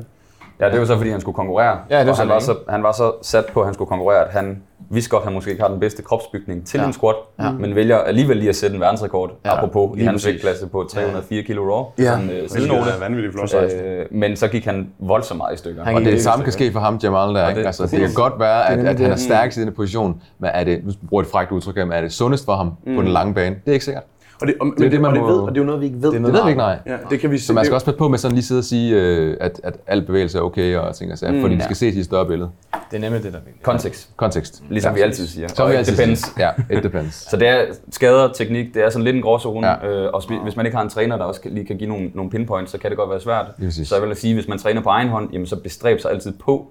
[0.61, 1.79] det er jo så, fordi han skulle konkurrere.
[1.91, 4.25] Ja, det og han var, så, han var så sat på, at han skulle konkurrere,
[4.25, 6.87] at han vidste godt, at han måske ikke har den bedste kropsbygning til Ja.
[6.87, 7.51] en squat, Ja.
[7.51, 10.27] men vælger alligevel lige at sætte en verdensrekord, Ja, apropos i lige hans præcis.
[10.27, 11.85] vægtklasse på 304 kilo raw.
[11.99, 12.05] Ja.
[12.05, 13.55] Sådan, øh, Det er vanvittigt flot.
[13.55, 15.85] Øh, men så gik han voldsomt meget i stykker.
[15.85, 17.61] Han Og det, det samme i kan ske for ham, Jamal, der, ikke?
[17.61, 20.51] det- Altså, det kan godt være, at, at han er stærkest i den position, men
[20.55, 23.03] er det, nu bruger jeg et frækt udtryk, men er det sundest for ham på
[23.03, 23.55] den lange bane?
[23.65, 24.03] Det er ikke sikkert.
[24.41, 25.67] Og det, og, Det er det, man og det, må- ved, og det er jo
[25.67, 26.11] noget, vi ikke ved.
[26.11, 26.79] Det er Det ved vi ikke, nej.
[26.87, 28.65] Ja, det kan vi Så man skal også passe på med sådan lige sidde og
[28.65, 31.77] sige, øh, at, at al bevægelse er okay og ting og sager, fordi det skal
[31.77, 32.51] ses i et større billede.
[32.91, 33.65] Det er nemlig det, der er vigtigt.
[33.65, 34.63] Kontekst, Kontekst.
[34.71, 35.49] ligesom vi altid siger.
[35.49, 36.21] Som Og vi it altid depends.
[36.21, 36.51] siger.
[36.71, 37.15] Ja, it depends.
[37.31, 39.87] Så det er skader, teknik, det er sådan lidt en gråzone, Ja.
[39.89, 40.05] ja.
[40.05, 42.11] øh, og hvis man ikke har en træner, der også kan, lige kan give nogle,
[42.15, 43.47] nogle pinpoints, så kan det godt være svært.
[43.73, 46.33] Så jeg vil sige, hvis man træner på egen hånd, jamen, så bestræb sig altid
[46.45, 46.67] på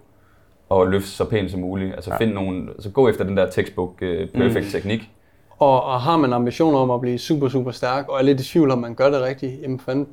[0.72, 1.94] at løfte så pænt som muligt.
[1.96, 2.18] Altså ja.
[2.18, 4.72] find nogle, altså gå efter den der textbook uh, perfect mm.
[4.72, 5.10] teknik.
[5.60, 8.44] Og, og har man ambitioner om at blive super, super stærk, og er lidt i
[8.44, 10.08] tvivl om, man gør det rigtigt, jamen fanden,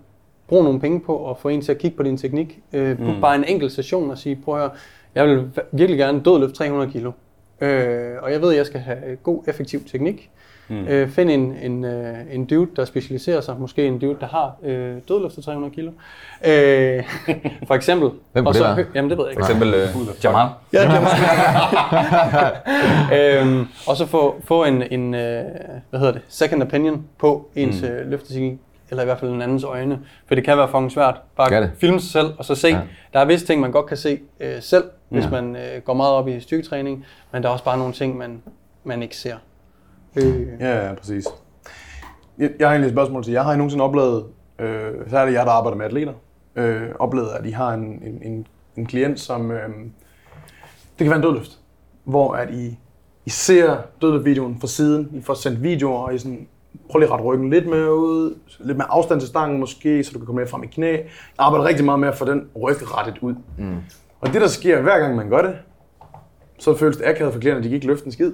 [0.48, 2.58] brug nogle penge på at få en til at kigge på din teknik.
[2.72, 4.70] Øh, book bare en enkelt session og sige, prøv at høre,
[5.14, 7.12] jeg vil virkelig gerne dødløfte 300 kilo.
[7.60, 10.30] Øh, og jeg ved, at jeg skal have god, effektiv teknik.
[10.72, 10.86] Mm.
[10.88, 14.56] Øh, find en, en, øh, en dude, der specialiserer sig, måske en dude, der har
[14.62, 15.90] øh, dødløftet 300 kilo.
[16.44, 17.02] Øh,
[17.66, 18.10] for eksempel.
[18.32, 18.74] Hvem kunne og det så, være?
[18.74, 19.66] hø- Jamen det ved jeg For ikke.
[19.66, 20.48] eksempel uh, Jamal.
[20.72, 20.90] Ja, det
[23.12, 25.44] er øhm, Og så få, få en, en øh,
[25.90, 27.88] hvad hedder det, second opinion på ens mm.
[27.88, 28.58] øh, løfteteknik,
[28.90, 29.98] eller i hvert fald en andens øjne.
[30.26, 31.14] For det kan være fucking svært.
[31.36, 31.70] Bare det?
[31.78, 32.68] filme sig selv, og så se.
[32.68, 32.74] Ja.
[32.74, 32.80] Ja.
[33.12, 36.12] Der er visse ting, man godt kan se øh, selv, hvis man øh, går meget
[36.12, 37.06] op i styrketræning.
[37.32, 38.42] Men der er også bare nogle ting, man,
[38.84, 39.34] man ikke ser.
[40.16, 41.26] Øh, Ja, ja, præcis.
[42.38, 43.42] Jeg, jeg har egentlig et spørgsmål til jer.
[43.42, 44.24] Har I nogensinde oplevet,
[44.58, 46.12] øh, så er det jer, der arbejder med atleter,
[46.56, 48.46] øh, oplevet, at I har en, en, en,
[48.76, 49.50] en klient, som...
[49.50, 49.68] Øh,
[50.98, 51.58] det kan være en dødløft,
[52.04, 52.78] hvor at I,
[53.26, 56.46] I ser dødløftvideoen fra siden, I får sendt videoer, og I sådan,
[56.90, 60.12] prøv lige at rette ryggen lidt mere ud, lidt mere afstand til stangen måske, så
[60.12, 60.92] du kan komme mere frem i knæ.
[60.92, 61.04] Jeg
[61.38, 63.34] arbejder rigtig meget med at få den ryg rettet ud.
[63.58, 63.76] Mm.
[64.20, 65.56] Og det, der sker hver gang man gør det,
[66.58, 68.32] så føles det akavet for klienter, at de ikke løfte en skid.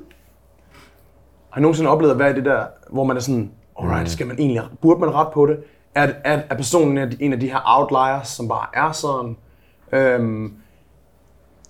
[1.58, 3.50] Har I nogensinde oplevet at være i det der, hvor man er sådan,
[3.82, 5.56] alright, skal man egentlig, burde man ret på det?
[5.94, 9.36] Er, er, er personen en af de- her outliers, som bare er sådan?
[9.92, 10.52] Øhm,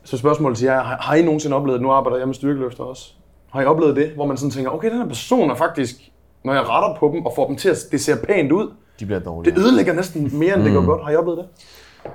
[0.04, 3.12] så spørgsmålet til jer, har, har I nogensinde oplevet, nu arbejder jeg med styrkeløfter også,
[3.52, 6.10] har I oplevet det, hvor man sådan tænker, okay, den her person er faktisk,
[6.44, 8.70] når jeg retter på dem og får dem til at, det ser pænt ud,
[9.00, 9.54] De bliver dårlige.
[9.54, 11.04] det ødelægger næsten mere, end det går godt.
[11.04, 11.46] Har I oplevet det?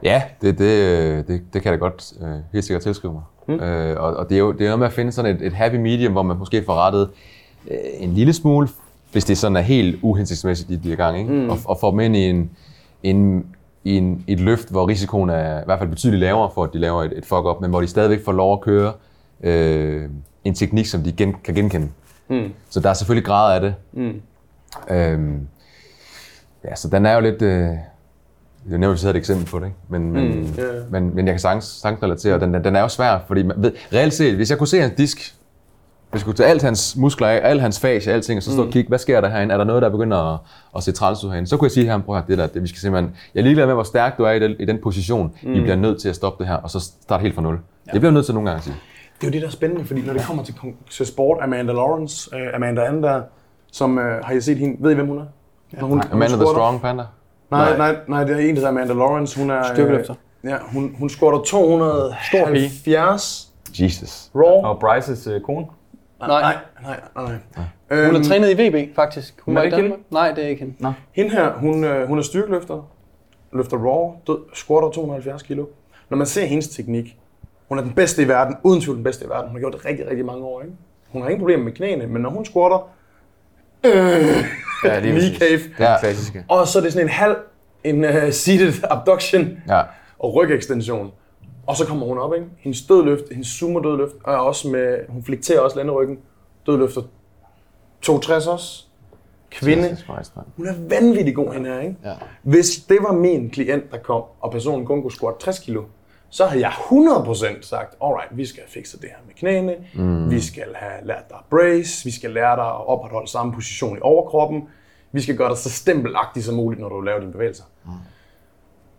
[0.03, 3.23] Ja, det, det, det, det kan jeg da godt øh, helt sikkert tilskrive mig.
[3.47, 3.53] Mm.
[3.63, 5.53] Øh, og, og det er jo det er noget med at finde sådan et, et
[5.53, 7.32] happy medium, hvor man måske får rettet øh,
[7.99, 8.67] en lille smule,
[9.11, 11.31] hvis det sådan er helt uhensigtsmæssigt, de, de er i gang, ikke?
[11.31, 11.49] Mm.
[11.49, 12.49] Og, og få dem ind i, en,
[13.03, 13.45] en,
[13.83, 16.79] i en, et løft, hvor risikoen er i hvert fald betydeligt lavere for, at de
[16.79, 18.93] laver et, et fuck-up, men hvor de stadigvæk får lov at køre
[19.43, 20.09] øh,
[20.43, 21.89] en teknik, som de gen, kan genkende.
[22.27, 22.53] Mm.
[22.69, 23.75] Så der er selvfølgelig grader af det.
[23.93, 24.21] Mm.
[24.91, 25.47] Øhm,
[26.65, 27.41] ja, så den er jo lidt...
[27.41, 27.69] Øh,
[28.67, 29.77] det er nemt, at et eksempel på det, ikke?
[29.89, 30.91] Men, men, mm, yeah.
[30.91, 33.71] men, men jeg kan sagtens, sagtens relatere, den, den er jo svær, fordi man ved,
[33.93, 35.35] reelt set, hvis jeg kunne se hans disk,
[36.13, 38.63] hvis jeg kunne tage alt hans muskler af, al hans fascia, alting, og så stå
[38.65, 39.53] og kigge, hvad sker der herinde?
[39.53, 40.39] Er der noget, der begynder at,
[40.75, 41.49] at se træls ud herinde?
[41.49, 43.39] Så kunne jeg sige til ham, prøv at det der, det, vi skal simpelthen, jeg
[43.39, 45.33] er ligeglad med, hvor stærk du er i den, i den position.
[45.43, 45.53] Mm.
[45.53, 47.59] I bliver nødt til at stoppe det her, og så starte helt fra nul.
[47.87, 47.91] Ja.
[47.91, 48.75] Det bliver nødt til nogle gange at sige.
[49.21, 50.55] Det er jo det, der er spændende, fordi når det kommer til,
[50.91, 53.21] til sport, Amanda Lawrence, uh, Amanda Anden der,
[53.71, 55.23] som uh, har I set hende, ved I hvem hun er?
[55.71, 57.03] Når hun, Amanda the Strong Panda?
[57.51, 59.39] Nej, nej, nej, det er en, der hedder Amanda Lawrence.
[59.39, 59.63] Hun er...
[59.73, 60.13] Styrkeløfter.
[60.13, 60.19] øh,
[60.51, 63.49] Ja, hun, hun squatter 270
[63.79, 64.29] Jesus.
[64.35, 64.43] raw.
[64.65, 65.65] Og Bryces øh, kone.
[66.27, 67.25] Nej, Nej, nej, nej.
[67.57, 67.65] nej.
[67.89, 69.33] hun Øhm, er trænet i VB, faktisk.
[69.41, 69.99] Hun er var det ikke Danmark.
[70.11, 70.93] Nej, det er ikke hende.
[71.11, 72.89] Hende her, hun, øh, hun er styrkeløfter,
[73.53, 75.65] løfter raw, død, squatter 270 kilo.
[76.09, 77.17] Når man ser hendes teknik,
[77.69, 79.47] hun er den bedste i verden, uden tvivl den bedste i verden.
[79.47, 80.61] Hun har gjort det rigtig, rigtig mange år.
[80.61, 80.73] Ikke?
[81.09, 82.89] Hun har ingen problemer med knæene, men når hun squatter,
[83.85, 83.91] øh,
[84.85, 85.39] Ja, lige knee præcis.
[85.39, 85.99] cave, Ja.
[85.99, 86.45] Klassiske.
[86.49, 87.35] og så er det sådan en halv,
[87.83, 89.81] en uh, seated abduction Ja.
[90.19, 91.11] og rygekstension.
[91.67, 92.47] Og så kommer hun op, ikke?
[92.57, 96.17] Hendes dødløft, hendes sumo dødløft, er også med, hun flekterer også landeryggen,
[96.65, 97.01] dødløfter
[98.01, 98.85] 62 også.
[99.51, 99.97] Kvinde,
[100.57, 101.95] hun er vanvittig god, hende her, ikke?
[102.03, 102.13] Ja.
[102.43, 105.83] Hvis det var min klient, der kom, og personen kun kunne squat 60 kilo,
[106.29, 110.31] så havde jeg 100% sagt, alright, vi skal fikse det her med knæene, mm.
[110.31, 113.99] vi skal have lært dig brace, vi skal lære dig at opretholde samme position i
[114.01, 114.67] overkroppen,
[115.11, 117.63] vi skal gøre dig så stempelagtig som muligt, når du laver dine bevægelser.
[117.85, 117.91] Mm.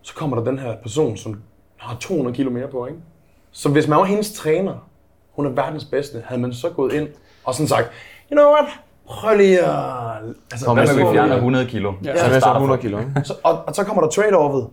[0.03, 1.43] Så kommer der den her person, som
[1.85, 2.99] har 200 kilo mere på, ikke?
[3.53, 4.89] Så hvis man var hendes træner,
[5.33, 7.09] hun er verdens bedste, havde man så gået ind
[7.45, 7.87] og sådan sagt,
[8.33, 8.65] you know what,
[9.07, 9.75] prøv lige at...
[10.53, 11.93] Altså, Kom Hvad med, vi fjerner vi- 100 kilo?
[12.05, 12.17] Ja.
[12.17, 13.11] Så er det så starter 100 fra- kilo, ikke?
[13.25, 14.69] så, og, og så kommer der trade-offet.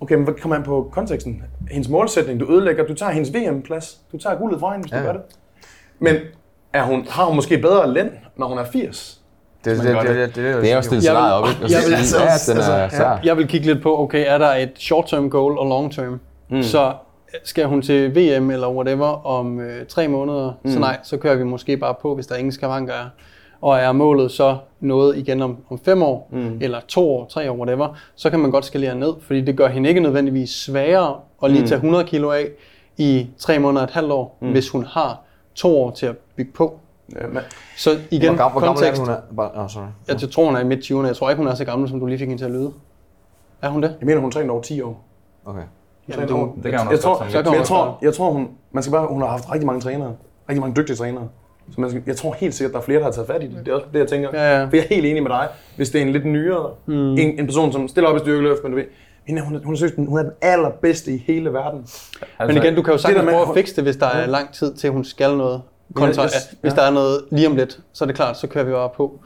[0.00, 1.42] Okay, men hvad kommer an på konteksten?
[1.70, 3.98] Hendes målsætning, du ødelægger, du tager hendes VM-plads.
[4.12, 4.98] Du tager guldet fra hende, hvis ja.
[4.98, 5.20] du gør det.
[5.98, 6.16] Men
[6.72, 9.20] er hun, har hun måske bedre lænd, når hun er 80?
[9.64, 10.16] Det, det, det, det.
[10.16, 11.60] det, det, Det er jo stillet scenariet op, ikke?
[11.74, 13.18] Jeg vil- altså- ja, den er altså.
[13.24, 16.18] Jeg vil kigge lidt på, okay, er der et short-term goal og long-term?
[16.48, 16.62] Mm.
[16.62, 16.92] Så
[17.44, 20.70] skal hun til VM eller whatever om øh, tre måneder, mm.
[20.70, 23.08] så nej, så kører vi måske bare på, hvis der ingen skavanker er.
[23.60, 26.58] Og er målet så noget igen om, om fem år, mm.
[26.60, 29.68] eller to år, tre år, whatever, så kan man godt skalere ned, fordi det gør
[29.68, 32.48] hende ikke nødvendigvis sværere at lige tage 100 kilo af
[32.96, 34.50] i tre måneder og et halvt år, mm.
[34.50, 35.20] hvis hun har
[35.54, 36.78] to år til at bygge på.
[37.20, 37.42] Ja, men,
[37.76, 39.00] Så igen, Hvor, gammel, hvor gammel er kontekst.
[39.00, 39.10] hun?
[39.10, 39.16] Er?
[39.36, 39.84] Bare, oh, sorry.
[40.08, 41.06] Jeg tror, hun er i midt 20'erne.
[41.06, 42.72] Jeg tror ikke, hun er så gammel, som du lige fik hende til at lyde.
[43.62, 43.96] Er hun det?
[44.00, 45.04] jeg mener, hun træner over 10 år.
[45.44, 45.62] Okay.
[46.28, 47.26] Du, over- Det kan hun jeg også tror,
[47.56, 50.12] jeg tror, jeg tror hun, man skal bare, hun har haft rigtig mange trænere.
[50.48, 51.28] Rigtig mange dygtige trænere.
[51.74, 53.46] Så man skal, jeg tror helt sikkert, der er flere, der har taget fat i
[53.46, 53.58] det.
[53.64, 54.28] Det er også det, jeg tænker.
[54.32, 54.64] Ja, ja.
[54.64, 55.48] For jeg er helt enig med dig.
[55.76, 56.94] Hvis det er en lidt nyere, mm.
[56.94, 58.84] en, en person, som stiller op i styrkeløft, men du ved,
[59.26, 61.78] hende, hun, hun, er, den- hun er den allerbedste i hele verden.
[61.80, 64.52] Altså, Men igen, du kan jo sagtens prøve at fikse det, hvis der er lang
[64.52, 65.62] tid til, hun skal noget.
[65.94, 68.46] Kontra, jeg- at hvis der er noget lige om lidt, så er det klart, så
[68.46, 69.20] kører vi bare på.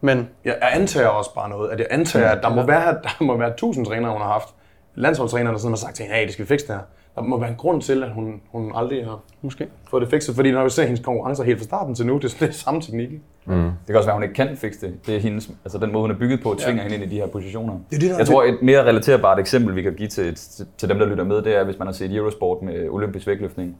[0.00, 3.24] Men Jeg, jeg antager også bare noget, at jeg antager, at der må være, der
[3.24, 4.48] må være tusind trænere, hun har haft.
[4.94, 6.82] Landsholdstrænere, der sådan har sagt til hende, hey, det skal vi fikse det her.
[7.14, 9.68] Der må være en grund til, at hun, hun aldrig har måske.
[9.90, 12.24] fået det fikset, fordi når vi ser hendes konkurrencer helt fra starten til nu, det
[12.24, 13.12] er det er samme teknik.
[13.12, 13.22] ikke?
[13.46, 15.06] Det kan også være, at hun ikke kan fikse det.
[15.06, 16.88] Det er hendes, altså den måde, hun er bygget på, tvinger ja.
[16.88, 17.72] hende ind i de her positioner.
[17.90, 20.34] Det er det, der er jeg tror, et mere relaterbart eksempel, vi kan give til,
[20.34, 23.26] til, til dem, der lytter med, det er, hvis man har set Eurosport med olympisk
[23.26, 23.76] vægtløftning.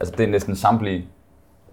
[0.00, 1.04] Altså, det er næsten samtlige,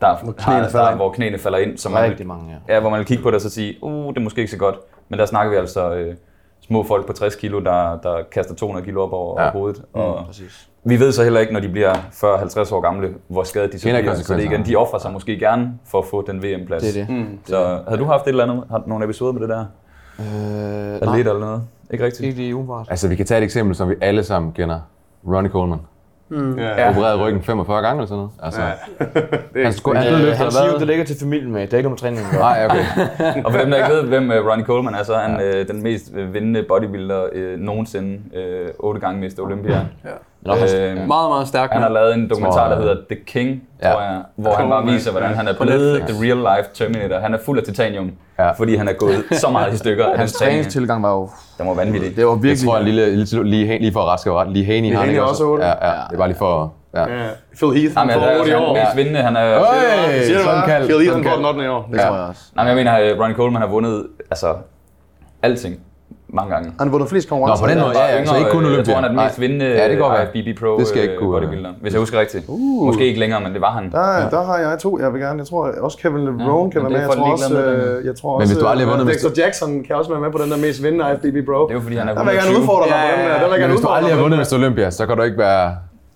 [0.02, 0.98] der, hvor knæene har, falder der, ind.
[0.98, 1.78] hvor knæene falder ind.
[1.78, 2.74] Så man, Rigtig mange, ja.
[2.74, 4.52] ja, hvor man vil kigge på det og så sige, uh, det er måske ikke
[4.52, 4.76] så godt.
[5.10, 6.16] Men der snakker vi altså øh,
[6.72, 9.45] små folk på 60 kilo, der, der kaster 200 kilo op over, ja.
[9.47, 9.84] over hovedet.
[9.93, 10.69] Og Præcis.
[10.84, 13.89] vi ved så heller ikke, når de bliver 40-50 år gamle, hvor skadet de så
[13.89, 14.15] bliver.
[14.15, 16.84] Så det er igen, de offrer sig måske gerne for at få den VM-plads.
[16.84, 17.15] Det er det.
[17.15, 17.39] Mm.
[17.45, 19.65] Så havde du haft et eller andet, har du nogle episoder med det der?
[20.19, 20.26] Øh,
[20.95, 21.63] Atlet nej, eller noget?
[21.91, 22.28] Ikke rigtigt?
[22.28, 22.88] ikke lige umiddelbart.
[22.89, 24.80] Altså, vi kan tage et eksempel, som vi alle sammen kender.
[25.28, 25.80] Ronnie Coleman.
[26.57, 26.89] Ja.
[26.89, 28.32] Opereret ryggen 45 gange eller sådan noget.
[28.43, 28.61] Altså,
[29.53, 30.79] Det er, han skulle, han Øh, han siger, hvad?
[30.79, 31.61] det ligger til familien med.
[31.61, 32.39] Det er ikke noget med.
[32.39, 32.86] Nej, okay.
[33.45, 35.63] Og for dem, der ikke ved, hvem uh, Ronnie Coleman er, så er han ja.
[35.63, 38.19] den mest øh, vindende bodybuilder uh, nogensinde.
[38.34, 39.41] Uh, otte gange Mr.
[39.43, 39.86] Olympia.
[40.46, 41.72] Nå, han- Øh, Meget, meget stærk.
[41.72, 43.92] Han har lavet en dokumentar, der hedder The King, Ja.
[43.92, 47.20] tror jeg, hvor han bare viser, hvordan han er blevet The Real Life Terminator.
[47.20, 48.52] Han er fuld af titanium, Ja.
[48.52, 50.54] fordi han er gået så meget i stykker af Hans hans træning.
[50.54, 51.30] træningstilgang var jo...
[51.58, 52.16] Den var vanvittig.
[52.16, 52.68] Det var Jeg virkelig...
[52.70, 55.22] tror, en lille, lille, lige, lige for at raske ret, lige Haney har han er
[55.22, 55.58] også.
[55.62, 55.74] Ja, ja,
[56.10, 56.74] det er bare lige for...
[56.96, 57.06] Ja.
[57.56, 58.74] Phil Heath, han får 8 i år.
[58.74, 59.20] mest vindende.
[59.20, 59.66] Han er, Øj,
[60.44, 60.86] sådan kaldt.
[60.88, 61.56] Phil Heath, han får den kaldt.
[61.56, 61.89] 8 i år.
[61.92, 62.42] Det tror jeg også.
[62.56, 64.54] Nej, men jeg mener, uh, Ronnie Coleman har vundet altså,
[65.44, 65.80] alting
[66.39, 66.67] mange gange.
[66.79, 67.65] Han har vundet flest Nå, konkurrencer.
[67.65, 68.93] på den måde, ja, ja, så ikke kun øh, Jeg Olympia.
[68.93, 70.23] tror, han er den mest vindende Ja, det kan være.
[70.36, 72.43] IFBB Pro Det skal jeg ikke øh, kunne, bodybuilder, hvis jeg husker rigtigt.
[72.89, 73.84] Måske ikke længere, men det var han.
[73.91, 75.38] Der, der har jeg to, jeg vil gerne.
[75.43, 77.07] Jeg tror også Kevin LeBron kan men være med.
[77.07, 79.11] Jeg tror også, med, øh, jeg tror Men også, hvis du aldrig har vundet øh,
[79.13, 81.59] Dexter Jackson kan også være med på den der mest vindende IFBB Pro.
[81.67, 82.61] Det er jo fordi, han er Der vil jeg gerne 120.
[82.61, 83.39] udfordre dig Ja, på den ja, der.
[83.43, 84.53] Der vil jeg Men gerne hvis du aldrig har vundet Mr.
[84.59, 85.65] Olympia, så kan du ikke være...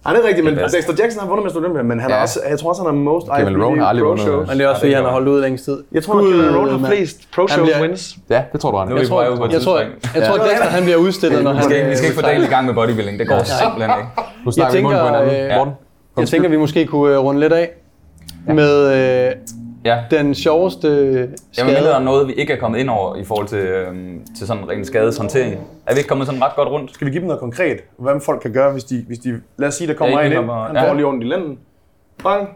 [0.05, 0.67] Nej, det er rigtigt, men er.
[0.67, 1.57] Dexter Jackson har vundet Mr.
[1.59, 2.21] Olympia, men han er Ja.
[2.21, 4.25] også, jeg tror også, han har most Kevin IFBB LeBron har aldrig Pro vundet.
[4.25, 4.47] shows.
[4.49, 5.77] Men det er også, fordi han har holdt ud længst tid.
[5.91, 8.15] Jeg tror, at Kevin LeBron har flest pro Han shows bliver- wins.
[8.29, 9.01] Ja, det tror du, han Nu er er.
[9.01, 10.15] vi ud på et Jeg tror, tidspunkt.
[10.15, 12.43] jeg tror Dexter han bliver udstillet, når Vi han skal, vi skal ikke få dagen
[12.43, 13.19] i gang med bodybuilding.
[13.19, 14.09] Det går simpelthen ikke.
[14.45, 15.57] Nu snakker vi munden på hinanden.
[15.57, 15.73] Morten?
[16.17, 17.69] Jeg tænker, vi måske kunne øh, runde lidt af
[18.47, 18.73] med
[19.27, 19.31] øh,
[19.85, 20.03] Ja.
[20.11, 21.67] den sjoveste Jeg skade.
[21.67, 24.47] minde dig om noget, vi ikke er kommet ind over i forhold til, øhm, til
[24.47, 25.67] sådan ren skadeshåndtering.
[25.87, 26.93] Er vi ikke kommet sådan ret godt rundt?
[26.93, 27.77] Skal vi give dem noget konkret?
[27.97, 30.31] Hvad folk kan gøre, hvis de, hvis de lad os sige, der kommer Ja, en
[30.31, 30.89] ind, han ja.
[30.89, 31.59] får lige ondt i lænden.
[32.23, 32.49] Bang.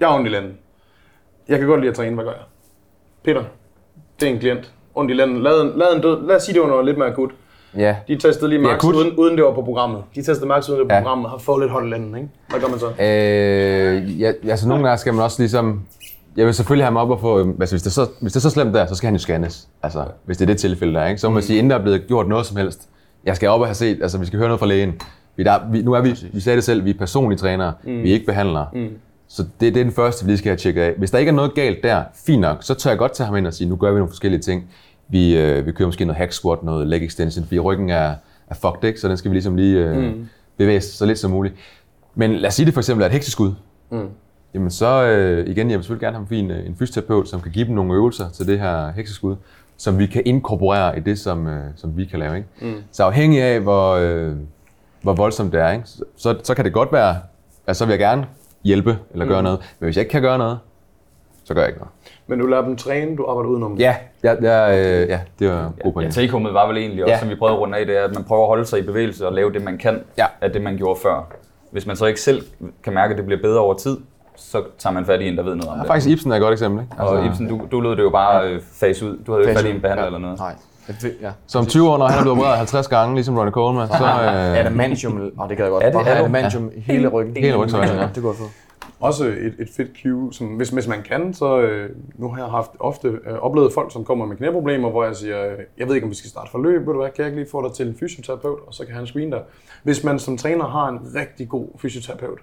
[0.00, 0.52] Jeg har ondt i lænden.
[1.48, 2.42] Jeg kan godt lide at træne, hvad gør jeg?
[3.24, 3.42] Peter,
[4.20, 4.72] det er en klient.
[4.94, 5.42] Ondt i lænden.
[5.42, 6.26] Lad en, lad en død.
[6.26, 7.30] Lad os sige, det var noget lidt mere akut.
[7.76, 7.96] Ja.
[8.08, 10.02] De testede lige er max, uden, uden det var på programmet.
[10.14, 11.00] De testede max, uden det var på Ja.
[11.02, 12.28] programmet, har fået lidt hold i lænden, ikke?
[12.48, 12.86] Hvad gør man så?
[12.88, 15.86] Øh, ja, altså nogle gange skal man også ligesom...
[16.36, 17.38] Jeg vil selvfølgelig have ham op og få...
[17.60, 19.18] Altså, hvis det, er så, hvis det er så slemt der, så skal han jo
[19.18, 19.68] scannes.
[19.82, 21.20] Altså, hvis det er det tilfælde der, ikke?
[21.20, 22.88] Så må man sige, inden der er blevet gjort noget som helst.
[23.24, 25.00] Jeg skal op og have set, altså vi skal høre noget fra lægen.
[25.36, 28.02] Vi, der, vi, nu er vi, vi sagde det selv, vi er personlige trænere, mm.
[28.02, 28.66] vi er ikke behandlere.
[28.72, 28.88] Mm.
[29.28, 30.94] Så det, det er den første, vi lige skal have tjekket af.
[30.98, 33.36] Hvis der ikke er noget galt der, fint nok, så tør jeg godt tage ham
[33.36, 34.70] ind og sige, nu gør vi nogle forskellige ting.
[35.08, 38.14] Vi, øh, vi kører måske noget hack squat, noget leg extension, fordi ryggen er,
[38.48, 39.00] er fucked, ikke?
[39.00, 40.28] så den skal vi ligesom lige øh, mm.
[40.56, 41.54] bevæge så lidt som muligt.
[42.14, 43.52] Men lad os sige det for eksempel er et hekseskud.
[44.54, 47.40] Jamen så øh, igen, jeg vil selvfølgelig gerne have en, fin, øh, en fysioterapeut, som
[47.40, 49.36] kan give dem nogle øvelser til det her hekseskud,
[49.76, 52.36] som vi kan inkorporere i det, som, øh, som vi kan lave.
[52.36, 52.48] Ikke?
[52.60, 52.74] Mm.
[52.92, 54.32] Så afhængig af, hvor, øh,
[55.02, 55.82] hvor voldsomt det er, ikke?
[55.86, 57.16] Så, så, så kan det godt være,
[57.66, 58.26] at så vil jeg gerne
[58.64, 59.58] hjælpe eller gøre noget.
[59.78, 60.58] Men hvis jeg ikke kan gøre noget,
[61.44, 61.92] så gør jeg ikke noget.
[62.26, 63.76] Men du lader dem træne, du arbejder udenom.
[63.78, 66.14] Ja, ja, ja, øh, ja det var god Ja, pointe.
[66.14, 67.16] take var vel egentlig også, Ja.
[67.16, 67.20] ja.
[67.20, 68.82] som vi prøvede at runde af, det er, at man prøver at holde sig i
[68.82, 70.26] bevægelse og lave det, man kan Ja.
[70.40, 71.32] af det, man gjorde før.
[71.70, 72.42] Hvis man så ikke selv
[72.84, 73.96] kan mærke, at det bliver bedre over tid,
[74.40, 75.86] så tager man fat i en, der ved noget om Ja, det.
[75.86, 77.02] faktisk Ibsen er et godt eksempel, ikke?
[77.02, 79.18] Og Ibsen, du, du lød det jo bare øh, fase ud.
[79.26, 80.06] Du havde jo ikke fat i en behandler ja.
[80.06, 80.38] eller noget.
[80.38, 80.54] Nej.
[81.22, 81.30] Ja.
[81.46, 83.94] Som 20 år, når han er blevet opereret 50 gange, ligesom Ronnie Coleman, så...
[83.94, 85.84] Øh, Adamantium, og det gad jeg godt.
[85.84, 87.36] Er det- er adamantium hele ryggen.
[87.36, 88.08] Hele rygsøjlen, ja.
[88.14, 88.44] Det kunne jeg få.
[89.00, 92.50] Også et, et fedt cue, som, hvis, hvis man kan, så øh, nu har jeg
[92.50, 95.94] haft ofte øh, oplevet folk, som kommer med knæproblemer, hvor jeg siger, øh, jeg ved
[95.94, 97.72] ikke, om vi skal starte forløb, ved du hvad, kan jeg ikke lige få dig
[97.76, 99.40] til en fysioterapeut, og så kan han screene dig.
[99.82, 102.38] Hvis man som træner har en rigtig god fysioterapeut,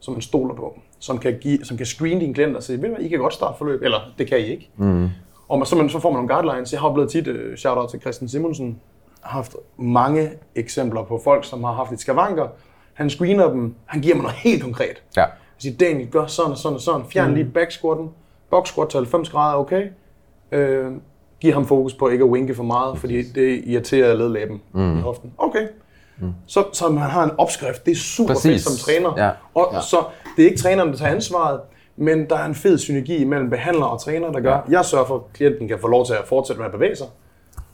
[0.00, 2.88] som man stoler på, som kan, give, som kan screene dine klienter og sige, ved
[2.88, 4.70] du hvad, I kan godt starte forløb, eller det kan I ikke.
[4.76, 5.08] Mm.
[5.48, 6.72] Og man, så, man, så får man nogle guidelines.
[6.72, 8.80] Jeg har oplevet tit, uh, shout-out til Christian Simonsen,
[9.20, 12.48] har haft mange eksempler på folk, som har haft et skavanker.
[12.94, 15.02] Han screener dem, han giver mig noget helt konkret.
[15.16, 15.20] ja.
[15.20, 17.02] Jeg siger, Daniel, gør sådan og sådan og sådan.
[17.12, 17.34] Fjern mm.
[17.34, 18.10] lige back squatten.
[18.50, 19.86] Box squat til 90 grader, okay.
[20.52, 20.92] Øh,
[21.40, 24.98] giv ham fokus på ikke at winke for meget, fordi det irriterer ledlæben mm.
[24.98, 25.32] i hoften.
[25.38, 25.66] Okay.
[26.20, 26.32] Mm.
[26.46, 27.86] Så, så man har en opskrift.
[27.86, 28.50] Det er super Præcis.
[28.50, 29.24] fedt som træner.
[29.24, 29.30] Ja.
[29.54, 29.80] Og ja.
[29.80, 30.04] så
[30.36, 31.60] det er ikke træneren, der tager ansvaret,
[31.96, 34.60] men der er en fed synergi mellem behandler og træner, der gør, ja.
[34.78, 37.06] jeg sørger for, at klienten kan få lov til at fortsætte med at bevæge sig,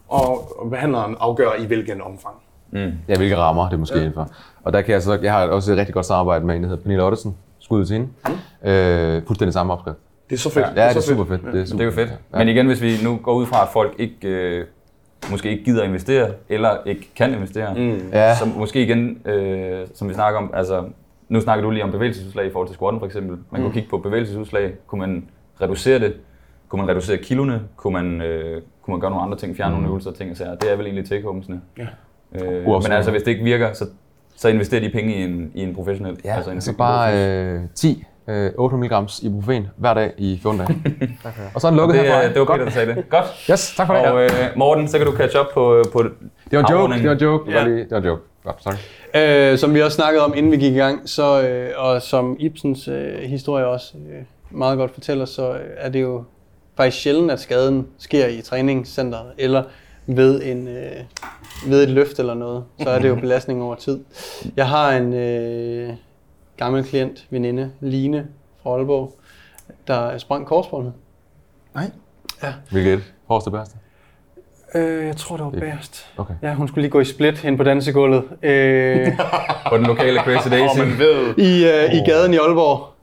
[0.08, 2.34] og behandleren afgør i hvilken omfang.
[3.08, 4.00] Ja, hvilke rammer det er måske ja.
[4.00, 4.28] indenfor.
[4.64, 6.68] Og der kan jeg så, jeg har også et rigtig godt samarbejde med en, der
[6.68, 8.08] hedder Pernille Ottesen, skud ud til hende.
[8.64, 9.98] Øh, fuldstændig samme opskrift.
[10.30, 10.66] Det er så fedt.
[10.66, 11.42] Ja, det er så super fedt.
[11.52, 12.18] Det er, super Det er jo fedt.
[12.32, 14.66] Men igen, hvis vi nu går ud fra, at folk ikke, øh,
[15.30, 18.10] måske ikke gider investere, eller ikke kan investere, mm.
[18.12, 18.36] Ja.
[18.36, 20.84] så måske igen, øh, som vi snakker om, altså,
[21.28, 23.38] nu snakker du lige om bevægelsesudslag i forhold til squatten for eksempel.
[23.50, 24.72] Man kunne kigge på bevægelsesudslag.
[24.86, 25.28] Kunne man
[25.60, 26.14] reducere det?
[26.68, 27.62] Kunne man reducere kiloene?
[27.76, 29.56] Kunne man, øh, kunne man gøre nogle andre ting?
[29.56, 30.54] Fjerne nogle øvelser og ting og sager?
[30.54, 31.60] Det er vel egentlig take homesene.
[31.78, 31.86] Ja.
[32.44, 33.86] Øh, men altså, hvis det ikke virker, så,
[34.36, 36.16] så investerer de penge i en, i en professionel.
[36.24, 40.60] Ja, altså en altså bare øh, 10 øh, 800 mg ibuprofen hver dag i 14
[40.60, 40.78] dage.
[41.54, 42.24] og så er den lukket det, herfra.
[42.24, 43.10] øh, det var Peter, der sagde det.
[43.10, 43.24] Godt.
[43.50, 44.06] Yes, tak for det.
[44.06, 46.10] Og øh, Morten, så kan du catch up på, på det
[46.52, 47.50] var en joke, det var en joke.
[47.50, 47.58] Ja.
[47.58, 47.64] Ja.
[47.68, 48.22] Lige, det var en joke.
[48.44, 49.52] Godt, sorry.
[49.52, 52.36] Øh, som vi også snakkede om, inden vi gik i gang, så, øh, og som
[52.40, 54.22] Ibsens øh, historie også øh,
[54.58, 56.24] meget godt fortæller, så øh, er det jo
[56.76, 59.62] faktisk sjældent, at skaden sker i træningscenteret, eller
[60.06, 60.92] ved, en, øh,
[61.66, 62.64] ved et løft eller noget.
[62.82, 64.00] Så er det jo belastning over tid.
[64.56, 65.90] Jeg har en øh,
[66.56, 68.26] gammel klient, veninde, Line
[68.62, 69.16] fra Aalborg,
[69.86, 70.92] der sprang korsbåndet.
[72.70, 73.14] Hvilket et?
[73.26, 73.76] Hårdeste bedste?
[74.74, 76.06] Øh, jeg tror, det var bærest.
[76.16, 76.34] Okay.
[76.42, 78.24] Ja, hun skulle lige gå i split hen på dansegulvet.
[78.42, 79.08] Øh,
[79.70, 80.78] På den lokale Crazy Daisy.
[80.78, 82.94] Man ved, i, øh, i gaden i Aalborg.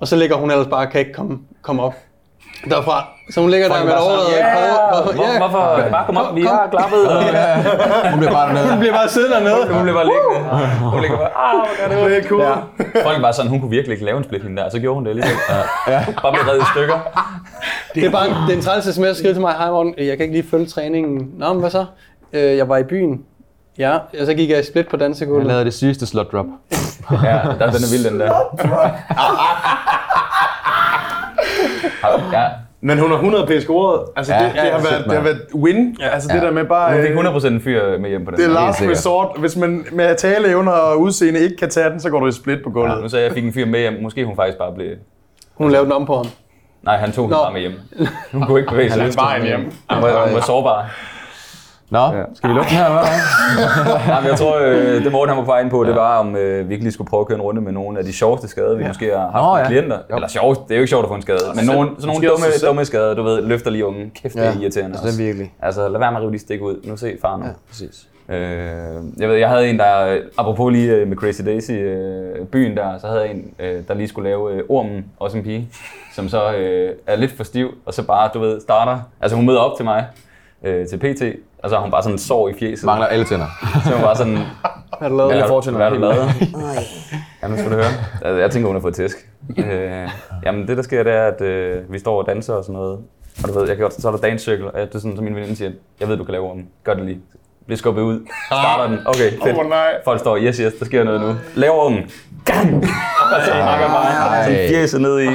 [0.00, 1.94] Og så ligger hun ellers bare og kan ikke komme, komme op
[2.70, 3.06] derfra.
[3.30, 5.14] Så hun ligger der med et overladet kort.
[5.14, 5.90] Hvor, hvorfor?
[5.90, 7.00] Bare kom op, vi har klappet.
[8.12, 8.70] Hun bliver bare dernede.
[8.70, 9.74] Hun bliver bare siddende dernede.
[9.74, 10.38] Hun blev bare liggende.
[10.94, 12.40] Hun ligger bare, ah, hvor gør det ondt." det er cool.
[12.42, 12.54] Ja.
[13.08, 15.04] Folk var sådan, hun kunne virkelig ikke lave en split hende der, så gjorde hun
[15.04, 15.36] det alligevel.
[15.88, 16.04] Ja.
[16.22, 16.98] Bare blev reddet i stykker.
[17.94, 19.54] Det er bare en, det er en træls sms at skrive til mig.
[19.58, 21.28] Hej Morten, jeg kan ikke lige følge træningen.
[21.38, 21.84] Nå, men hvad så?
[22.32, 23.20] Øh, jeg var i byen.
[23.78, 25.46] Ja, og så gik jeg i split på Jeg dansegulvet.
[25.46, 26.46] lavede det sygeste slot drop.
[27.10, 27.16] Ja,
[27.58, 28.32] der, den er vild, den der.
[32.32, 32.48] Ja,
[32.80, 34.00] Men hun har 100 p scoret.
[34.16, 35.96] Altså, Ja, det, det, ja, har shit, været, det har været win.
[36.12, 36.92] Altså, det der med bare...
[36.96, 38.38] hun fik øh, 100% en fyr med hjem på den.
[38.40, 39.28] Det er last resort.
[39.38, 42.58] Hvis man med taleevner og udseende ikke kan tage den, så går du i split
[42.64, 43.02] på Ja, gulvet.
[43.02, 44.02] nu sagde jeg, at jeg fik en fyr med hjem.
[44.02, 44.90] Måske hun faktisk bare blev...
[45.54, 46.26] Hun lavede den om på ham.
[46.82, 47.72] Nej, han tog hende bare med hjem.
[48.32, 49.02] Hun kunne ikke bevæge sig.
[49.02, 49.60] Han bare en hjem.
[49.60, 50.90] Hun var, hun var sårbar.
[51.92, 52.88] Nå, skal vi lukke den her?
[54.08, 56.18] Nej, men jeg tror, øh, det Morten han var på vej ind på, det var,
[56.18, 58.12] om øh, vi ikke lige skulle prøve at køre en runde med nogle af de
[58.12, 59.68] sjoveste skader, vi måske har haft Nå, med ja.
[59.68, 59.98] klienter.
[60.14, 62.28] Eller sjovt, det er jo ikke sjovt at få en skade, men nogle, sådan nogle
[62.28, 62.66] dumme, selv.
[62.66, 64.10] dumme skader, du ved, løfter lige unge.
[64.22, 65.52] Kæft, det er irriterende altså, det er virkelig.
[65.62, 66.76] Altså, lad være med at rive de stik ud.
[66.84, 67.42] Nu se faren.
[67.42, 67.48] Ja.
[67.68, 68.06] Præcis.
[68.28, 68.38] Øh,
[69.18, 72.98] jeg ved, jeg havde en, der, apropos lige øh, med Crazy Daisy, øh, byen der,
[72.98, 75.68] så havde jeg en, øh, der lige skulle lave øh, ormen, også en pige,
[76.14, 78.98] som så øh, er lidt for stiv, og så bare, du ved, starter.
[79.20, 80.06] Altså hun møder op til mig,
[80.62, 81.22] øh, til PT,
[81.62, 82.84] og så har hun bare sådan en sår i fjeset.
[82.86, 83.46] Mangler alle tænder.
[83.84, 84.42] Så hun bare sådan, Hvad
[85.00, 85.34] har du lavet?
[85.34, 86.30] hvad, fortænder hvad har du lavet?
[87.42, 87.92] Ja, nu skal du høre.
[88.24, 89.16] Altså, jeg tænker, hun har fået tæsk.
[89.58, 90.08] Øh,
[90.46, 92.98] jamen, det der sker, det er, at øh, vi står og danser og sådan noget.
[93.42, 95.16] Og du ved, jeg kan godt, så er der dance circle, og det er sådan,
[95.16, 96.58] som min veninde siger, jeg ved, du kan lave om.
[96.84, 97.20] Gør det lige.
[97.66, 98.20] Bliv skubbet ud.
[98.46, 98.98] Starter den.
[99.06, 99.58] Okay, fedt.
[99.58, 99.92] Åh, nej.
[100.04, 101.34] Folk står, yes, yes, der sker noget nu.
[101.54, 102.10] Laver den.
[102.44, 102.76] Gang!
[103.36, 105.28] Og så hakker bare sådan fjeset ned i.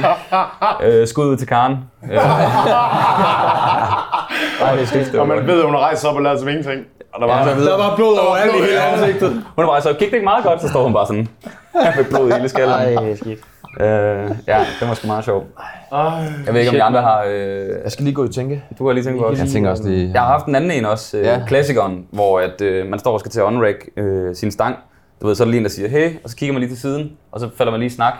[0.82, 1.76] Øh, skud ud til Karen.
[2.04, 2.10] Øh.
[4.62, 6.38] Ej, det er var Og man ved, at hun har rejst sig op og lavet
[6.38, 6.84] som ingenting.
[7.12, 7.64] Og der var Ja.
[7.64, 9.30] Der var blod over alt i hele ansigtet.
[9.56, 11.28] Hun er bare så, gik det ikke meget godt, så står hun bare sådan.
[11.96, 12.74] Med blod i hele skallen.
[12.74, 13.38] Ej, skidt.
[13.80, 13.86] Øh,
[14.46, 15.46] ja, det var sgu meget sjovt.
[15.92, 17.24] Jeg ved ikke, om de andre har...
[17.28, 18.64] Øh, Jeg skal lige gå i tænke.
[18.78, 19.42] du har lige tænkt på også.
[19.42, 20.10] Jeg tænker også lige...
[20.14, 21.40] Jeg har haft en anden en også, øh, ja.
[21.46, 24.76] klassikeren, hvor at, øh, man står og skal til at unrack øh, sin stang.
[25.22, 26.70] Du ved, så er der lige en, der siger, hey, og så kigger man lige
[26.70, 28.12] til siden, og så falder man lige i snak.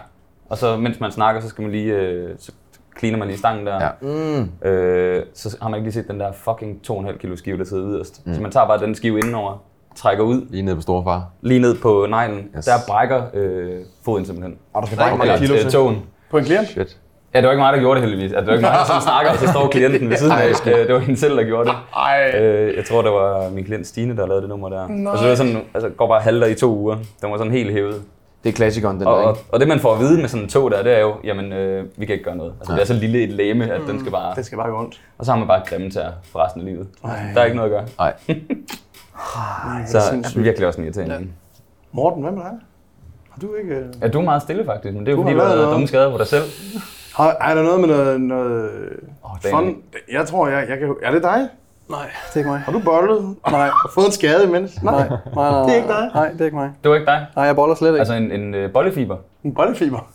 [0.50, 2.52] Og så mens man snakker, så skal man lige, øh, så
[2.98, 3.74] cleaner man lige stangen der.
[3.84, 3.88] Ja.
[4.00, 4.68] Mm.
[4.68, 7.88] Øh, så har man ikke lige set den der fucking 2,5 kilo skive, der sidder
[7.88, 8.26] yderst.
[8.26, 8.34] Mm.
[8.34, 9.62] Så man tager bare den skive indenover,
[9.96, 11.26] trækker ud, Lige nede på store far.
[11.40, 12.48] lige ned på neglen.
[12.58, 12.64] Yes.
[12.64, 13.72] Der brækker øh,
[14.04, 14.56] foden simpelthen.
[14.74, 15.70] Og der skal Nej, men- Eller kilo til.
[15.70, 16.02] tåen.
[16.30, 16.68] På en klient?
[16.68, 16.98] Shit.
[17.34, 18.32] Ja, det var ikke mig, der gjorde det heldigvis.
[18.32, 20.48] Altså, det var ikke mig, der sådan snakker, og så står klienten ved siden af.
[20.66, 21.76] Øh, Det var hende selv, der gjorde det.
[21.96, 22.40] Ej.
[22.40, 24.80] Øh, jeg tror, det var min klient Stine, der lavede det nummer der.
[25.10, 26.96] Og så var det sådan, altså, går bare halter i to uger.
[27.22, 28.02] Den var sådan helt hævet.
[28.44, 29.48] Det er klassikeren, den Og, der, og, ikke?
[29.52, 31.52] og det man får at vide med sådan en tog der, det er jo, jamen,
[31.52, 32.54] øh, vi kan ikke gøre noget.
[32.60, 34.34] Altså, det er så lille et læme, at den skal bare...
[34.34, 35.00] Det skal bare gå ondt.
[35.18, 36.88] Og så har man bare grimme til for resten af livet.
[37.34, 37.86] Der er ikke noget at gøre.
[37.98, 38.12] Nej.
[39.86, 41.14] Så er det virkelig også en irriterende.
[41.14, 41.20] Ja.
[41.92, 42.52] Morten, hvad med dig?
[43.30, 43.74] Har du ikke...
[43.74, 45.48] øh, ja, du er meget stille faktisk, men det er jo Du fordi, har du
[45.48, 45.72] har noget.
[45.72, 46.42] dumme skader på dig selv.
[47.14, 48.70] Har, er der noget med noget, noget
[49.24, 49.76] Åh, fun?
[50.12, 50.94] Jeg tror, jeg, jeg kan...
[51.02, 51.48] Er det dig?
[51.90, 52.58] Nej, det er ikke mig.
[52.58, 53.36] Har du bollet?
[53.50, 54.82] Nej, Og fået en skade imens?
[54.82, 55.62] nej, nej, nej.
[55.62, 56.10] Det er ikke dig?
[56.14, 56.70] Nej, det er ikke mig.
[56.82, 57.26] Det var ikke dig.
[57.36, 57.98] Nej, jeg boller slet ikke.
[57.98, 59.16] Altså en, en øh, bollefiber.
[59.44, 60.10] En boldfiber.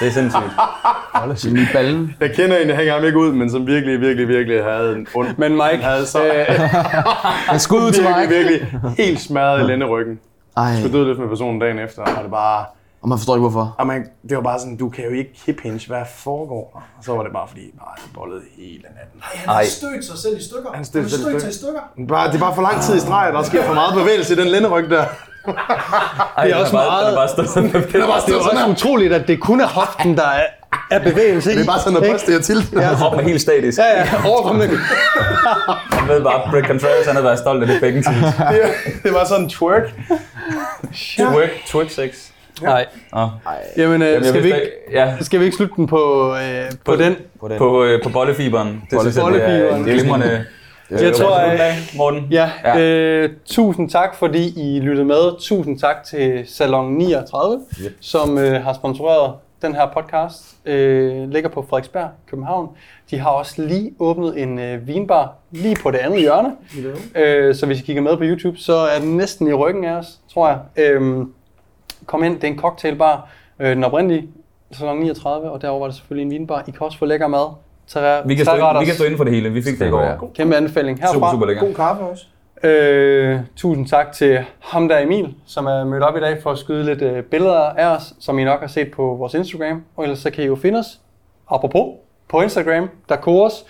[0.00, 1.54] Det er sindssygt.
[1.60, 2.14] I ballen.
[2.20, 5.06] Jeg kender en, jeg hænger ham ikke ud, men som virkelig, virkelig, virkelig havde en
[5.14, 5.28] ond...
[5.36, 6.60] Men Mike, havde så øh,
[7.54, 8.38] En skud ud til virkelig, mig.
[8.38, 10.20] virkelig helt smadret i lænderyggen.
[10.56, 12.64] Ej, skulle døde lidt med personen dagen efter, og det bare...
[13.02, 13.74] og man forstår ikke hvorfor.
[13.78, 16.82] Og man, det var bare sådan, du kan jo ikke hip hinge, hvad foregår?
[16.98, 19.20] Og så var det bare fordi, bare han bollede hele natten.
[19.22, 19.64] Han har Ej.
[19.64, 20.70] stødt sig selv i stykker.
[20.74, 21.80] Han stødte sig selv i stykker.
[22.08, 24.36] Bare, det er bare for lang tid i streg, der sker for meget bevægelse i
[24.36, 25.04] den lænderyg der.
[26.36, 29.12] Ej, Det er også den bare, meget- Den er bare stået sådan det er utroligt,
[29.12, 30.46] at det kun er hoften, der er,
[30.90, 31.54] er bevægelse i.
[31.56, 32.12] Det er bare sådan, at ikke?
[32.14, 32.68] bryst det er til.
[32.80, 32.94] Ja.
[32.94, 33.78] Kroppen er helt statisk.
[33.78, 34.66] Ja, ja, overkommende.
[35.98, 38.12] Han ved bare, Brick Contreras, han havde været stolt af det bækken til.
[39.02, 39.82] Det var sådan en twerk.
[41.16, 42.31] Twerk, twerk sex.
[42.62, 42.86] Nej.
[43.16, 43.28] Åh.
[43.76, 46.70] Jamen, øh, Jamen, jeg skal, vi ikke, Ja, skal vi ikke slutte den på, øh,
[46.84, 47.16] på den?
[47.58, 48.82] på, øh, på bollefiberen.
[48.90, 49.80] Det synes jeg, det er Bollefiberen.
[49.80, 50.44] en glimrende...
[50.90, 52.26] Jeg tror, øh, at, Morten.
[52.30, 52.78] ja, Ja.
[52.80, 55.40] Øh, tusind tak, fordi I lyttede med.
[55.40, 57.92] Tusind tak til Salon 39, Yep.
[58.00, 59.32] som øh, har sponsoreret
[59.62, 60.42] den her podcast.
[60.66, 62.68] Øh, ligger på Frederiksberg, København.
[63.10, 66.52] De har også lige åbnet en øh, vinbar lige på det andet hjørne.
[67.16, 69.92] Øh, så hvis I kigger med på YouTube, så er den næsten i ryggen af
[69.92, 70.58] os, tror jeg.
[70.76, 71.18] Øh,
[72.06, 73.28] kom ind, det er en cocktailbar.
[73.60, 74.28] Øh, den oprindelige
[74.72, 76.64] Salon 39, og derover var det selvfølgelig en vinbar.
[76.68, 77.46] I kan også få lækker mad.
[77.86, 79.50] Terra- Vi kan, stå, ind- vi kan stå inden for det hele.
[79.50, 80.00] Vi fik det i går.
[80.34, 81.12] Kæmpe anbefaling herfra.
[81.14, 81.62] Super, super lækker.
[81.66, 82.24] God kaffe også.
[82.64, 86.58] Øh, tusind tak til ham der Emil, som er mødt op i dag for at
[86.58, 89.82] skyde lidt øh, billeder af os, som I nok har set på vores Instagram.
[89.96, 91.00] Og ellers så kan I jo finde os,
[91.50, 91.94] apropos,
[92.28, 93.64] på Instagram, der kores.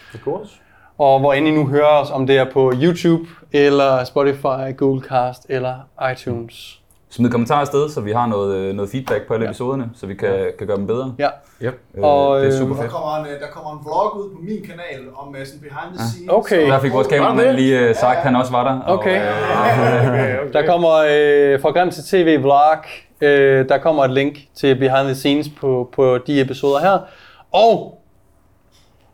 [0.99, 5.03] Og hvor end I nu hører os, om det er på YouTube, eller Spotify, Google
[5.03, 5.74] Cast, eller
[6.12, 6.82] iTunes.
[7.13, 9.51] Smid kommentarer afsted, så vi har noget, øh, noget feedback på alle Ja.
[9.51, 11.15] episoderne, så vi kan, kan gøre dem bedre.
[11.19, 11.29] Ja,
[11.61, 12.93] Øh, Og, det er øh, super Der fedt.
[12.93, 15.99] kommer, en, øh, der kommer en vlog ud på min kanal om uh, sådan behind
[15.99, 16.31] the scenes.
[16.33, 16.67] Okay.
[16.71, 18.81] Der fik vores kameramand lige øh, sagt, at han også var der.
[18.87, 19.21] Okay.
[19.21, 22.77] Og, øh, der kommer øh, fra Grim til TV vlog,
[23.21, 26.99] øh, der kommer et link til behind the scenes på, på de episoder her.
[27.53, 28.01] Og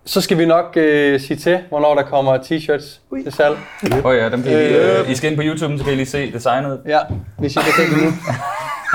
[0.09, 3.59] så skal vi nok øh, sige til, hvornår der kommer t-shirts til salg.
[4.05, 5.97] Åh ja, dem kan I, lige, øh, I skal ind på YouTube, så kan I
[5.97, 6.81] lige se designet.
[6.87, 6.99] Ja,
[7.39, 8.13] hvis I kan se det nu.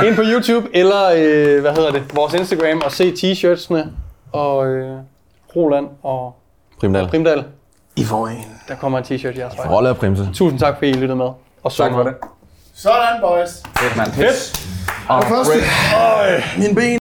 [0.07, 3.87] Ind på YouTube, eller øh, hvad hedder det, vores Instagram, og se t-shirtsene.
[4.31, 4.97] Og øh,
[5.55, 6.35] Roland og
[6.79, 7.07] Primdal.
[7.07, 7.43] Primdal,
[7.95, 8.45] I får en.
[8.67, 9.67] der kommer en t-shirt i jeres vej.
[9.67, 10.29] Rolle og Primse.
[10.33, 11.29] Tusind tak, fordi I lyttede med.
[11.63, 12.13] Og så Tak for det.
[12.75, 13.63] Sådan, boys.
[13.79, 14.11] Fedt, mand.
[14.11, 14.67] Fedt.
[15.07, 15.53] Første.
[16.57, 16.99] Min ben.